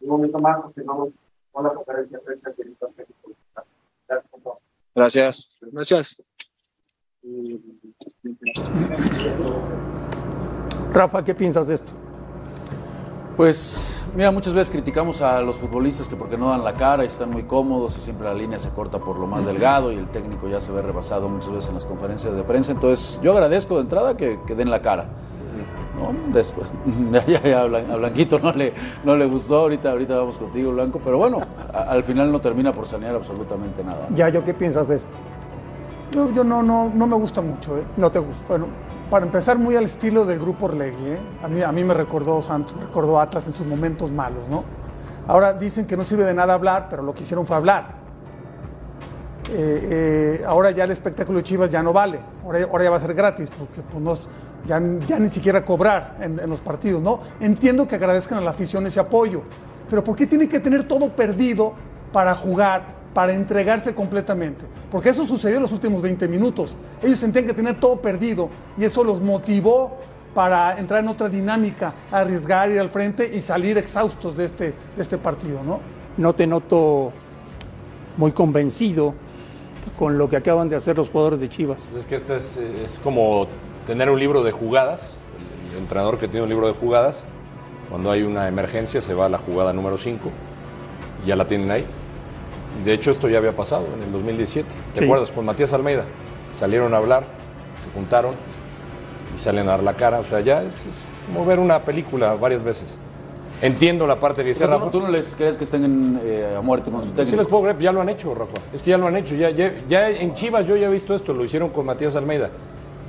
Un 0.00 0.08
momento 0.08 0.38
más, 0.38 0.60
continuamos 0.62 1.10
con 1.50 1.64
la 1.64 1.74
conferencia 1.74 2.18
de 2.18 2.24
prensa 2.24 2.50
del 2.50 2.56
director 2.56 2.90
técnico. 2.94 4.60
Gracias. 4.94 5.48
Gracias. 5.60 6.16
Rafa, 10.92 11.24
¿qué 11.24 11.34
piensas 11.34 11.66
de 11.68 11.74
esto? 11.74 12.07
Pues, 13.38 14.02
mira, 14.16 14.32
muchas 14.32 14.52
veces 14.52 14.68
criticamos 14.68 15.22
a 15.22 15.40
los 15.42 15.58
futbolistas 15.58 16.08
que 16.08 16.16
porque 16.16 16.36
no 16.36 16.50
dan 16.50 16.64
la 16.64 16.74
cara 16.74 17.04
y 17.04 17.06
están 17.06 17.30
muy 17.30 17.44
cómodos 17.44 17.96
y 17.96 18.00
siempre 18.00 18.26
la 18.26 18.34
línea 18.34 18.58
se 18.58 18.70
corta 18.70 18.98
por 18.98 19.16
lo 19.16 19.28
más 19.28 19.46
delgado 19.46 19.92
y 19.92 19.94
el 19.94 20.08
técnico 20.08 20.48
ya 20.48 20.60
se 20.60 20.72
ve 20.72 20.82
rebasado 20.82 21.28
muchas 21.28 21.52
veces 21.52 21.68
en 21.68 21.74
las 21.74 21.86
conferencias 21.86 22.34
de 22.34 22.42
prensa. 22.42 22.72
Entonces, 22.72 23.20
yo 23.22 23.30
agradezco 23.30 23.76
de 23.76 23.82
entrada 23.82 24.16
que, 24.16 24.40
que 24.44 24.56
den 24.56 24.72
la 24.72 24.82
cara. 24.82 25.04
¿no? 25.94 26.32
Después, 26.34 26.68
ya, 27.12 27.24
ya, 27.26 27.40
ya, 27.40 27.60
a 27.62 27.96
Blanquito 27.96 28.40
no 28.40 28.50
le, 28.50 28.74
no 29.04 29.16
le 29.16 29.26
gustó, 29.26 29.58
ahorita, 29.60 29.92
ahorita 29.92 30.16
vamos 30.16 30.36
contigo, 30.36 30.72
Blanco, 30.72 31.00
pero 31.02 31.18
bueno, 31.18 31.40
a, 31.72 31.82
al 31.82 32.02
final 32.02 32.32
no 32.32 32.40
termina 32.40 32.72
por 32.72 32.88
sanear 32.88 33.14
absolutamente 33.14 33.84
nada. 33.84 34.08
Ya, 34.16 34.30
¿yo 34.30 34.44
qué 34.44 34.52
piensas 34.52 34.88
de 34.88 34.96
esto? 34.96 35.16
Yo, 36.10 36.32
yo 36.32 36.42
no, 36.42 36.60
no, 36.60 36.90
no 36.92 37.06
me 37.06 37.14
gusta 37.14 37.40
mucho, 37.40 37.78
¿eh? 37.78 37.84
No 37.96 38.10
te 38.10 38.18
gusta. 38.18 38.48
Bueno, 38.48 38.66
para 39.10 39.24
empezar, 39.24 39.58
muy 39.58 39.76
al 39.76 39.84
estilo 39.84 40.26
del 40.26 40.38
grupo 40.38 40.66
Orlegui, 40.66 41.06
¿eh? 41.06 41.18
A 41.42 41.72
mí, 41.72 41.84
me 41.84 41.94
recordó 41.94 42.42
Santos, 42.42 42.76
me 42.76 42.84
recordó 42.84 43.20
Atlas 43.20 43.46
en 43.46 43.54
sus 43.54 43.66
momentos 43.66 44.10
malos, 44.10 44.46
¿no? 44.48 44.64
Ahora 45.26 45.52
dicen 45.52 45.86
que 45.86 45.96
no 45.96 46.04
sirve 46.04 46.24
de 46.24 46.34
nada 46.34 46.54
hablar, 46.54 46.88
pero 46.88 47.02
lo 47.02 47.14
que 47.14 47.22
hicieron 47.22 47.46
fue 47.46 47.56
hablar. 47.56 47.96
Eh, 49.50 50.38
eh, 50.40 50.44
ahora 50.46 50.70
ya 50.70 50.84
el 50.84 50.90
espectáculo 50.90 51.38
de 51.38 51.42
Chivas 51.42 51.70
ya 51.70 51.82
no 51.82 51.92
vale, 51.92 52.20
ahora, 52.44 52.84
ya 52.84 52.90
va 52.90 52.96
a 52.96 53.00
ser 53.00 53.14
gratis, 53.14 53.50
porque 53.50 53.80
pues, 53.80 54.02
no, 54.02 54.14
ya, 54.66 54.78
ni 55.18 55.30
siquiera 55.30 55.64
cobrar 55.64 56.16
en, 56.20 56.38
en, 56.38 56.50
los 56.50 56.60
partidos, 56.60 57.00
¿no? 57.00 57.20
Entiendo 57.40 57.88
que 57.88 57.94
agradezcan 57.94 58.38
a 58.38 58.40
la 58.42 58.50
afición 58.50 58.86
ese 58.86 59.00
apoyo, 59.00 59.42
pero 59.88 60.04
¿por 60.04 60.16
qué 60.16 60.26
tienen 60.26 60.48
que 60.48 60.60
tener 60.60 60.86
todo 60.86 61.08
perdido 61.16 61.72
para 62.12 62.34
jugar, 62.34 62.97
para 63.14 63.32
entregarse 63.32 63.94
completamente? 63.94 64.64
Porque 64.90 65.10
eso 65.10 65.26
sucedió 65.26 65.56
en 65.56 65.62
los 65.62 65.72
últimos 65.72 66.02
20 66.02 66.28
minutos. 66.28 66.76
Ellos 67.02 67.18
sentían 67.18 67.46
que 67.46 67.54
tenían 67.54 67.78
todo 67.78 68.00
perdido 68.00 68.48
y 68.76 68.84
eso 68.84 69.04
los 69.04 69.20
motivó 69.20 69.98
para 70.34 70.78
entrar 70.78 71.02
en 71.02 71.08
otra 71.08 71.28
dinámica, 71.28 71.94
arriesgar, 72.12 72.70
ir 72.70 72.80
al 72.80 72.88
frente 72.88 73.30
y 73.34 73.40
salir 73.40 73.76
exhaustos 73.78 74.36
de 74.36 74.44
este, 74.44 74.64
de 74.96 75.02
este 75.02 75.18
partido, 75.18 75.62
¿no? 75.62 75.80
No 76.16 76.34
te 76.34 76.46
noto 76.46 77.12
muy 78.16 78.32
convencido 78.32 79.14
con 79.98 80.18
lo 80.18 80.28
que 80.28 80.36
acaban 80.36 80.68
de 80.68 80.76
hacer 80.76 80.96
los 80.96 81.10
jugadores 81.10 81.40
de 81.40 81.48
Chivas. 81.48 81.90
Es 81.96 82.04
que 82.04 82.16
este 82.16 82.36
es, 82.36 82.56
es 82.56 83.00
como 83.00 83.46
tener 83.86 84.10
un 84.10 84.18
libro 84.18 84.42
de 84.42 84.52
jugadas, 84.52 85.16
el 85.72 85.78
entrenador 85.78 86.18
que 86.18 86.28
tiene 86.28 86.44
un 86.44 86.50
libro 86.50 86.66
de 86.66 86.74
jugadas, 86.74 87.24
cuando 87.88 88.10
hay 88.10 88.22
una 88.22 88.48
emergencia 88.48 89.00
se 89.00 89.14
va 89.14 89.26
a 89.26 89.28
la 89.28 89.38
jugada 89.38 89.72
número 89.72 89.96
5 89.96 90.30
y 91.24 91.28
ya 91.28 91.36
la 91.36 91.46
tienen 91.46 91.70
ahí. 91.70 91.86
Y 92.80 92.84
de 92.84 92.92
hecho 92.92 93.10
esto 93.10 93.28
ya 93.28 93.38
había 93.38 93.54
pasado 93.56 93.86
en 93.96 94.02
el 94.02 94.12
2017, 94.12 94.68
¿te 94.94 94.98
Sí. 95.00 95.04
acuerdas? 95.04 95.30
Con 95.30 95.44
Matías 95.44 95.72
Almeida. 95.72 96.04
Salieron 96.52 96.94
a 96.94 96.98
hablar, 96.98 97.24
se 97.84 97.90
juntaron 97.94 98.34
y 99.34 99.38
salen 99.38 99.66
a 99.68 99.72
dar 99.72 99.82
la 99.82 99.94
cara. 99.94 100.20
O 100.20 100.24
sea, 100.24 100.40
ya 100.40 100.62
es, 100.62 100.86
es 100.86 101.02
como 101.32 101.44
ver 101.46 101.58
una 101.58 101.80
película 101.80 102.34
varias 102.34 102.62
veces. 102.62 102.96
Entiendo 103.60 104.06
la 104.06 104.20
parte 104.20 104.44
de 104.44 104.52
O 104.52 104.54
sea, 104.54 104.66
Becerra. 104.68 104.78
¿tú, 104.78 104.84
no- 104.84 104.90
tú 104.92 105.00
no 105.00 105.08
les 105.10 105.34
crees 105.34 105.56
que 105.56 105.64
estén 105.64 105.84
en, 105.84 106.20
eh, 106.22 106.54
a 106.56 106.60
muerte 106.60 106.90
con 106.92 107.02
su 107.02 107.10
técnico? 107.10 107.30
Sí 107.30 107.36
les 107.36 107.46
puedo 107.48 107.62
creer, 107.64 107.78
ya 107.78 107.90
lo 107.92 108.00
han 108.00 108.08
hecho, 108.08 108.32
Rafa. 108.34 108.58
Es 108.72 108.82
que 108.82 108.90
ya 108.90 108.98
lo 108.98 109.08
han 109.08 109.16
hecho. 109.16 109.34
Ya, 109.34 109.50
ya, 109.50 109.72
ya 109.88 110.08
en 110.10 110.34
Chivas 110.34 110.64
yo 110.66 110.76
ya 110.76 110.86
he 110.86 110.90
visto 110.90 111.12
esto, 111.14 111.32
lo 111.34 111.44
hicieron 111.44 111.70
con 111.70 111.84
Matías 111.86 112.14
Almeida. 112.14 112.50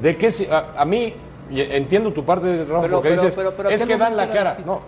¿De 0.01 0.17
qué 0.17 0.31
si- 0.31 0.47
a, 0.47 0.69
a 0.75 0.85
mí, 0.85 1.13
entiendo 1.51 2.11
tu 2.11 2.25
parte, 2.25 2.65
Rafa, 2.65 2.81
Pero- 2.81 2.93
porque 2.95 3.09
pero- 3.09 3.21
dices, 3.21 3.35
pero- 3.35 3.53
pero 3.55 3.69
es 3.69 3.81
¿qué 3.81 3.87
que 3.89 3.97
dan 3.97 4.17
la 4.17 4.31
cara. 4.31 4.57
No, 4.65 4.79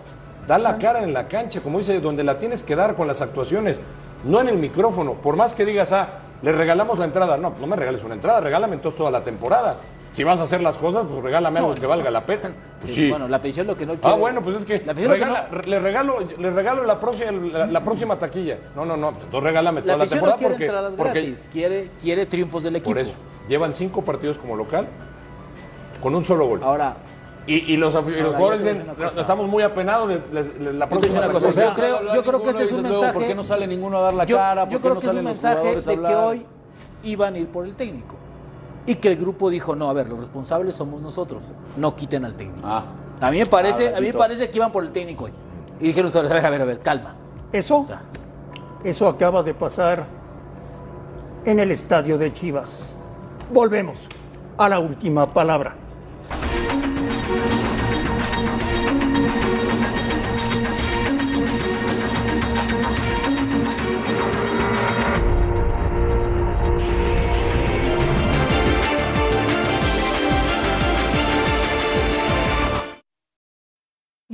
dan 0.48 0.64
la 0.64 0.78
cara 0.78 1.04
en 1.04 1.12
la 1.12 1.28
cancha, 1.28 1.60
como 1.60 1.78
dice, 1.78 2.00
donde 2.00 2.24
la 2.24 2.38
tienes 2.40 2.64
que 2.64 2.74
dar 2.74 2.96
con 2.96 3.06
las 3.06 3.20
actuaciones, 3.20 3.80
no 4.24 4.40
en 4.40 4.48
el 4.48 4.56
micrófono. 4.58 5.14
Por 5.14 5.36
más 5.36 5.54
que 5.54 5.64
digas, 5.64 5.92
ah, 5.92 6.08
le 6.42 6.52
regalamos 6.52 6.98
la 6.98 7.04
entrada. 7.06 7.36
No, 7.36 7.52
no 7.60 7.66
me 7.66 7.76
regales 7.76 8.02
una 8.04 8.14
entrada, 8.14 8.40
regálame 8.40 8.74
entonces 8.74 8.96
toda 8.98 9.10
la 9.10 9.22
temporada. 9.22 9.76
Si 10.10 10.24
vas 10.24 10.40
a 10.40 10.42
hacer 10.42 10.60
las 10.62 10.76
cosas, 10.76 11.06
pues 11.08 11.22
regálame 11.22 11.60
algo 11.60 11.74
que 11.74 11.86
valga 11.86 12.10
la 12.10 12.20
pena. 12.26 12.52
Pues 12.82 12.94
sí. 12.94 13.08
Bueno, 13.10 13.28
la 13.28 13.36
afición 13.36 13.66
lo 13.68 13.76
que 13.76 13.86
no 13.86 13.92
Ah, 13.92 13.96
quiere. 14.00 14.18
bueno, 14.18 14.42
pues 14.42 14.56
es 14.56 14.64
que, 14.64 14.82
La 14.84 14.90
afición 14.92 15.12
lo 15.12 15.18
que 15.18 15.24
regala- 15.24 15.48
le 15.64 15.78
regalo, 15.80 16.16
le 16.36 16.50
regalo 16.50 16.84
la 16.84 16.98
próxima, 16.98 17.30
la, 17.30 17.66
la 17.66 17.80
próxima 17.80 18.18
taquilla. 18.18 18.58
No, 18.74 18.84
no, 18.84 18.96
no, 18.96 19.10
entonces 19.10 19.42
regálame 19.42 19.80
La 19.82 19.94
toda 19.94 19.96
la 19.98 20.06
temporada 20.06 20.32
no 20.32 20.38
quiere 20.38 20.50
porque, 20.52 20.64
entradas 20.66 20.94
porque 20.96 21.20
gratis, 21.20 21.48
quiere, 21.52 21.90
quiere 22.00 22.26
triunfos 22.26 22.64
del 22.64 22.74
equipo. 22.76 22.90
por 22.90 22.98
eso 22.98 23.14
llevan 23.48 23.72
cinco 23.72 24.02
partidos 24.02 24.36
como 24.38 24.56
local 24.56 24.88
con 26.02 26.14
un 26.16 26.24
solo 26.24 26.46
gol. 26.48 26.60
Ahora, 26.64 26.96
y, 27.46 27.72
y 27.72 27.76
los, 27.76 27.92
y 27.94 27.96
los 27.96 28.34
Ahora, 28.34 28.36
jugadores 28.38 28.64
yo 28.64 28.70
dicen, 28.72 28.86
estamos 29.18 29.48
muy 29.48 29.62
apenados, 29.62 30.08
les- 30.08 30.32
les- 30.32 30.60
les- 30.60 30.74
la 30.74 30.86
Yo 30.86 30.90
próxima 30.90 31.18
una 31.20 31.32
cosa, 31.32 31.48
o 31.48 31.52
sea, 31.52 31.68
yo 31.70 31.74
creo, 31.74 32.14
yo 32.14 32.24
creo 32.24 32.42
que 32.42 32.50
este 32.50 32.64
es 32.64 32.72
un 32.72 32.82
mensaje. 32.82 33.12
¿Por 33.12 33.26
qué 33.26 33.34
no 33.34 33.42
sale 33.42 33.66
ninguno 33.66 33.98
a 33.98 34.00
dar 34.02 34.14
la 34.14 34.24
yo, 34.24 34.36
cara? 34.36 34.64
yo 34.64 34.70
¿Por 34.70 34.76
qué 34.78 34.82
creo 34.82 34.94
no 34.94 35.00
que 35.00 35.06
es 35.06 35.10
un 35.12 35.16
salen 35.16 35.24
los 35.24 35.32
mensaje 35.34 35.56
jugadores 35.56 35.88
a 35.88 35.90
de 35.90 35.96
que 36.02 36.14
hoy 36.14 36.46
iban 37.04 37.34
a 37.34 37.38
ir 37.38 37.48
por 37.48 37.66
el 37.66 37.74
técnico. 37.74 38.14
Y 38.86 38.96
que 38.96 39.08
el 39.08 39.16
grupo 39.16 39.48
dijo, 39.50 39.74
no, 39.76 39.88
a 39.90 39.92
ver, 39.92 40.08
los 40.08 40.18
responsables 40.20 40.74
somos 40.74 41.00
nosotros, 41.00 41.44
no 41.76 41.94
quiten 41.96 42.24
al 42.24 42.34
técnico. 42.34 42.60
Ah. 42.64 42.84
A 43.20 43.30
mí 43.30 43.38
me 43.38 43.46
parece, 43.46 43.92
Ah, 43.94 43.98
a 43.98 44.00
mí 44.00 44.08
me 44.08 44.12
parece 44.14 44.50
que 44.50 44.58
iban 44.58 44.72
por 44.72 44.82
el 44.84 44.90
técnico 44.92 45.24
hoy. 45.24 45.32
Y 45.80 45.86
dijeron 45.86 46.06
ustedes, 46.08 46.30
a 46.30 46.34
ver, 46.34 46.46
a 46.46 46.50
ver, 46.50 46.62
a 46.62 46.64
ver, 46.64 46.80
calma. 46.80 47.14
Eso, 47.52 47.86
eso 48.84 49.08
acaba 49.08 49.42
de 49.42 49.54
pasar 49.54 50.04
en 51.44 51.58
el 51.60 51.70
estadio 51.72 52.18
de 52.18 52.32
Chivas. 52.32 52.96
Volvemos 53.52 54.08
a 54.58 54.68
la 54.68 54.78
última 54.80 55.32
palabra. 55.32 55.74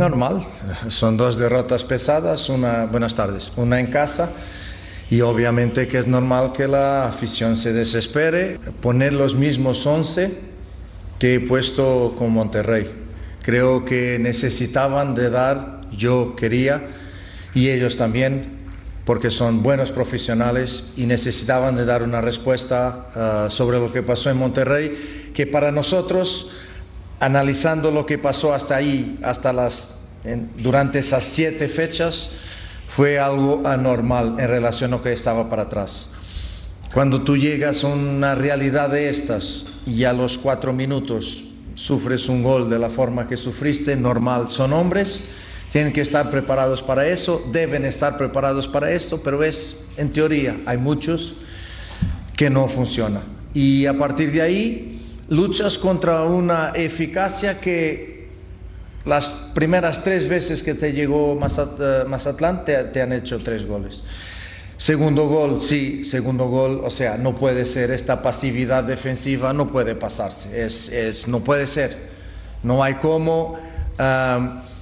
Normal, 0.00 0.46
son 0.88 1.18
dos 1.18 1.36
derrotas 1.36 1.84
pesadas, 1.84 2.48
una, 2.48 2.86
buenas 2.86 3.14
tardes, 3.14 3.52
una 3.56 3.80
en 3.80 3.88
casa 3.88 4.30
y 5.10 5.20
obviamente 5.20 5.88
que 5.88 5.98
es 5.98 6.06
normal 6.06 6.54
que 6.54 6.66
la 6.66 7.06
afición 7.06 7.58
se 7.58 7.74
desespere, 7.74 8.58
poner 8.80 9.12
los 9.12 9.34
mismos 9.34 9.84
11 9.84 10.38
que 11.18 11.34
he 11.34 11.40
puesto 11.40 12.14
con 12.16 12.32
Monterrey. 12.32 12.90
Creo 13.42 13.84
que 13.84 14.16
necesitaban 14.18 15.14
de 15.14 15.28
dar, 15.28 15.82
yo 15.92 16.34
quería 16.34 16.80
y 17.52 17.68
ellos 17.68 17.98
también, 17.98 18.56
porque 19.04 19.30
son 19.30 19.62
buenos 19.62 19.92
profesionales 19.92 20.84
y 20.96 21.04
necesitaban 21.04 21.76
de 21.76 21.84
dar 21.84 22.02
una 22.02 22.22
respuesta 22.22 23.10
ah, 23.14 23.46
sobre 23.50 23.78
lo 23.78 23.92
que 23.92 24.02
pasó 24.02 24.30
en 24.30 24.38
Monterrey, 24.38 25.30
que 25.34 25.46
para 25.46 25.70
nosotros 25.70 26.48
analizando 27.20 27.90
lo 27.90 28.06
que 28.06 28.18
pasó 28.18 28.54
hasta 28.54 28.76
ahí, 28.76 29.18
hasta 29.22 29.52
las, 29.52 29.98
durante 30.56 30.98
esas 30.98 31.24
siete 31.24 31.68
fechas, 31.68 32.30
fue 32.88 33.20
algo 33.20 33.62
anormal 33.64 34.36
en 34.38 34.48
relación 34.48 34.92
a 34.92 34.96
lo 34.96 35.02
que 35.02 35.12
estaba 35.12 35.48
para 35.48 35.62
atrás. 35.62 36.08
Cuando 36.92 37.22
tú 37.22 37.36
llegas 37.36 37.84
a 37.84 37.88
una 37.88 38.34
realidad 38.34 38.90
de 38.90 39.10
estas 39.10 39.64
y 39.86 40.04
a 40.04 40.12
los 40.12 40.38
cuatro 40.38 40.72
minutos 40.72 41.44
sufres 41.76 42.28
un 42.28 42.42
gol 42.42 42.68
de 42.68 42.78
la 42.78 42.88
forma 42.88 43.28
que 43.28 43.36
sufriste, 43.36 43.94
normal, 43.94 44.48
son 44.48 44.72
hombres, 44.72 45.22
tienen 45.70 45.92
que 45.92 46.00
estar 46.00 46.30
preparados 46.30 46.82
para 46.82 47.06
eso, 47.06 47.44
deben 47.52 47.84
estar 47.84 48.18
preparados 48.18 48.66
para 48.66 48.90
esto, 48.90 49.22
pero 49.22 49.44
es, 49.44 49.84
en 49.96 50.12
teoría, 50.12 50.58
hay 50.66 50.78
muchos 50.78 51.34
que 52.36 52.50
no 52.50 52.66
funciona. 52.66 53.20
Y 53.54 53.86
a 53.86 53.96
partir 53.96 54.32
de 54.32 54.42
ahí 54.42 54.99
luchas 55.30 55.78
contra 55.78 56.22
una 56.24 56.72
eficacia 56.74 57.58
que 57.60 58.28
las 59.06 59.30
primeras 59.54 60.04
tres 60.04 60.28
veces 60.28 60.62
que 60.62 60.74
te 60.74 60.92
llegó 60.92 61.32
eh, 61.32 62.04
Mazatlán 62.06 62.64
te, 62.66 62.76
te 62.84 63.00
han 63.00 63.12
hecho 63.12 63.38
tres 63.42 63.66
goles. 63.66 64.02
Segundo 64.76 65.26
gol, 65.28 65.60
sí, 65.60 66.04
segundo 66.04 66.46
gol, 66.48 66.82
o 66.84 66.90
sea, 66.90 67.16
no 67.16 67.34
puede 67.36 67.66
ser 67.66 67.90
esta 67.90 68.22
pasividad 68.22 68.84
defensiva, 68.84 69.52
no 69.52 69.70
puede 69.70 69.94
pasarse, 69.94 70.64
es, 70.64 70.88
es- 70.88 71.28
no 71.28 71.40
puede 71.40 71.66
ser. 71.66 71.96
No 72.62 72.82
hay 72.84 72.94
cómo. 72.94 73.58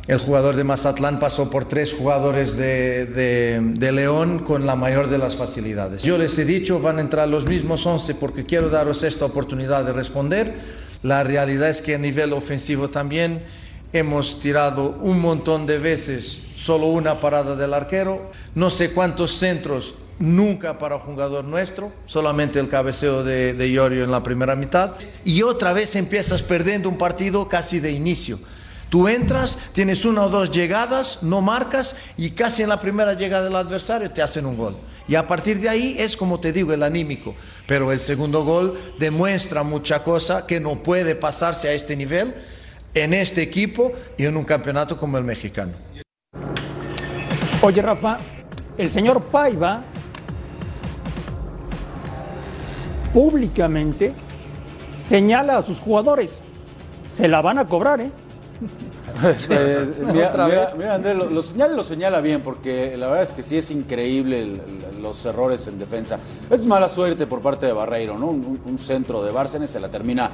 El 0.09 0.19
jugador 0.19 0.57
de 0.57 0.65
Mazatlán 0.65 1.21
pasó 1.21 1.51
por 1.51 1.67
tres 1.67 1.95
jugadores 1.95 2.57
de, 2.57 3.05
de- 3.07 3.93
León 3.93 4.39
con 4.41 4.65
la 4.67 4.75
mayor 4.75 5.09
de 5.09 5.19
las 5.19 5.37
facilidades. 5.37 6.03
Yo 6.03 6.17
les 6.19 6.37
he 6.39 6.45
dicho, 6.47 6.81
van 6.81 6.99
a 6.99 7.03
entrar 7.03 7.29
los 7.29 7.47
mismos 7.47 7.85
11 7.87 8.15
porque 8.15 8.45
quiero 8.47 8.71
daros 8.71 9.03
esta 9.03 9.27
oportunidad 9.27 9.85
de 9.85 9.93
responder. 9.93 10.55
La 11.03 11.23
realidad 11.25 11.69
es 11.69 11.83
que 11.83 11.95
a 11.95 11.99
nivel 11.99 12.33
ofensivo 12.33 12.89
también 12.89 13.43
hemos 13.93 14.41
tirado 14.41 14.97
un 15.03 15.21
montón 15.21 15.67
de 15.67 15.79
veces 15.79 16.39
solo 16.57 16.87
una 16.89 17.21
parada 17.21 17.55
del 17.55 17.73
arquero, 17.75 18.31
no 18.55 18.71
sé 18.71 18.91
cuántos 18.93 19.33
centros 19.33 19.95
nunca 20.19 20.79
para 20.79 20.97
un 20.97 21.03
jugador 21.03 21.45
nuestro, 21.45 21.93
solamente 22.07 22.59
el 22.59 22.69
cabeceo 22.69 23.23
de, 23.25 23.53
de 23.55 23.69
Iorio 23.69 24.05
en 24.05 24.11
la 24.11 24.23
primera 24.23 24.57
mitad, 24.57 24.93
y 25.25 25.43
otra 25.43 25.73
vez 25.73 25.95
empiezas 25.97 26.43
perdiendo 26.43 26.89
un 26.89 26.99
partido 26.99 27.49
casi 27.49 27.79
de 27.79 27.93
inicio. 27.93 28.39
Tú 28.89 29.07
entras, 29.07 29.59
tienes 29.73 30.05
una 30.07 30.25
o 30.25 30.31
dos 30.31 30.51
llegadas, 30.51 31.23
no 31.23 31.43
marcas 31.43 31.95
y 32.17 32.31
casi 32.31 32.63
en 32.63 32.71
la 32.71 32.81
primera 32.81 33.13
llegada 33.13 33.45
del 33.45 33.57
adversario 33.57 34.11
te 34.11 34.23
hacen 34.23 34.47
un 34.47 34.57
gol. 34.57 34.77
Y 35.07 35.15
a 35.15 35.27
partir 35.27 35.61
de 35.61 35.69
ahí 35.69 35.97
es 35.99 36.17
como 36.17 36.41
te 36.41 36.53
digo, 36.53 36.73
el 36.73 36.83
anímico. 36.83 37.35
Pero 37.67 37.93
el 37.93 38.01
segundo 38.01 38.45
gol 38.45 38.79
demuestra 38.99 39.63
mucha 39.63 40.03
cosa 40.03 40.47
que 40.47 40.59
no 40.59 40.83
puede 40.83 41.15
pasarse 41.15 41.69
a 41.69 41.73
este 41.73 41.97
nivel 41.97 42.35
en 42.95 43.13
este 43.13 43.43
equipo 43.43 43.93
y 44.17 44.25
en 44.25 44.37
un 44.37 44.45
campeonato 44.45 44.97
como 44.97 45.19
el 45.19 45.25
mexicano. 45.25 45.73
Oye, 47.61 47.83
Rafa, 47.83 48.17
el 48.79 48.91
señor 48.91 49.23
Paiva 49.25 49.83
públicamente 53.13 54.15
señala 54.99 55.59
a 55.59 55.63
sus 55.63 55.79
jugadores. 55.79 56.41
Se 57.13 57.29
la 57.29 57.43
van 57.43 57.59
a 57.59 57.67
cobrar, 57.67 58.01
¿eh? 58.01 58.11
Eh, 59.51 59.87
mira, 60.13 60.95
Andrés, 60.95 61.17
lo, 61.17 61.31
lo 61.31 61.43
señala, 61.43 61.75
lo 61.75 61.83
señala 61.83 62.21
bien, 62.21 62.41
porque 62.43 62.97
la 62.97 63.07
verdad 63.07 63.23
es 63.23 63.33
que 63.33 63.43
sí 63.43 63.57
es 63.57 63.71
increíble 63.71 64.43
el- 64.43 64.61
el- 64.95 65.03
los 65.03 65.25
errores 65.27 65.67
en 65.67 65.79
defensa. 65.79 66.19
Es 66.51 66.67
mala 66.67 66.89
suerte 66.89 67.27
por 67.27 67.41
parte 67.41 67.67
de 67.67 67.73
Barreiro, 67.73 68.19
¿no? 68.19 68.27
Un, 68.27 68.61
un 68.65 68.79
centro 68.79 69.23
de 69.25 69.31
Bárcenas 69.33 69.71
se 69.71 69.81
la 69.81 69.89
termina 69.89 70.31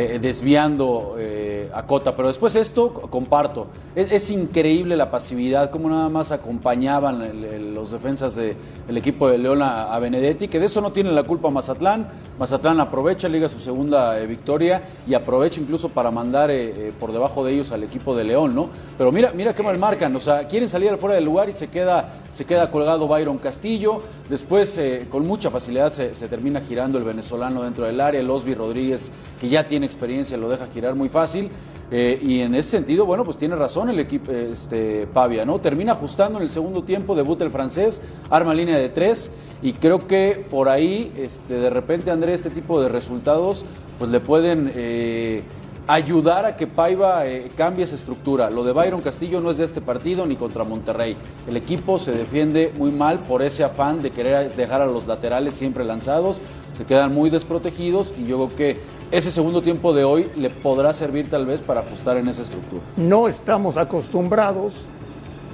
eh, 0.00 0.18
desviando 0.20 1.16
eh, 1.18 1.68
a 1.74 1.82
Cota, 1.86 2.14
pero 2.14 2.28
después 2.28 2.54
esto 2.56 2.92
comparto. 2.92 3.66
Es, 3.96 4.12
es 4.12 4.30
increíble 4.30 4.96
la 4.96 5.10
pasividad, 5.10 5.70
cómo 5.70 5.88
nada 5.90 6.08
más 6.08 6.30
acompañaban 6.30 7.22
el- 7.22 7.44
el- 7.44 7.74
los 7.74 7.90
defensas 7.90 8.36
del 8.36 8.56
equipo 8.96 9.28
de 9.28 9.38
León 9.38 9.60
a, 9.62 9.92
a 9.92 9.98
Benedetti, 9.98 10.46
que 10.48 10.60
de 10.60 10.66
eso 10.66 10.80
no 10.80 10.92
tiene 10.92 11.10
la 11.10 11.24
culpa 11.24 11.50
Mazatlán. 11.50 12.08
Mazatlán 12.38 12.78
aprovecha, 12.80 13.28
liga 13.28 13.48
su 13.48 13.58
segunda 13.58 14.20
eh, 14.20 14.26
victoria 14.26 14.82
y 15.06 15.14
aprovecha 15.14 15.60
incluso 15.60 15.88
para 15.88 16.10
mandar 16.12 16.50
eh, 16.50 16.88
eh, 16.88 16.92
por 16.98 17.12
debajo 17.12 17.44
de 17.44 17.54
ellos 17.54 17.72
al 17.72 17.82
equipo 17.82 18.14
de 18.14 18.22
León, 18.24 18.54
¿no? 18.54 18.68
Pero 18.96 19.10
mira, 19.10 19.32
mira 19.34 19.52
qué 19.54 19.62
mal 19.64 19.78
marcan, 19.80 20.14
o 20.14 20.20
sea, 20.20 20.46
quieren 20.46 20.68
salir 20.68 20.90
al 20.90 20.98
fuera 20.98 21.16
del 21.16 21.24
lugar 21.24 21.48
y 21.48 21.52
se 21.52 21.66
queda, 21.68 22.12
se 22.30 22.44
queda 22.44 22.70
colgado 22.70 23.08
Byron 23.08 23.38
Castillo, 23.38 24.00
después 24.30 24.78
eh, 24.78 25.06
con 25.10 25.26
mucha 25.26 25.50
facilidad 25.50 25.90
se, 25.92 26.14
se 26.14 26.28
termina 26.28 26.60
girando 26.60 26.98
el 26.98 27.04
venezolano 27.04 27.62
dentro 27.64 27.84
del 27.86 28.00
área, 28.00 28.20
el 28.20 28.30
Osby 28.30 28.54
Rodríguez, 28.54 29.10
que 29.40 29.48
ya 29.48 29.66
tiene 29.66 29.87
experiencia, 29.88 30.36
lo 30.36 30.48
deja 30.48 30.68
girar 30.68 30.94
muy 30.94 31.08
fácil, 31.08 31.50
eh, 31.90 32.20
y 32.22 32.40
en 32.40 32.54
ese 32.54 32.70
sentido, 32.70 33.04
bueno, 33.06 33.24
pues 33.24 33.36
tiene 33.36 33.56
razón 33.56 33.88
el 33.88 33.98
equipo, 33.98 34.30
este, 34.30 35.06
Pavia, 35.06 35.44
¿no? 35.44 35.58
Termina 35.58 35.92
ajustando 35.92 36.38
en 36.38 36.44
el 36.44 36.50
segundo 36.50 36.84
tiempo, 36.84 37.14
debuta 37.14 37.44
el 37.44 37.50
francés, 37.50 38.00
arma 38.30 38.54
línea 38.54 38.78
de 38.78 38.90
tres, 38.90 39.30
y 39.62 39.72
creo 39.72 40.06
que 40.06 40.46
por 40.48 40.68
ahí, 40.68 41.12
este, 41.16 41.54
de 41.54 41.70
repente, 41.70 42.10
Andrés, 42.10 42.40
este 42.44 42.50
tipo 42.50 42.80
de 42.80 42.88
resultados, 42.88 43.64
pues 43.98 44.10
le 44.10 44.20
pueden... 44.20 44.70
eh, 44.74 45.42
ayudar 45.88 46.44
a 46.44 46.54
que 46.54 46.66
Paiva 46.66 47.26
eh, 47.26 47.50
cambie 47.56 47.82
esa 47.82 47.94
estructura. 47.94 48.50
Lo 48.50 48.62
de 48.62 48.72
Byron 48.72 49.00
Castillo 49.00 49.40
no 49.40 49.50
es 49.50 49.56
de 49.56 49.64
este 49.64 49.80
partido 49.80 50.26
ni 50.26 50.36
contra 50.36 50.62
Monterrey. 50.62 51.16
El 51.48 51.56
equipo 51.56 51.98
se 51.98 52.12
defiende 52.12 52.72
muy 52.76 52.90
mal 52.90 53.20
por 53.20 53.40
ese 53.40 53.64
afán 53.64 54.02
de 54.02 54.10
querer 54.10 54.54
dejar 54.54 54.82
a 54.82 54.86
los 54.86 55.06
laterales 55.06 55.54
siempre 55.54 55.86
lanzados, 55.86 56.42
se 56.74 56.84
quedan 56.84 57.14
muy 57.14 57.30
desprotegidos 57.30 58.12
y 58.18 58.26
yo 58.26 58.36
creo 58.36 58.56
que 58.56 58.76
ese 59.10 59.30
segundo 59.30 59.62
tiempo 59.62 59.92
de 59.92 60.04
hoy 60.04 60.30
le 60.36 60.50
podrá 60.50 60.92
servir 60.92 61.30
tal 61.30 61.46
vez 61.46 61.62
para 61.62 61.80
ajustar 61.80 62.16
en 62.18 62.28
esa 62.28 62.42
estructura. 62.42 62.82
No 62.96 63.28
estamos 63.28 63.76
acostumbrados 63.76 64.86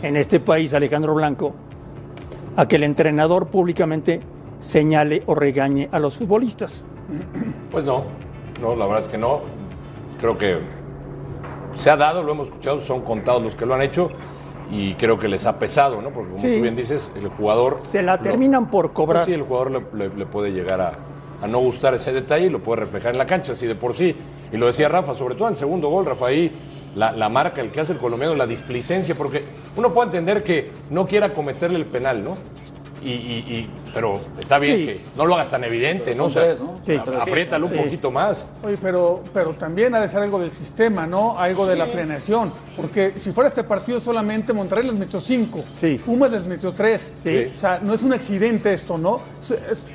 en 0.03 0.17
este 0.17 0.41
país, 0.41 0.75
Alejandro 0.75 1.15
Blanco, 1.15 1.55
a 2.57 2.67
que 2.67 2.77
el 2.77 2.83
entrenador 2.85 3.47
públicamente 3.49 4.21
señale 4.61 5.23
o 5.27 5.35
regañe 5.35 5.89
a 5.93 5.99
los 5.99 6.17
futbolistas. 6.17 6.85
Pues 7.71 7.85
no, 7.85 8.05
no, 8.61 8.75
la 8.77 8.87
verdad 8.87 9.01
es 9.03 9.09
que 9.09 9.19
no. 9.19 9.41
Creo 10.21 10.37
que 10.39 10.59
se 11.75 11.91
ha 11.91 11.97
dado, 11.97 12.23
lo 12.23 12.33
hemos 12.33 12.47
escuchado, 12.49 12.81
son 12.81 13.03
contados 13.03 13.43
los 13.43 13.55
que 13.55 13.67
lo 13.67 13.75
han 13.75 13.83
hecho 13.83 14.11
y 14.71 14.95
creo 14.95 15.19
que 15.19 15.29
les 15.29 15.45
ha 15.47 15.59
pesado, 15.59 16.01
¿no? 16.01 16.11
Porque 16.11 16.31
como 16.31 16.41
Sí. 16.41 16.57
tú 16.57 16.63
bien 16.63 16.75
dices, 16.75 17.11
el 17.17 17.29
jugador... 17.29 17.81
Se 17.85 18.03
la 18.03 18.19
terminan 18.19 18.71
por 18.71 18.93
cobrar. 18.93 19.19
Pues 19.25 19.27
sí, 19.27 19.33
el 19.33 19.43
jugador 19.43 19.71
le, 19.71 20.09
le- 20.09 20.15
le 20.17 20.27
puede 20.27 20.51
llegar 20.53 20.81
a, 20.81 20.95
a 21.43 21.47
no 21.47 21.59
gustar 21.59 21.95
ese 21.95 22.13
detalle 22.13 22.47
y 22.47 22.51
lo 22.51 22.61
puede 22.61 22.81
reflejar 22.81 23.13
en 23.13 23.19
la 23.19 23.27
cancha, 23.27 23.53
así 23.53 23.67
de 23.67 23.75
por 23.75 23.95
sí. 23.95 24.15
Y 24.53 24.57
lo 24.57 24.67
decía 24.67 24.89
Rafa, 24.89 25.15
sobre 25.15 25.35
todo 25.35 25.49
en 25.49 25.53
el 25.53 25.57
segundo 25.57 25.89
gol, 25.89 26.07
Rafa, 26.07 26.27
ahí 26.27 26.51
la, 26.95 27.13
la 27.13 27.29
marca, 27.29 27.61
el 27.61 27.71
que 27.71 27.81
hace 27.81 27.93
el 27.93 27.99
colombiano, 27.99 28.35
la 28.35 28.47
displicencia, 28.47 29.15
porque 29.15 29.45
uno 29.77 29.93
puede 29.93 30.09
entender 30.09 30.43
que 30.43 30.71
no 30.91 31.07
quiera 31.07 31.33
cometerle 31.33 31.79
el 31.79 31.87
penal, 31.87 32.25
¿no? 32.25 32.37
Y, 33.05 33.11
y- 33.11 33.55
y- 33.55 33.71
pero 33.93 34.19
está 34.41 34.59
bien 34.59 34.77
Sí. 34.77 34.87
que 34.87 35.01
no 35.17 35.27
lo 35.27 35.35
hagas 35.35 35.51
tan 35.51 35.63
evidente, 35.63 36.13
Pero 36.13 36.25
¿no? 36.25 36.31
son 36.31 36.43
tres, 36.43 36.61
¿no? 36.61 36.81
Sí, 36.87 36.99
tres. 37.05 37.21
apriétalo 37.21 37.69
Sí. 37.69 37.75
un 37.75 37.85
poquito 37.85 38.11
más. 38.11 38.47
Oye, 38.63 38.79
pero, 38.81 39.23
pero 39.33 39.51
también 39.53 39.95
ha 39.95 40.01
de 40.01 40.09
ser 40.09 40.23
algo 40.23 40.39
del 40.41 40.51
sistema, 40.51 41.07
¿no? 41.07 41.39
Algo 41.39 41.67
de 41.67 41.77
la 41.77 41.85
Sí. 41.85 41.91
planeación. 41.93 42.53
Porque 42.77 43.13
si 43.19 43.31
fuera 43.33 43.49
este 43.49 43.63
partido 43.63 44.01
solamente, 44.01 44.53
Monterrey 44.55 44.85
les 44.87 44.95
metió 44.95 45.21
cinco. 45.21 45.63
Pumas 46.05 46.31
les 46.31 46.45
metió 46.45 46.73
tres. 46.73 47.13
Sí. 47.19 47.53
O 47.55 47.59
sea, 47.59 47.79
no 47.83 47.93
es 47.95 48.03
un 48.03 48.15
accidente 48.15 48.73
esto, 48.73 48.97
¿no? 48.97 49.21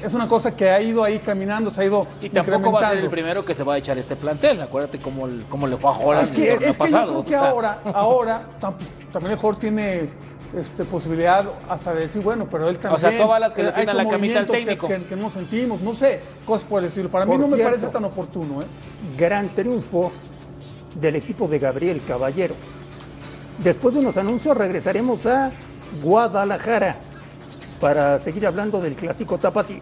Es, 0.03 0.13
una 0.13 0.27
cosa 0.27 0.55
que 0.55 0.69
ha 0.69 0.79
ido 0.81 1.03
ahí 1.03 1.17
caminando, 1.19 1.71
se 1.71 1.81
ha 1.81 1.85
ido 1.85 2.05
Y 2.21 2.29
tampoco 2.29 2.71
va 2.71 2.81
a 2.87 2.89
ser 2.91 2.99
el 2.99 3.09
primero 3.09 3.43
que 3.43 3.53
se 3.55 3.63
va 3.63 3.73
a 3.73 3.77
echar 3.79 3.97
este 3.97 4.15
plantel. 4.15 4.61
Acuérdate 4.61 4.99
cómo, 4.99 5.25
el- 5.25 5.45
cómo 5.49 5.65
le 5.67 5.77
fue 5.77 5.89
a 5.91 5.93
Holland 5.97 6.23
Es 6.25 6.31
que, 6.31 6.43
el 6.43 6.49
torneo 6.59 6.69
es 6.69 6.77
que 6.77 6.91
yo 6.91 7.05
creo 7.07 7.25
que 7.25 7.35
ahora, 7.35 7.79
ahora 7.93 8.41
pues, 8.77 8.91
también 9.11 9.31
el 9.33 9.37
jugador 9.39 9.59
tiene 9.59 10.09
este, 10.57 10.83
posibilidad 10.85 11.45
hasta 11.69 11.93
de 11.93 12.01
decir, 12.01 12.21
bueno, 12.23 12.47
pero 12.49 12.69
él 12.69 12.77
también. 12.77 12.95
O 12.95 12.99
sea, 12.99 13.15
tú 13.15 13.23
avalas 13.23 13.53
que 13.53 13.63
le 13.63 13.69
ha 13.69 13.73
tiene 13.73 13.91
hecho 13.91 13.97
la 13.97 14.07
camita 14.09 14.39
al 14.39 14.47
movimientos 14.47 14.55
que- 14.55 14.61
técnico. 14.65 14.87
Que, 14.87 15.03
que 15.03 15.15
no 15.15 15.29
sentimos, 15.31 15.81
no 15.81 15.93
sé, 15.93 16.21
cosas 16.45 16.67
por 16.67 16.81
el 16.81 16.87
estilo. 16.87 17.09
Para 17.09 17.25
mí 17.25 17.37
no 17.37 17.47
me 17.47 17.57
parece 17.63 17.87
tan 17.87 18.03
oportuno, 18.05 18.59
¿eh? 18.59 18.65
Gran 19.17 19.49
triunfo 19.55 20.11
del 20.99 21.15
equipo 21.15 21.47
de 21.47 21.59
Gabriel 21.59 22.01
Caballero. 22.07 22.55
Después 23.63 23.93
de 23.93 23.99
unos 23.99 24.17
anuncios 24.17 24.55
regresaremos 24.57 25.25
a 25.25 25.51
Guadalajara 26.01 26.97
para 27.79 28.17
seguir 28.19 28.45
hablando 28.47 28.79
del 28.81 28.95
clásico 28.95 29.37
tapatío. 29.37 29.79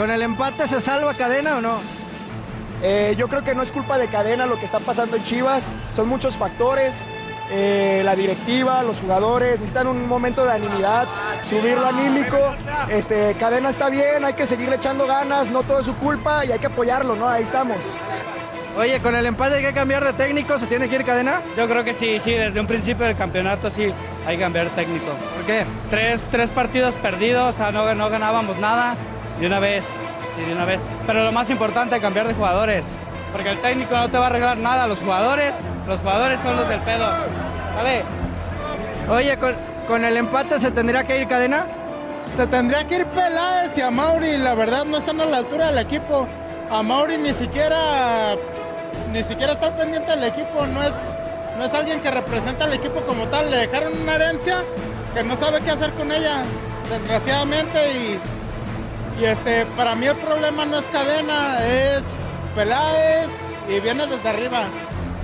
¿Con 0.00 0.10
el 0.10 0.22
empate 0.22 0.66
se 0.66 0.80
salva 0.80 1.12
cadena 1.12 1.58
o 1.58 1.60
no? 1.60 1.78
Eh, 2.82 3.14
yo 3.18 3.28
creo 3.28 3.44
que 3.44 3.54
no 3.54 3.62
es 3.62 3.70
culpa 3.70 3.98
de 3.98 4.08
cadena 4.08 4.46
lo 4.46 4.58
que 4.58 4.64
está 4.64 4.78
pasando 4.78 5.16
en 5.16 5.24
Chivas, 5.24 5.74
son 5.94 6.08
muchos 6.08 6.38
factores. 6.38 7.04
eh, 7.52 8.00
la 8.02 8.14
directiva, 8.14 8.82
los 8.82 9.00
jugadores 9.00 9.58
necesitan 9.58 9.88
un 9.88 10.08
momento 10.08 10.46
de 10.46 10.52
animidad, 10.52 11.06
subirlo 11.42 11.86
anímico. 11.86 12.38
Este, 12.88 13.34
cadena 13.34 13.68
está 13.68 13.90
bien, 13.90 14.24
hay 14.24 14.32
que 14.32 14.46
seguirle 14.46 14.76
echando 14.76 15.06
ganas, 15.06 15.50
no 15.50 15.64
todo 15.64 15.80
es 15.80 15.84
su 15.84 15.94
culpa 15.96 16.46
y 16.46 16.52
hay 16.52 16.60
que 16.60 16.68
apoyarlo, 16.68 17.14
¿no? 17.14 17.28
Ahí 17.28 17.42
estamos. 17.42 17.78
Oye, 18.78 19.00
con 19.00 19.14
el 19.14 19.26
empate 19.26 19.56
hay 19.56 19.64
que 19.64 19.74
cambiar 19.74 20.02
de 20.02 20.14
técnico, 20.14 20.58
¿se 20.58 20.66
tiene 20.66 20.88
que 20.88 20.94
ir 20.94 21.04
cadena? 21.04 21.42
Yo 21.58 21.68
creo 21.68 21.84
que 21.84 21.92
sí, 21.92 22.20
sí, 22.20 22.32
desde 22.32 22.58
un 22.58 22.66
principio 22.66 23.04
del 23.04 23.16
campeonato 23.16 23.68
sí 23.68 23.92
hay 24.26 24.36
que 24.36 24.42
cambiar 24.42 24.70
de 24.70 24.76
técnico. 24.76 25.12
¿Por 25.36 25.44
qué? 25.44 25.66
Tres, 25.90 26.24
tres 26.30 26.48
partidos 26.48 26.96
perdidos, 26.96 27.54
o 27.54 27.58
sea, 27.58 27.70
no, 27.70 27.94
no 27.94 28.08
ganábamos 28.08 28.56
nada 28.58 28.96
de 29.40 29.46
una 29.46 29.58
vez, 29.58 29.84
sí, 30.36 30.42
de 30.42 30.52
una 30.52 30.64
vez. 30.64 30.80
Pero 31.06 31.24
lo 31.24 31.32
más 31.32 31.50
importante, 31.50 32.00
cambiar 32.00 32.28
de 32.28 32.34
jugadores, 32.34 32.98
porque 33.32 33.50
el 33.50 33.58
técnico 33.58 33.96
no 33.96 34.08
te 34.08 34.18
va 34.18 34.24
a 34.24 34.26
arreglar 34.28 34.56
nada, 34.58 34.86
los 34.86 34.98
jugadores, 35.00 35.54
los 35.86 36.00
jugadores 36.00 36.38
son 36.40 36.56
los 36.56 36.68
del 36.68 36.80
pedo. 36.80 37.06
¿Vale? 37.76 38.02
Oye, 39.10 39.36
con, 39.38 39.54
con 39.88 40.04
el 40.04 40.16
empate 40.16 40.58
se 40.58 40.70
tendría 40.70 41.04
que 41.04 41.18
ir 41.18 41.26
cadena. 41.26 41.66
Se 42.36 42.46
tendría 42.46 42.86
que 42.86 42.96
ir 42.96 43.06
Peláez 43.06 43.76
y 43.76 43.80
a 43.80 43.90
Mauri, 43.90 44.38
la 44.38 44.54
verdad 44.54 44.84
no 44.84 44.98
están 44.98 45.20
a 45.20 45.24
la 45.24 45.38
altura 45.38 45.68
del 45.68 45.78
equipo. 45.78 46.28
A 46.70 46.82
Mauri 46.82 47.18
ni 47.18 47.32
siquiera 47.32 48.36
ni 49.12 49.22
siquiera 49.24 49.54
está 49.54 49.74
pendiente 49.76 50.10
del 50.12 50.24
equipo, 50.24 50.66
no 50.66 50.82
es 50.82 51.14
no 51.58 51.64
es 51.64 51.74
alguien 51.74 52.00
que 52.00 52.10
representa 52.10 52.64
al 52.64 52.72
equipo 52.72 53.00
como 53.00 53.26
tal, 53.26 53.50
le 53.50 53.58
dejaron 53.58 54.00
una 54.00 54.14
herencia 54.14 54.62
que 55.12 55.22
no 55.22 55.36
sabe 55.36 55.60
qué 55.60 55.70
hacer 55.70 55.92
con 55.92 56.10
ella, 56.12 56.42
desgraciadamente 56.88 57.78
y 57.92 58.20
y 59.20 59.24
este 59.24 59.66
para 59.76 59.94
mí 59.94 60.06
el 60.06 60.16
problema 60.16 60.64
no 60.64 60.78
es 60.78 60.86
cadena, 60.86 61.62
es 61.64 62.38
Peláez 62.54 63.28
y 63.68 63.78
viene 63.80 64.06
desde 64.06 64.28
arriba. 64.28 64.64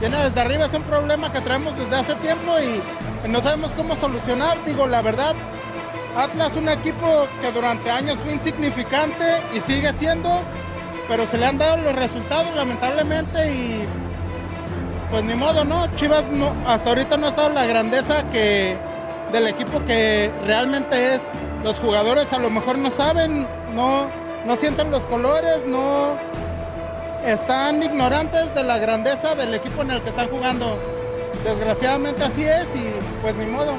Viene 0.01 0.19
desde 0.19 0.41
arriba, 0.41 0.67
es 0.67 0.75
un 0.75 0.83
problema 0.83 1.33
que 1.33 1.41
traemos 1.41 1.77
desde 1.79 1.97
hace 1.97 2.15
tiempo 2.17 2.53
y 2.59 3.29
no 3.29 3.41
sabemos 3.41 3.73
cómo 3.73 3.97
solucionar. 3.97 4.59
Digo, 4.67 4.87
la 4.87 5.01
verdad, 5.01 5.35
Atlas 6.15 6.55
un 6.57 6.69
equipo 6.69 7.27
que 7.41 7.51
durante 7.53 7.91
años 7.91 8.19
fue 8.19 8.33
insignificante 8.33 9.25
y 9.55 9.61
sigue 9.61 9.91
siendo, 9.95 10.43
pero 11.09 11.27
se 11.27 11.39
le 11.39 11.47
han 11.47 11.57
dado 11.57 11.79
los 11.79 11.95
resultados 11.95 12.55
lamentablemente 12.55 13.51
y 13.51 13.85
pues 15.11 15.25
ni 15.25 15.35
modo, 15.35 15.65
¿no? 15.65 15.87
Chivas 15.97 16.25
hasta 16.67 16.91
ahorita 16.91 17.17
no 17.17 17.27
ha 17.27 17.31
estado 17.31 17.49
la 17.49 17.65
grandeza 17.65 18.29
que 18.31 18.77
del 19.33 19.47
equipo 19.47 19.85
que 19.85 20.31
realmente 20.45 21.15
es. 21.15 21.33
Los 21.65 21.79
jugadores 21.79 22.33
a 22.33 22.39
lo 22.39 22.51
mejor 22.51 22.79
no 22.79 22.91
saben, 22.91 23.47
no, 23.77 24.07
no 24.47 24.57
sienten 24.57 24.91
los 24.91 25.05
colores, 25.07 25.65
no 25.67 26.17
están 27.25 27.83
ignorantes 27.83 28.55
de 28.55 28.65
la 28.65 28.79
grandeza 28.79 29.35
del 29.35 29.55
equipo 29.55 29.83
en 29.83 29.91
el 29.91 30.03
que 30.03 30.09
están 30.09 30.29
jugando. 30.29 30.79
Desgraciadamente 31.45 32.25
así 32.25 32.43
es 32.43 32.75
y 32.75 32.91
pues 33.21 33.37
ni 33.37 33.47
modo. 33.47 33.75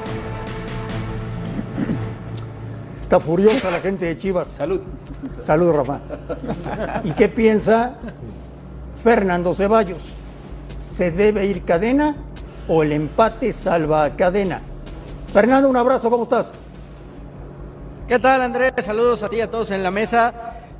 Está 3.02 3.18
furiosa 3.18 3.70
la 3.70 3.80
gente 3.80 4.04
de 4.04 4.16
Chivas. 4.16 4.48
Salud. 4.48 4.80
Salud, 5.38 5.72
Rafa. 5.72 5.98
¿Y 7.04 7.10
qué 7.12 7.28
piensa 7.28 7.94
Fernando 9.02 9.54
Ceballos? 9.54 9.98
¿Se 10.76 11.10
debe 11.10 11.46
ir 11.46 11.64
cadena 11.64 12.14
o 12.68 12.82
el 12.82 12.92
empate 12.92 13.52
salva 13.52 14.04
a 14.04 14.16
cadena? 14.16 14.60
Fernando, 15.32 15.68
un 15.68 15.76
abrazo, 15.76 16.08
¿cómo 16.08 16.22
estás? 16.24 16.52
¿Qué 18.08 18.18
tal, 18.18 18.40
Andrés? 18.40 18.72
Saludos 18.78 19.22
a 19.22 19.28
ti 19.28 19.36
y 19.36 19.40
a 19.42 19.50
todos 19.50 19.70
en 19.70 19.82
la 19.82 19.90
mesa. 19.90 20.32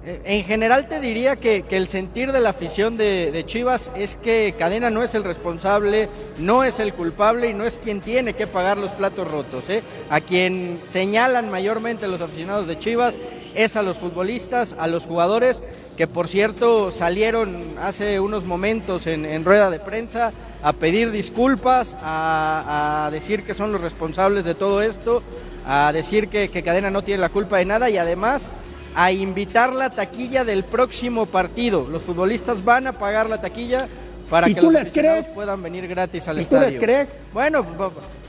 Eh, 0.02 0.22
En 0.24 0.44
general 0.44 0.88
te 0.88 0.98
diría 0.98 1.36
que, 1.36 1.60
que 1.60 1.76
el 1.76 1.86
sentir 1.86 2.32
de 2.32 2.40
la 2.40 2.48
afición 2.48 2.96
de, 2.96 3.42
Chivas 3.44 3.92
es 3.94 4.16
que 4.16 4.54
Cadena 4.58 4.88
no 4.88 5.02
es 5.02 5.14
el 5.14 5.24
responsable, 5.24 6.08
no 6.38 6.64
es 6.64 6.80
el 6.80 6.94
culpable 6.94 7.50
y 7.50 7.52
no 7.52 7.66
es 7.66 7.76
quien 7.76 8.00
tiene 8.00 8.32
que 8.32 8.46
pagar 8.46 8.78
los 8.78 8.92
platos 8.92 9.30
rotos. 9.30 9.68
¿eh? 9.68 9.82
A 10.08 10.22
quien 10.22 10.80
señalan 10.86 11.50
mayormente 11.50 12.08
los 12.08 12.22
aficionados 12.22 12.66
de 12.66 12.78
Chivas 12.78 13.18
es 13.54 13.76
a 13.76 13.82
los 13.82 13.98
futbolistas, 13.98 14.74
a 14.78 14.86
los 14.86 15.04
jugadores, 15.04 15.62
que 15.98 16.06
por 16.06 16.28
cierto 16.28 16.90
salieron 16.90 17.74
hace 17.78 18.20
unos 18.20 18.46
momentos 18.46 19.06
en, 19.06 19.44
rueda 19.44 19.68
de 19.68 19.80
prensa 19.80 20.32
a 20.62 20.72
pedir 20.72 21.10
disculpas, 21.10 21.94
a 22.00 23.10
decir 23.12 23.42
que 23.42 23.52
son 23.52 23.70
los 23.70 23.82
responsables 23.82 24.46
de 24.46 24.54
todo 24.54 24.80
esto, 24.80 25.22
a 25.68 25.92
decir 25.92 26.28
que, 26.28 26.48
que 26.48 26.62
Cadena 26.62 26.90
no 26.90 27.02
tiene 27.02 27.20
la 27.20 27.28
culpa 27.28 27.58
de 27.58 27.66
nada 27.66 27.90
y 27.90 27.98
además 27.98 28.48
a 28.96 29.12
invitar 29.12 29.72
la 29.74 29.90
taquilla 29.90 30.42
del 30.42 30.64
próximo 30.64 31.26
partido. 31.26 31.86
Los 31.88 32.02
futbolistas 32.04 32.64
van 32.64 32.86
a 32.86 32.92
pagar 32.94 33.28
la 33.28 33.40
taquilla 33.40 33.86
para 34.30 34.48
¿Y 34.48 34.54
que 34.54 34.60
tú 34.60 34.66
los 34.66 34.72
les 34.74 34.82
aficionados 34.84 35.20
crees? 35.24 35.34
puedan 35.34 35.62
venir 35.62 35.86
gratis 35.86 36.26
al 36.26 36.36
¿Y 36.36 36.44
tú 36.44 36.56
estadio. 36.56 36.68
les 36.70 36.78
crees? 36.78 37.16
Bueno, 37.32 37.64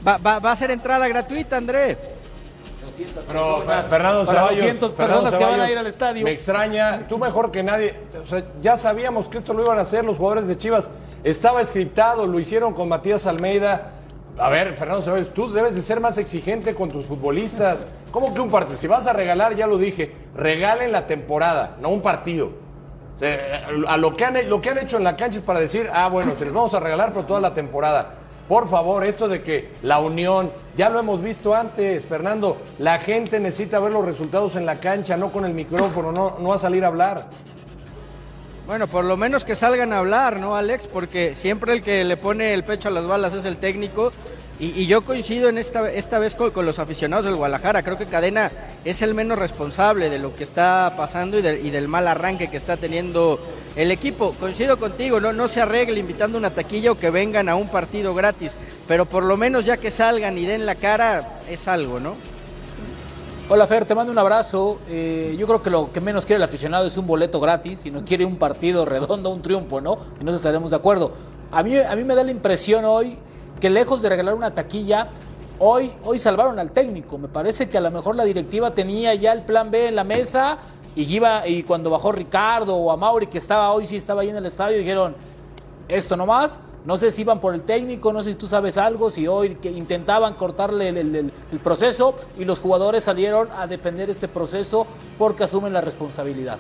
va, 0.06 0.18
va- 0.18 0.40
va 0.40 0.52
a 0.52 0.56
ser 0.56 0.72
entrada 0.72 1.08
gratuita, 1.08 1.58
André. 1.58 1.98
Pero 3.28 3.66
Fer- 3.66 3.84
Fernando 3.84 4.26
Para 4.26 4.40
Ceballos, 4.40 4.58
200 4.60 4.92
Fernando 4.94 5.24
personas 5.24 5.40
que 5.40 5.52
van 5.58 5.62
a 5.62 5.72
ir 5.72 5.78
al 5.78 5.88
estadio. 5.88 6.24
Me 6.26 6.32
extraña, 6.32 7.08
tú 7.08 7.18
mejor 7.18 7.50
que 7.52 7.64
nadie. 7.64 7.96
O 8.22 8.26
sea, 8.26 8.44
ya 8.62 8.76
sabíamos 8.76 9.30
que 9.30 9.38
esto 9.38 9.54
lo 9.54 9.64
iban 9.64 9.78
a 9.78 9.82
hacer 9.82 10.04
los 10.04 10.18
jugadores 10.18 10.48
de 10.50 10.58
Chivas. 10.58 10.90
Estaba 11.24 11.64
scriptado, 11.64 12.28
lo 12.28 12.40
hicieron 12.40 12.74
con 12.74 12.90
Matías 12.90 13.26
Almeida. 13.26 13.94
A 14.40 14.48
ver, 14.48 14.78
Fernando 14.78 15.02
Ceballos, 15.02 15.34
tú 15.34 15.52
debes 15.52 15.76
de 15.76 15.82
ser 15.82 16.00
más 16.00 16.18
exigente 16.18 16.74
con 16.74 16.88
tus 16.88 17.06
futbolistas. 17.06 17.86
¿Cómo 18.10 18.34
que 18.34 18.40
un 18.40 18.50
partido? 18.50 18.78
Si 18.78 18.88
vas 18.88 19.06
a 19.06 19.12
regalar, 19.12 19.54
ya 19.56 19.68
lo 19.68 19.78
dije, 19.78 20.14
regalen 20.34 20.94
la 20.94 21.08
temporada, 21.08 21.76
no 21.82 21.90
un 21.90 22.02
partido. 22.02 22.52
A 23.86 23.98
lo 23.98 24.16
que, 24.16 24.24
han, 24.24 24.50
lo 24.50 24.62
que 24.62 24.70
han 24.70 24.78
hecho 24.78 24.96
en 24.96 25.04
la 25.04 25.18
cancha 25.18 25.40
es 25.40 25.44
para 25.44 25.60
decir, 25.60 25.90
ah, 25.92 26.08
bueno, 26.08 26.36
se 26.38 26.46
les 26.46 26.54
vamos 26.54 26.74
a 26.74 26.80
regalar 26.80 27.12
por 27.12 27.28
toda 27.28 27.42
la 27.42 27.54
temporada. 27.54 28.16
Por 28.48 28.70
favor, 28.70 29.04
esto 29.04 29.28
de 29.28 29.44
que 29.44 29.72
la 29.84 30.00
unión, 30.00 30.52
ya 30.78 30.90
lo 30.90 31.00
hemos 31.00 31.22
visto 31.22 31.54
antes, 31.54 32.06
Fernando, 32.06 32.58
la 32.80 32.98
gente 33.00 33.42
necesita 33.42 33.80
ver 33.80 33.92
los 33.92 34.06
resultados 34.06 34.56
en 34.56 34.66
la 34.66 34.76
cancha, 34.76 35.18
no 35.18 35.34
con 35.34 35.44
el 35.44 35.54
micrófono, 35.54 36.14
no, 36.14 36.38
no 36.40 36.54
a 36.54 36.58
salir 36.58 36.86
a 36.86 36.88
hablar. 36.88 37.26
Bueno, 38.70 38.86
por 38.86 39.04
lo 39.04 39.18
menos 39.18 39.46
que 39.46 39.56
salgan 39.56 39.94
a 39.94 39.98
hablar, 39.98 40.40
¿no, 40.40 40.56
Alex? 40.56 40.86
Porque 40.86 41.34
siempre 41.36 41.74
el 41.74 41.82
que 41.82 42.04
le 42.04 42.18
pone 42.18 42.54
el 42.54 42.64
pecho 42.64 42.90
a 42.90 42.92
las 42.92 43.08
balas 43.08 43.34
es 43.34 43.44
el 43.46 43.58
técnico. 43.58 44.14
Y, 44.60 44.80
y 44.80 44.86
yo 44.86 45.04
coincido 45.04 45.50
en 45.50 45.58
esta, 45.58 45.92
esta 45.92 46.20
vez 46.20 46.36
con, 46.36 46.54
los 46.68 46.78
aficionados 46.78 47.26
del 47.26 47.36
Guadalajara. 47.36 47.82
Creo 47.82 47.98
que 47.98 48.06
Cadena 48.06 48.52
es 48.86 49.02
el 49.02 49.16
menos 49.16 49.40
responsable 49.40 50.12
de 50.12 50.20
lo 50.20 50.36
que 50.36 50.44
está 50.44 50.94
pasando 50.96 51.40
y, 51.40 51.48
y 51.48 51.72
del 51.72 51.88
mal 51.88 52.08
arranque 52.08 52.52
que 52.52 52.58
está 52.58 52.78
teniendo 52.78 53.40
el 53.76 53.90
equipo. 53.90 54.36
Coincido 54.40 54.78
contigo, 54.78 55.20
no, 55.20 55.34
no 55.34 55.48
se 55.48 55.62
arregle 55.62 56.00
invitando 56.00 56.38
una 56.38 56.52
taquilla 56.52 56.92
o 56.92 57.00
que 57.00 57.10
vengan 57.10 57.50
a 57.50 57.56
un 57.56 57.70
partido 57.70 58.14
gratis. 58.14 58.52
Pero 58.88 59.08
por 59.08 59.24
lo 59.24 59.36
menos 59.36 59.66
ya 59.66 59.78
que 59.78 59.90
salgan 59.90 60.38
y 60.38 60.46
den 60.46 60.68
la 60.68 60.76
cara, 60.76 61.40
es 61.50 61.68
algo, 61.68 62.00
¿no? 62.00 62.18
Hola 63.52 63.66
Fer, 63.66 63.84
te 63.84 63.96
mando 63.96 64.12
un 64.12 64.20
abrazo. 64.20 64.78
Eh, 64.88 65.36
yo 65.36 65.48
creo 65.48 65.64
que 65.64 65.72
lo 65.72 65.92
que 65.92 66.00
menos 66.00 66.24
quiere 66.24 66.38
el 66.38 66.44
aficionado 66.44 66.86
es 66.86 66.96
un 67.00 67.08
boleto 67.08 67.40
gratis 67.40 67.84
y 67.84 67.90
no 67.90 68.06
quiere 68.06 68.24
un 68.24 68.38
partido 68.38 68.86
redondo, 68.86 69.32
un 69.32 69.42
triunfo, 69.42 69.82
¿no? 69.82 69.98
Y 70.22 70.24
no 70.24 70.36
estaremos 70.36 70.70
de 70.70 70.76
acuerdo. 70.76 71.14
A 71.52 71.64
mí, 71.64 71.76
a 71.76 71.96
mí 71.96 72.04
me 72.04 72.14
da 72.14 72.24
la 72.24 72.30
impresión 72.30 72.86
hoy 72.86 73.18
que 73.60 73.72
lejos 73.72 74.04
de 74.04 74.10
regalar 74.10 74.36
una 74.36 74.54
taquilla, 74.54 75.10
hoy, 75.58 75.92
hoy 76.04 76.20
salvaron 76.20 76.60
al 76.60 76.70
técnico. 76.70 77.18
Me 77.18 77.28
parece 77.28 77.68
que 77.68 77.80
a 77.80 77.82
lo 77.82 77.90
mejor 77.90 78.16
la 78.16 78.24
directiva 78.24 78.70
tenía 78.70 79.16
ya 79.16 79.32
el 79.32 79.42
plan 79.42 79.72
B 79.72 79.88
en 79.88 79.96
la 79.96 80.04
mesa 80.04 80.60
y 80.96 81.12
iba 81.12 81.48
y 81.48 81.64
cuando 81.64 81.90
bajó 81.90 82.12
Ricardo 82.12 82.76
o 82.76 82.92
a 82.92 82.98
Mauri 82.98 83.26
que 83.26 83.40
estaba 83.40 83.72
hoy 83.72 83.88
sí 83.88 83.96
estaba 83.96 84.22
ahí 84.22 84.30
en 84.30 84.36
el 84.36 84.46
estadio 84.46 84.78
dijeron 84.78 85.16
esto 85.88 86.16
nomás. 86.16 86.60
No 86.90 86.98
sé 86.98 87.12
si 87.12 87.22
iban 87.22 87.40
por 87.40 87.54
el 87.54 87.62
técnico, 87.62 88.12
no 88.12 88.24
sé 88.24 88.32
si 88.32 88.36
tú 88.36 88.48
sabes 88.48 88.76
algo, 88.76 89.12
si 89.12 89.28
hoy 89.28 89.58
que 89.62 89.70
intentaban 89.70 90.34
cortarle 90.34 90.90
el, 90.90 90.98
el- 91.16 91.32
proceso 91.64 92.16
y 92.36 92.46
los 92.46 92.60
jugadores 92.60 93.04
salieron 93.04 93.48
a 93.56 93.68
defender 93.68 94.10
este 94.10 94.28
proceso 94.28 94.88
porque 95.20 95.44
asumen 95.44 95.72
la 95.72 95.82
responsabilidad. 95.82 96.58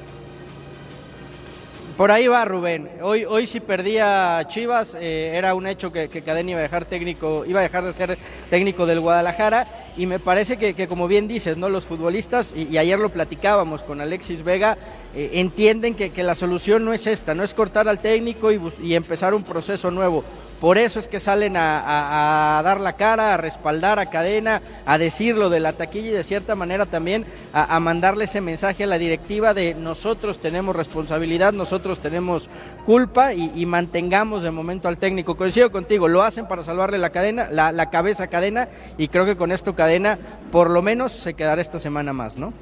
Por 1.99 2.13
ahí 2.13 2.29
va 2.29 2.45
Rubén. 2.45 2.89
Hoy, 3.01 3.25
hoy 3.25 3.45
si 3.45 3.59
perdía 3.59 4.41
Chivas, 4.47 4.95
eh, 4.97 5.33
era 5.35 5.53
un 5.53 5.67
hecho 5.67 5.91
que, 5.91 6.07
que 6.07 6.21
Cadena 6.21 6.51
iba 6.51 6.59
a 6.61 6.63
dejar 6.63 6.85
técnico, 6.85 7.43
iba 7.45 7.59
a 7.59 7.63
dejar 7.63 7.83
de 7.83 7.93
ser 7.93 8.17
técnico 8.49 8.85
del 8.85 9.01
Guadalajara. 9.01 9.67
Y 9.97 10.05
me 10.05 10.17
parece 10.17 10.55
que, 10.55 10.87
como 10.87 11.09
bien 11.09 11.27
dices, 11.27 11.57
¿no? 11.57 11.67
Los 11.67 11.85
futbolistas, 11.85 12.53
y, 12.55 12.77
ayer 12.77 12.97
lo 12.97 13.09
platicábamos 13.09 13.83
con 13.83 13.99
Alexis 13.99 14.45
Vega, 14.45 14.77
eh, 15.13 15.31
entienden 15.33 15.93
que, 15.93 16.23
la 16.23 16.35
solución 16.35 16.85
no 16.85 16.93
es 16.93 17.05
esta, 17.05 17.35
no 17.35 17.43
es 17.43 17.53
cortar 17.53 17.89
al 17.89 17.99
técnico 17.99 18.49
y 18.49 18.95
empezar 18.95 19.33
un 19.33 19.43
proceso 19.43 19.91
nuevo. 19.91 20.23
Por 20.59 20.77
eso 20.77 20.99
es 20.99 21.07
que 21.07 21.19
salen 21.19 21.55
a, 21.55 22.61
dar 22.63 22.81
la 22.81 22.93
cara, 22.93 23.33
a 23.33 23.37
respaldar 23.37 23.99
a 23.99 24.07
Cadena, 24.07 24.61
a 24.85 24.97
decirlo 24.97 25.49
de 25.49 25.59
la 25.59 25.73
taquilla 25.73 26.09
y 26.09 26.13
de 26.13 26.23
cierta 26.23 26.55
manera 26.55 26.85
también 26.85 27.25
a, 27.53 27.79
mandarle 27.79 28.25
ese 28.25 28.41
mensaje 28.41 28.83
a 28.83 28.87
la 28.87 28.97
directiva 28.97 29.53
de 29.53 29.73
nosotros 29.73 30.39
tenemos 30.39 30.75
responsabilidad, 30.75 31.53
nosotros 31.53 31.99
tenemos 31.99 32.49
culpa 32.85 33.33
y, 33.33 33.65
mantengamos 33.65 34.41
de 34.41 34.51
momento 34.51 34.87
al 34.87 34.97
técnico. 34.97 35.37
Coincido 35.37 35.71
contigo, 35.71 36.07
lo 36.07 36.23
hacen 36.23 36.47
para 36.47 36.63
salvarle 36.63 36.97
la 36.97 37.11
cadena, 37.11 37.47
la, 37.51 37.71
la 37.71 37.89
cabeza 37.89 38.27
Cadena 38.27 38.67
y 38.97 39.07
creo 39.07 39.25
que 39.25 39.37
con 39.37 39.51
esto 39.51 39.75
Cadena 39.75 40.17
por 40.51 40.69
lo 40.69 40.81
menos 40.81 41.11
se 41.11 41.35
quedará 41.35 41.61
esta 41.61 41.79
semana 41.79 42.13
más, 42.13 42.37
¿no? 42.37 42.53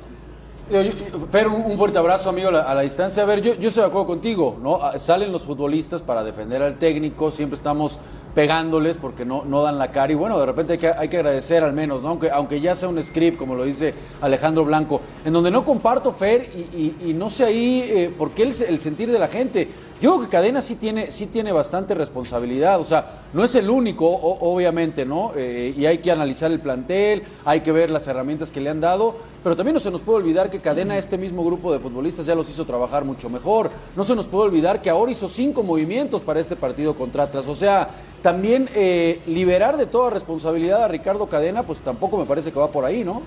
Fer, 1.30 1.48
un, 1.48 1.78
fuerte 1.78 1.98
abrazo, 1.98 2.30
amigo, 2.30 2.50
a 2.50 2.74
la, 2.74 2.82
distancia. 2.82 3.24
A 3.24 3.26
ver, 3.26 3.42
yo, 3.42 3.54
estoy 3.54 3.84
de 3.84 3.88
acuerdo 3.88 4.06
contigo, 4.06 4.58
¿no? 4.62 4.84
Ah, 4.84 5.00
Salen 5.00 5.32
los 5.32 5.44
futbolistas 5.44 6.02
para 6.02 6.26
defender 6.26 6.62
al 6.62 6.78
técnico, 6.78 7.32
siempre 7.32 7.56
estamos 7.56 8.00
pegándoles 8.36 8.98
porque 8.98 9.26
no, 9.26 9.46
no 9.46 9.64
dan 9.64 9.80
la 9.80 9.90
cara. 9.90 10.12
Y 10.12 10.16
bueno, 10.16 10.38
de 10.38 10.46
repente 10.46 10.74
hay 10.74 10.80
que, 10.80 10.90
hay 10.90 11.08
que 11.08 11.18
agradecer 11.18 11.64
al 11.64 11.74
menos, 11.74 12.04
¿no? 12.04 12.10
Aunque, 12.10 12.30
aunque 12.30 12.60
ya 12.60 12.76
sea 12.76 12.90
un 12.90 13.02
script, 13.02 13.38
como 13.38 13.56
lo 13.56 13.64
dice 13.64 13.94
Alejandro 14.22 14.66
Blanco, 14.66 15.02
en 15.26 15.34
donde 15.34 15.50
no 15.52 15.64
comparto, 15.64 16.12
Fer, 16.12 16.50
y, 16.54 16.94
y- 17.02 17.14
no 17.14 17.30
sé 17.30 17.46
ahí 17.46 17.84
eh, 17.88 18.14
por 18.16 18.32
qué 18.32 18.44
el, 18.44 18.80
sentir 18.80 19.12
de 19.12 19.18
la 19.18 19.28
gente. 19.28 19.70
Yo 20.00 20.12
creo 20.12 20.22
que 20.22 20.30
Cadena 20.30 20.62
sí 20.62 20.76
tiene, 20.76 21.10
sí 21.10 21.26
tiene 21.26 21.52
bastante 21.52 21.96
responsabilidad, 21.96 22.80
o 22.80 22.84
sea, 22.84 23.08
no 23.34 23.44
es 23.44 23.56
el 23.56 23.68
único, 23.68 24.08
obviamente, 24.08 25.04
¿no? 25.08 25.32
Eh, 25.36 25.74
y 25.76 25.88
hay 25.88 25.98
que 25.98 26.12
analizar 26.12 26.52
el 26.52 26.60
plantel, 26.60 27.24
hay 27.44 27.62
que 27.62 27.72
ver 27.72 27.90
las 27.90 28.08
herramientas 28.08 28.52
que 28.52 28.62
le 28.62 28.70
han 28.70 28.80
dado, 28.80 29.16
pero 29.44 29.56
también 29.56 29.74
no 29.74 29.80
se 29.80 29.90
nos 29.90 30.04
puede 30.04 30.20
olvidar 30.20 30.52
que 30.52 30.57
Cadena, 30.60 30.98
este 30.98 31.18
mismo 31.18 31.44
grupo 31.44 31.72
de 31.72 31.80
futbolistas, 31.80 32.26
ya 32.26 32.36
los 32.36 32.50
hizo 32.50 32.66
trabajar 32.66 33.06
mucho 33.06 33.30
mejor. 33.30 33.72
No 33.96 34.04
se 34.04 34.16
nos 34.16 34.28
puede 34.28 34.46
olvidar 34.46 34.82
que 34.82 34.90
ahora 34.90 35.12
hizo 35.12 35.28
cinco 35.28 35.64
movimientos 35.64 36.22
para 36.22 36.40
este 36.40 36.56
partido 36.56 36.96
contra 36.96 37.24
Atlas. 37.24 37.48
O 37.48 37.56
sea, 37.56 37.90
también 38.22 38.70
eh, 38.76 39.22
liberar 39.28 39.78
de 39.78 39.86
toda 39.86 40.10
responsabilidad 40.10 40.84
a 40.84 40.88
Ricardo 40.88 41.28
Cadena, 41.28 41.64
pues 41.64 41.80
tampoco 41.82 42.18
me 42.18 42.26
parece 42.26 42.52
que 42.52 42.60
va 42.60 42.68
por 42.68 42.86
ahí, 42.86 43.04
¿no? 43.04 43.22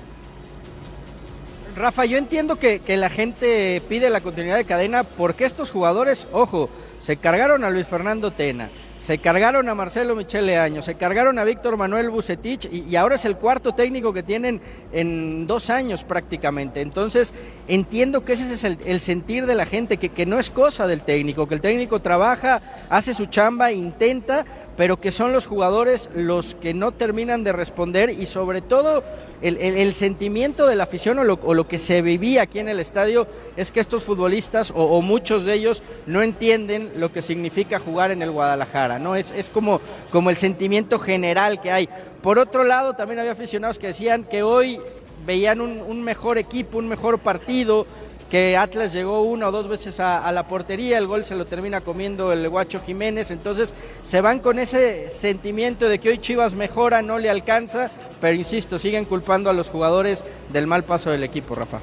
Rafa, 1.76 2.04
yo 2.04 2.18
entiendo 2.18 2.56
que, 2.56 2.80
que 2.80 2.96
la 2.96 3.08
gente 3.08 3.80
pide 3.88 4.10
la 4.10 4.20
continuidad 4.20 4.56
de 4.56 4.64
cadena 4.64 5.04
porque 5.04 5.44
estos 5.44 5.70
jugadores, 5.70 6.26
ojo, 6.32 6.68
se 6.98 7.16
cargaron 7.16 7.64
a 7.64 7.70
Luis 7.70 7.86
Fernando 7.86 8.32
Tena, 8.32 8.68
se 9.00 9.16
cargaron 9.16 9.66
a 9.70 9.74
Marcelo 9.74 10.14
Michele 10.14 10.58
Año, 10.58 10.82
se 10.82 10.94
cargaron 10.94 11.38
a 11.38 11.44
Víctor 11.44 11.78
Manuel 11.78 12.10
Bucetich 12.10 12.68
y, 12.70 12.94
ahora 12.96 13.14
es 13.14 13.24
el 13.24 13.36
cuarto 13.36 13.72
técnico 13.72 14.12
que 14.12 14.22
tienen 14.22 14.60
en 14.92 15.46
dos 15.46 15.70
años 15.70 16.04
prácticamente. 16.04 16.82
Entonces, 16.82 17.32
entiendo 17.66 18.22
que 18.22 18.34
ese 18.34 18.52
es 18.52 18.62
el, 18.62 18.76
el 18.84 19.00
sentir 19.00 19.46
de 19.46 19.54
la 19.54 19.64
gente, 19.64 19.96
que, 19.96 20.10
que 20.10 20.26
no 20.26 20.38
es 20.38 20.50
cosa 20.50 20.86
del 20.86 21.00
técnico, 21.00 21.48
que 21.48 21.54
el 21.54 21.62
técnico 21.62 22.00
trabaja, 22.00 22.60
hace 22.90 23.14
su 23.14 23.24
chamba, 23.24 23.72
intenta, 23.72 24.44
pero 24.80 24.98
que 24.98 25.12
son 25.12 25.34
los 25.34 25.46
jugadores 25.46 26.08
los 26.14 26.54
que 26.54 26.72
no 26.72 26.90
terminan 26.92 27.44
de 27.44 27.52
responder 27.52 28.08
y 28.08 28.24
sobre 28.24 28.62
todo 28.62 29.04
el, 29.42 29.92
sentimiento 29.92 30.66
de 30.66 30.74
la 30.74 30.84
afición 30.84 31.18
o 31.18 31.24
lo, 31.24 31.68
que 31.68 31.78
se 31.78 32.00
vivía 32.00 32.40
aquí 32.40 32.60
en 32.60 32.70
el 32.70 32.80
estadio 32.80 33.26
es 33.58 33.72
que 33.72 33.80
estos 33.80 34.04
futbolistas 34.04 34.72
o, 34.74 35.02
muchos 35.02 35.44
de 35.44 35.52
ellos 35.52 35.82
no 36.06 36.22
entienden 36.22 36.92
lo 36.96 37.12
que 37.12 37.20
significa 37.20 37.78
jugar 37.78 38.10
en 38.10 38.22
el 38.22 38.30
Guadalajara, 38.30 38.98
¿no? 38.98 39.16
Es, 39.16 39.32
es 39.32 39.50
como, 39.50 39.82
como 40.10 40.30
el 40.30 40.38
sentimiento 40.38 40.98
general 40.98 41.60
que 41.60 41.70
hay. 41.70 41.86
Por 42.22 42.38
otro 42.38 42.64
lado, 42.64 42.94
también 42.94 43.18
había 43.18 43.32
aficionados 43.32 43.78
que 43.78 43.88
decían 43.88 44.24
que 44.24 44.42
hoy 44.42 44.80
veían 45.26 45.60
un 45.60 46.02
mejor 46.02 46.38
equipo, 46.38 46.78
un 46.78 46.88
mejor 46.88 47.18
partido, 47.18 47.86
que 48.30 48.56
Atlas 48.56 48.92
llegó 48.92 49.22
una 49.22 49.48
o 49.48 49.52
dos 49.52 49.66
veces 49.68 49.98
a, 49.98 50.24
a, 50.24 50.30
la 50.30 50.46
portería, 50.46 50.96
el 50.96 51.08
gol 51.08 51.24
se 51.24 51.34
lo 51.34 51.46
termina 51.46 51.80
comiendo 51.80 52.32
el 52.32 52.48
Guacho 52.48 52.80
Jiménez, 52.80 53.32
entonces 53.32 53.74
se 54.02 54.20
van 54.20 54.38
con 54.38 54.60
ese 54.60 55.10
sentimiento 55.10 55.88
de 55.88 55.98
que 55.98 56.10
hoy 56.10 56.18
Chivas 56.18 56.54
mejora, 56.54 57.02
no 57.02 57.18
le 57.18 57.28
alcanza, 57.28 57.90
pero 58.20 58.36
insisto, 58.36 58.78
siguen 58.78 59.04
culpando 59.04 59.50
a 59.50 59.52
los 59.52 59.68
jugadores 59.68 60.24
del 60.52 60.68
mal 60.68 60.84
paso 60.84 61.10
del 61.10 61.24
equipo, 61.24 61.56
Rafa. 61.56 61.80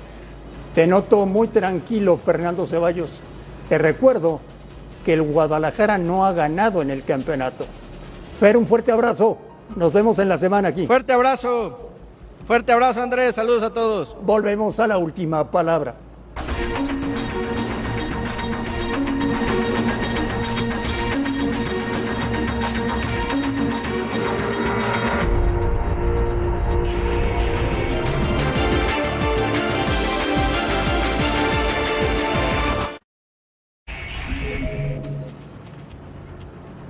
Te 0.73 0.87
noto 0.87 1.25
muy 1.25 1.49
tranquilo, 1.49 2.17
Fernando 2.17 2.65
Ceballos. 2.65 3.19
Te 3.67 3.77
recuerdo 3.77 4.39
que 5.03 5.13
el 5.13 5.23
Guadalajara 5.23 5.97
no 5.97 6.25
ha 6.25 6.31
ganado 6.31 6.81
en 6.81 6.91
el 6.91 7.03
campeonato. 7.03 7.65
Fer, 8.39 8.55
un 8.55 8.67
fuerte 8.67 8.91
abrazo. 8.91 9.37
Nos 9.75 9.91
vemos 9.91 10.17
en 10.19 10.29
la 10.29 10.37
semana 10.37 10.69
aquí. 10.69 10.87
Fuerte 10.87 11.11
abrazo. 11.11 11.89
Fuerte 12.45 12.71
abrazo, 12.71 13.01
Andrés. 13.01 13.35
Saludos 13.35 13.63
a 13.63 13.73
todos. 13.73 14.15
Volvemos 14.21 14.79
a 14.79 14.87
la 14.87 14.97
última 14.97 15.49
palabra. 15.49 15.95
Thank 16.67 16.91
you. 16.91 16.96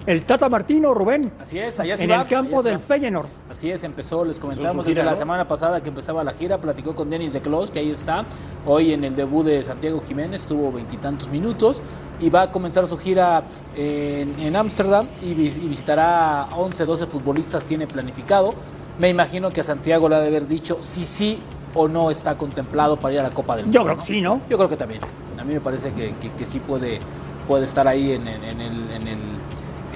El 0.08 0.24
Tata 0.26 0.48
Martino, 0.48 0.94
Rubén. 0.94 1.32
Así 1.40 1.60
es, 1.60 1.80
allá 1.82 1.98
se 1.98 2.06
En 2.06 2.12
va, 2.12 2.22
el 2.22 2.28
campo 2.28 2.64
del. 2.64 2.80
Feyenoord. 2.80 3.28
Así 3.52 3.70
es, 3.70 3.84
empezó, 3.84 4.24
les 4.24 4.40
comentamos 4.40 4.86
gira, 4.86 5.02
desde 5.04 5.12
la 5.12 5.18
semana 5.18 5.48
pasada 5.48 5.84
que 5.84 5.90
empezaba 5.90 6.24
la 6.24 6.32
gira, 6.32 6.60
platicó 6.60 6.96
con 6.96 7.10
Denis 7.10 7.34
de 7.34 7.42
Clos, 7.42 7.70
que 7.72 7.80
ahí 7.80 7.92
está, 7.92 8.24
hoy 8.66 8.94
en 8.94 9.04
el 9.04 9.16
debut 9.18 9.46
de 9.46 9.62
Santiago 9.64 10.02
Jiménez, 10.08 10.46
tuvo 10.48 10.72
veintitantos 10.72 11.28
minutos 11.30 11.82
y 12.22 12.30
va 12.30 12.44
a 12.44 12.52
comenzar 12.52 12.86
su 12.88 12.98
gira 12.98 13.44
en 13.76 14.34
en 14.40 14.56
Ámsterdam 14.56 15.08
y, 15.22 15.34
vis- 15.34 15.58
y 15.58 15.68
visitará 15.68 16.44
a 16.44 16.56
11, 16.56 16.86
12 16.86 17.06
futbolistas, 17.08 17.66
tiene 17.66 17.86
planificado. 17.86 18.54
Me 19.00 19.10
imagino 19.10 19.50
que 19.50 19.60
a 19.62 19.64
Santiago 19.66 20.08
le 20.08 20.16
ha 20.16 20.22
de 20.22 20.28
haber 20.28 20.48
dicho 20.48 20.78
si 20.82 21.04
sí 21.04 21.40
o 21.76 21.90
no 21.90 22.10
está 22.10 22.38
contemplado 22.38 22.96
para 22.98 23.14
ir 23.14 23.20
a 23.20 23.24
la 23.24 23.32
Copa 23.32 23.58
del 23.58 23.66
Mundo. 23.66 23.78
Yo 23.80 23.84
creo 23.86 23.98
que 23.98 24.04
sí, 24.04 24.22
¿no? 24.22 24.40
Yo 24.50 24.56
creo 24.58 24.70
que 24.70 24.78
también. 24.78 25.02
A 25.38 25.44
mí 25.44 25.54
me 25.54 25.60
parece 25.60 25.92
que, 25.92 26.14
que- 26.20 26.32
que 26.32 26.46
sí 26.46 26.60
puede, 26.60 27.00
puede 27.46 27.66
estar 27.66 27.88
ahí 27.90 28.14
en, 28.14 28.26
en- 28.28 28.44
en 28.46 28.62
el, 28.62 28.92
en, 28.92 29.08
el, 29.10 29.20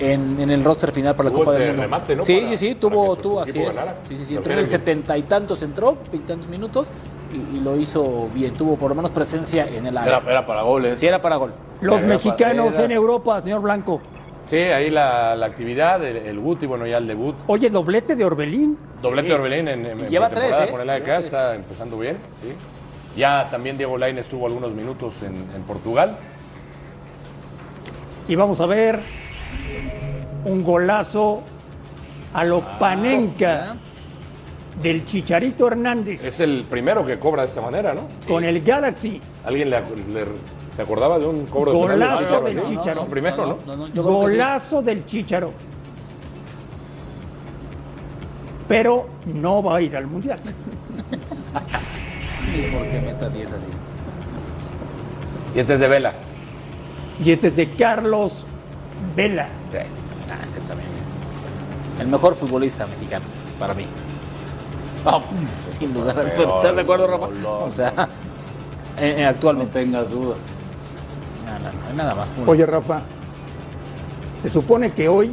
en- 0.01 0.39
en 0.39 0.49
el 0.51 0.63
roster 0.63 0.91
final 0.91 1.15
para 1.15 1.29
la 1.29 1.35
Copa 1.35 1.51
este 1.51 1.59
del 1.63 1.67
Mundo. 1.71 1.81
remate, 1.83 2.15
¿no? 2.15 2.23
Sí, 2.25 2.35
Para- 2.37 2.47
sí, 2.49 2.57
sí, 2.57 2.75
tuvo, 2.75 3.15
tuvo, 3.15 3.41
así 3.41 3.59
es. 3.61 3.75
Sí, 4.07 4.17
sí, 4.17 4.25
sí, 4.25 4.35
entró 4.35 4.53
en 4.53 4.59
el 4.59 4.67
setenta 4.67 5.17
y 5.17 5.23
tantos 5.23 5.61
entró, 5.61 5.97
veintitantos 6.11 6.47
minutos 6.49 6.89
y, 7.33 7.57
y 7.57 7.61
lo 7.61 7.77
hizo 7.77 8.27
bien. 8.33 8.53
Tuvo 8.53 8.75
por 8.77 8.89
lo 8.89 8.95
menos 8.95 9.11
presencia 9.11 9.67
en 9.67 9.85
el 9.85 9.97
área. 9.97 10.17
Era, 10.19 10.29
era 10.31 10.45
para 10.45 10.61
goles. 10.63 10.99
Sí, 10.99 11.07
era 11.07 11.21
para 11.21 11.35
gol. 11.37 11.53
Los 11.81 11.99
Era 11.99 12.07
mexicanos 12.07 12.65
para- 12.67 12.75
era- 12.77 12.85
en 12.85 12.91
Europa, 12.91 13.41
señor 13.41 13.61
Blanco. 13.61 14.01
Sí, 14.47 14.57
ahí 14.57 14.89
la, 14.89 15.35
la 15.35 15.45
actividad, 15.45 16.03
el, 16.03 16.17
el 16.17 16.39
Guti, 16.39 16.65
bueno, 16.65 16.85
ya 16.85 16.97
el 16.97 17.07
debut. 17.07 17.35
Oye, 17.47 17.69
doblete 17.69 18.15
de 18.15 18.25
Orbelín. 18.25 18.77
Doblete 19.01 19.29
de 19.29 19.33
Orbelín 19.35 19.67
en, 19.69 19.85
en, 19.85 19.99
Y 20.01 20.07
lleva 20.09 20.27
tres, 20.29 20.53
¿eh? 20.59 20.67
con 20.69 20.81
el 20.81 20.87
Lleva 20.87 21.19
está 21.19 21.55
empezando 21.55 21.97
bien. 21.97 22.17
¿sí? 22.41 22.49
Ya 23.17 23.47
también 23.49 23.77
Diego 23.77 23.97
Lain 23.97 24.17
estuvo 24.17 24.45
algunos 24.47 24.73
minutos 24.73 25.21
en, 25.21 25.49
en 25.55 25.63
Portugal. 25.63 26.17
Y 28.27 28.35
vamos 28.35 28.59
a 28.61 28.65
ver 28.65 28.99
un 30.45 30.63
golazo 30.63 31.41
a 32.33 32.43
lo 32.45 32.57
Ah, 32.59 32.77
Panenka 32.79 33.75
del 34.81 35.05
Chicharito 35.05 35.67
Hernández 35.67 36.23
Es 36.23 36.39
el 36.39 36.63
primero 36.69 37.05
que 37.05 37.19
cobra 37.19 37.41
de 37.43 37.47
esta 37.47 37.61
manera, 37.61 37.93
¿no? 37.93 38.07
con 38.27 38.43
el 38.43 38.61
Galaxy. 38.61 39.19
¿Alguien 39.45 39.69
le, 39.69 39.79
le- 39.79 40.25
se 40.75 40.81
acordaba 40.81 41.19
de 41.19 41.25
un 41.27 41.45
cobro 41.45 41.71
de 41.73 41.77
Golazo 41.77 42.23
Chicharo 42.23 42.41
del? 42.45 42.65
Chicharo. 42.67 43.05
Primero, 43.05 43.59
¿no? 43.67 44.03
Golazo 44.03 44.81
del 44.81 45.05
Chicharo. 45.05 45.51
Pero 48.67 49.07
no 49.25 49.61
va 49.61 49.77
a 49.77 49.81
ir 49.81 49.95
al 49.97 50.07
Mundial. 50.07 50.39
Ni 52.55 52.61
por 52.71 52.87
qué 52.87 53.01
meta 53.01 53.29
10 53.29 53.51
así. 53.53 53.67
Y 55.55 55.59
este 55.59 55.73
es 55.73 55.79
de 55.81 55.87
Vela. 55.89 56.13
Y 57.23 57.31
este 57.31 57.47
es 57.47 57.55
de 57.57 57.69
Carlos 57.71 58.45
Vela. 59.15 59.47
Ah, 60.29 60.45
ese 60.47 60.59
también 60.61 60.89
es 60.89 62.01
el 62.01 62.07
mejor 62.07 62.35
futbolista 62.35 62.85
mexicano 62.87 63.25
para 63.59 63.73
mí. 63.73 63.85
Sin 65.69 65.93
lugar 65.93 66.17
a 66.19 66.23
Peor, 66.23 66.57
¿Estás 66.57 66.75
de 66.75 66.81
acuerdo, 66.81 67.07
Rafa? 67.07 67.27
O 67.47 67.71
sea, 67.71 67.89
eh, 68.99 69.15
eh, 69.19 69.25
actualmente. 69.25 69.79
No 69.79 69.91
tengas 69.91 70.09
duda. 70.11 70.35
No, 71.45 71.59
no, 71.59 71.65
no, 71.65 71.87
hay 71.89 71.95
nada 71.95 72.15
más. 72.15 72.31
como- 72.31 72.51
Oye, 72.51 72.65
Rafa, 72.65 73.01
se 74.41 74.49
supone 74.49 74.91
que 74.93 75.09
hoy 75.09 75.31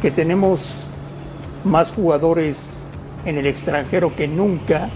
que 0.00 0.10
tenemos 0.10 0.86
más 1.64 1.92
jugadores 1.92 2.82
en 3.24 3.38
el 3.38 3.46
extranjero 3.46 4.14
que 4.16 4.26
nunca, 4.26 4.88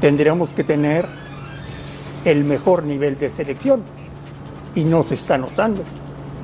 tendríamos 0.00 0.52
que 0.52 0.62
tener 0.62 1.06
el 2.24 2.44
mejor 2.44 2.84
nivel 2.84 3.18
de 3.18 3.30
selección. 3.30 3.82
Y 4.74 4.84
no 4.84 5.02
se 5.02 5.14
está 5.14 5.36
notando. 5.38 5.82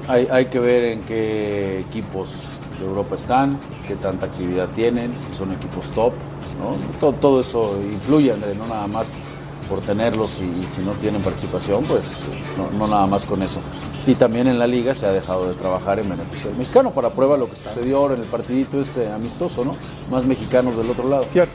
Hay, 0.09 0.29
hay 0.31 0.47
que 0.47 0.61
ver 0.61 0.85
en 0.85 1.01
qué 1.03 1.81
equipos 1.81 2.51
de 2.79 2.87
Europa 2.87 3.17
están, 3.17 3.59
qué 3.87 3.97
tanta 3.97 4.27
actividad 4.27 4.69
tienen, 4.71 5.13
si 5.21 5.33
son 5.33 5.53
equipos 5.53 5.91
top, 5.91 6.13
¿no? 6.61 6.77
Todo, 7.01 7.13
todo 7.13 7.41
eso 7.41 7.79
influye, 7.83 8.33
André, 8.33 8.55
no 8.55 8.67
nada 8.67 8.87
más 8.87 9.21
por 9.69 9.81
tenerlos 9.81 10.41
y, 10.41 10.45
y 10.45 10.69
si 10.69 10.81
no 10.83 10.93
tienen 10.93 11.23
participación, 11.23 11.85
pues 11.85 12.21
no, 12.57 12.71
no 12.79 12.87
nada 12.87 13.07
más 13.07 13.25
con 13.25 13.43
eso. 13.43 13.61
Y 14.07 14.15
también 14.15 14.47
en 14.47 14.59
la 14.59 14.67
liga 14.69 14.95
se 14.95 15.07
ha 15.07 15.11
dejado 15.11 15.49
de 15.49 15.55
trabajar 15.55 15.99
en 15.99 16.09
beneficio 16.09 16.51
del 16.51 16.59
mexicano, 16.59 16.93
para 16.93 17.11
prueba 17.11 17.37
lo 17.37 17.49
que 17.49 17.57
sucedió 17.57 17.99
ahora 17.99 18.15
en 18.15 18.21
el 18.21 18.29
partidito 18.29 18.81
este 18.81 19.11
amistoso, 19.11 19.65
¿no? 19.65 19.75
Más 20.11 20.25
mexicanos 20.25 20.77
del 20.77 20.89
otro 20.91 21.09
lado. 21.09 21.25
Cierto. 21.29 21.53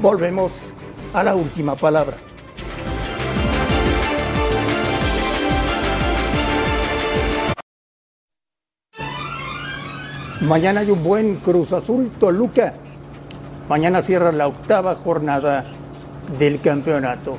Volvemos 0.00 0.72
a 1.12 1.24
la 1.24 1.34
última 1.34 1.74
palabra. 1.74 2.16
Mañana 10.48 10.80
hay 10.80 10.90
un 10.90 11.04
buen 11.04 11.36
Cruz 11.36 11.72
Azul 11.72 12.10
Toluca. 12.18 12.74
Mañana 13.68 14.02
cierra 14.02 14.32
la 14.32 14.48
octava 14.48 14.96
jornada 14.96 15.64
del 16.36 16.60
campeonato. 16.60 17.36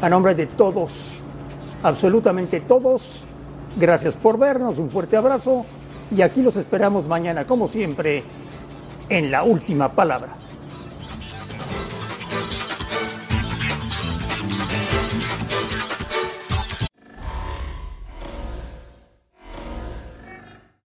A 0.00 0.08
nombre 0.08 0.36
de 0.36 0.46
todos, 0.46 1.20
absolutamente 1.82 2.60
todos, 2.60 3.26
gracias 3.76 4.14
por 4.14 4.38
vernos, 4.38 4.78
un 4.78 4.88
fuerte 4.88 5.16
abrazo 5.16 5.66
y 6.16 6.22
aquí 6.22 6.40
los 6.40 6.54
esperamos 6.56 7.08
mañana, 7.08 7.44
como 7.44 7.66
siempre, 7.66 8.22
en 9.08 9.32
la 9.32 9.42
última 9.42 9.88
palabra. 9.88 10.36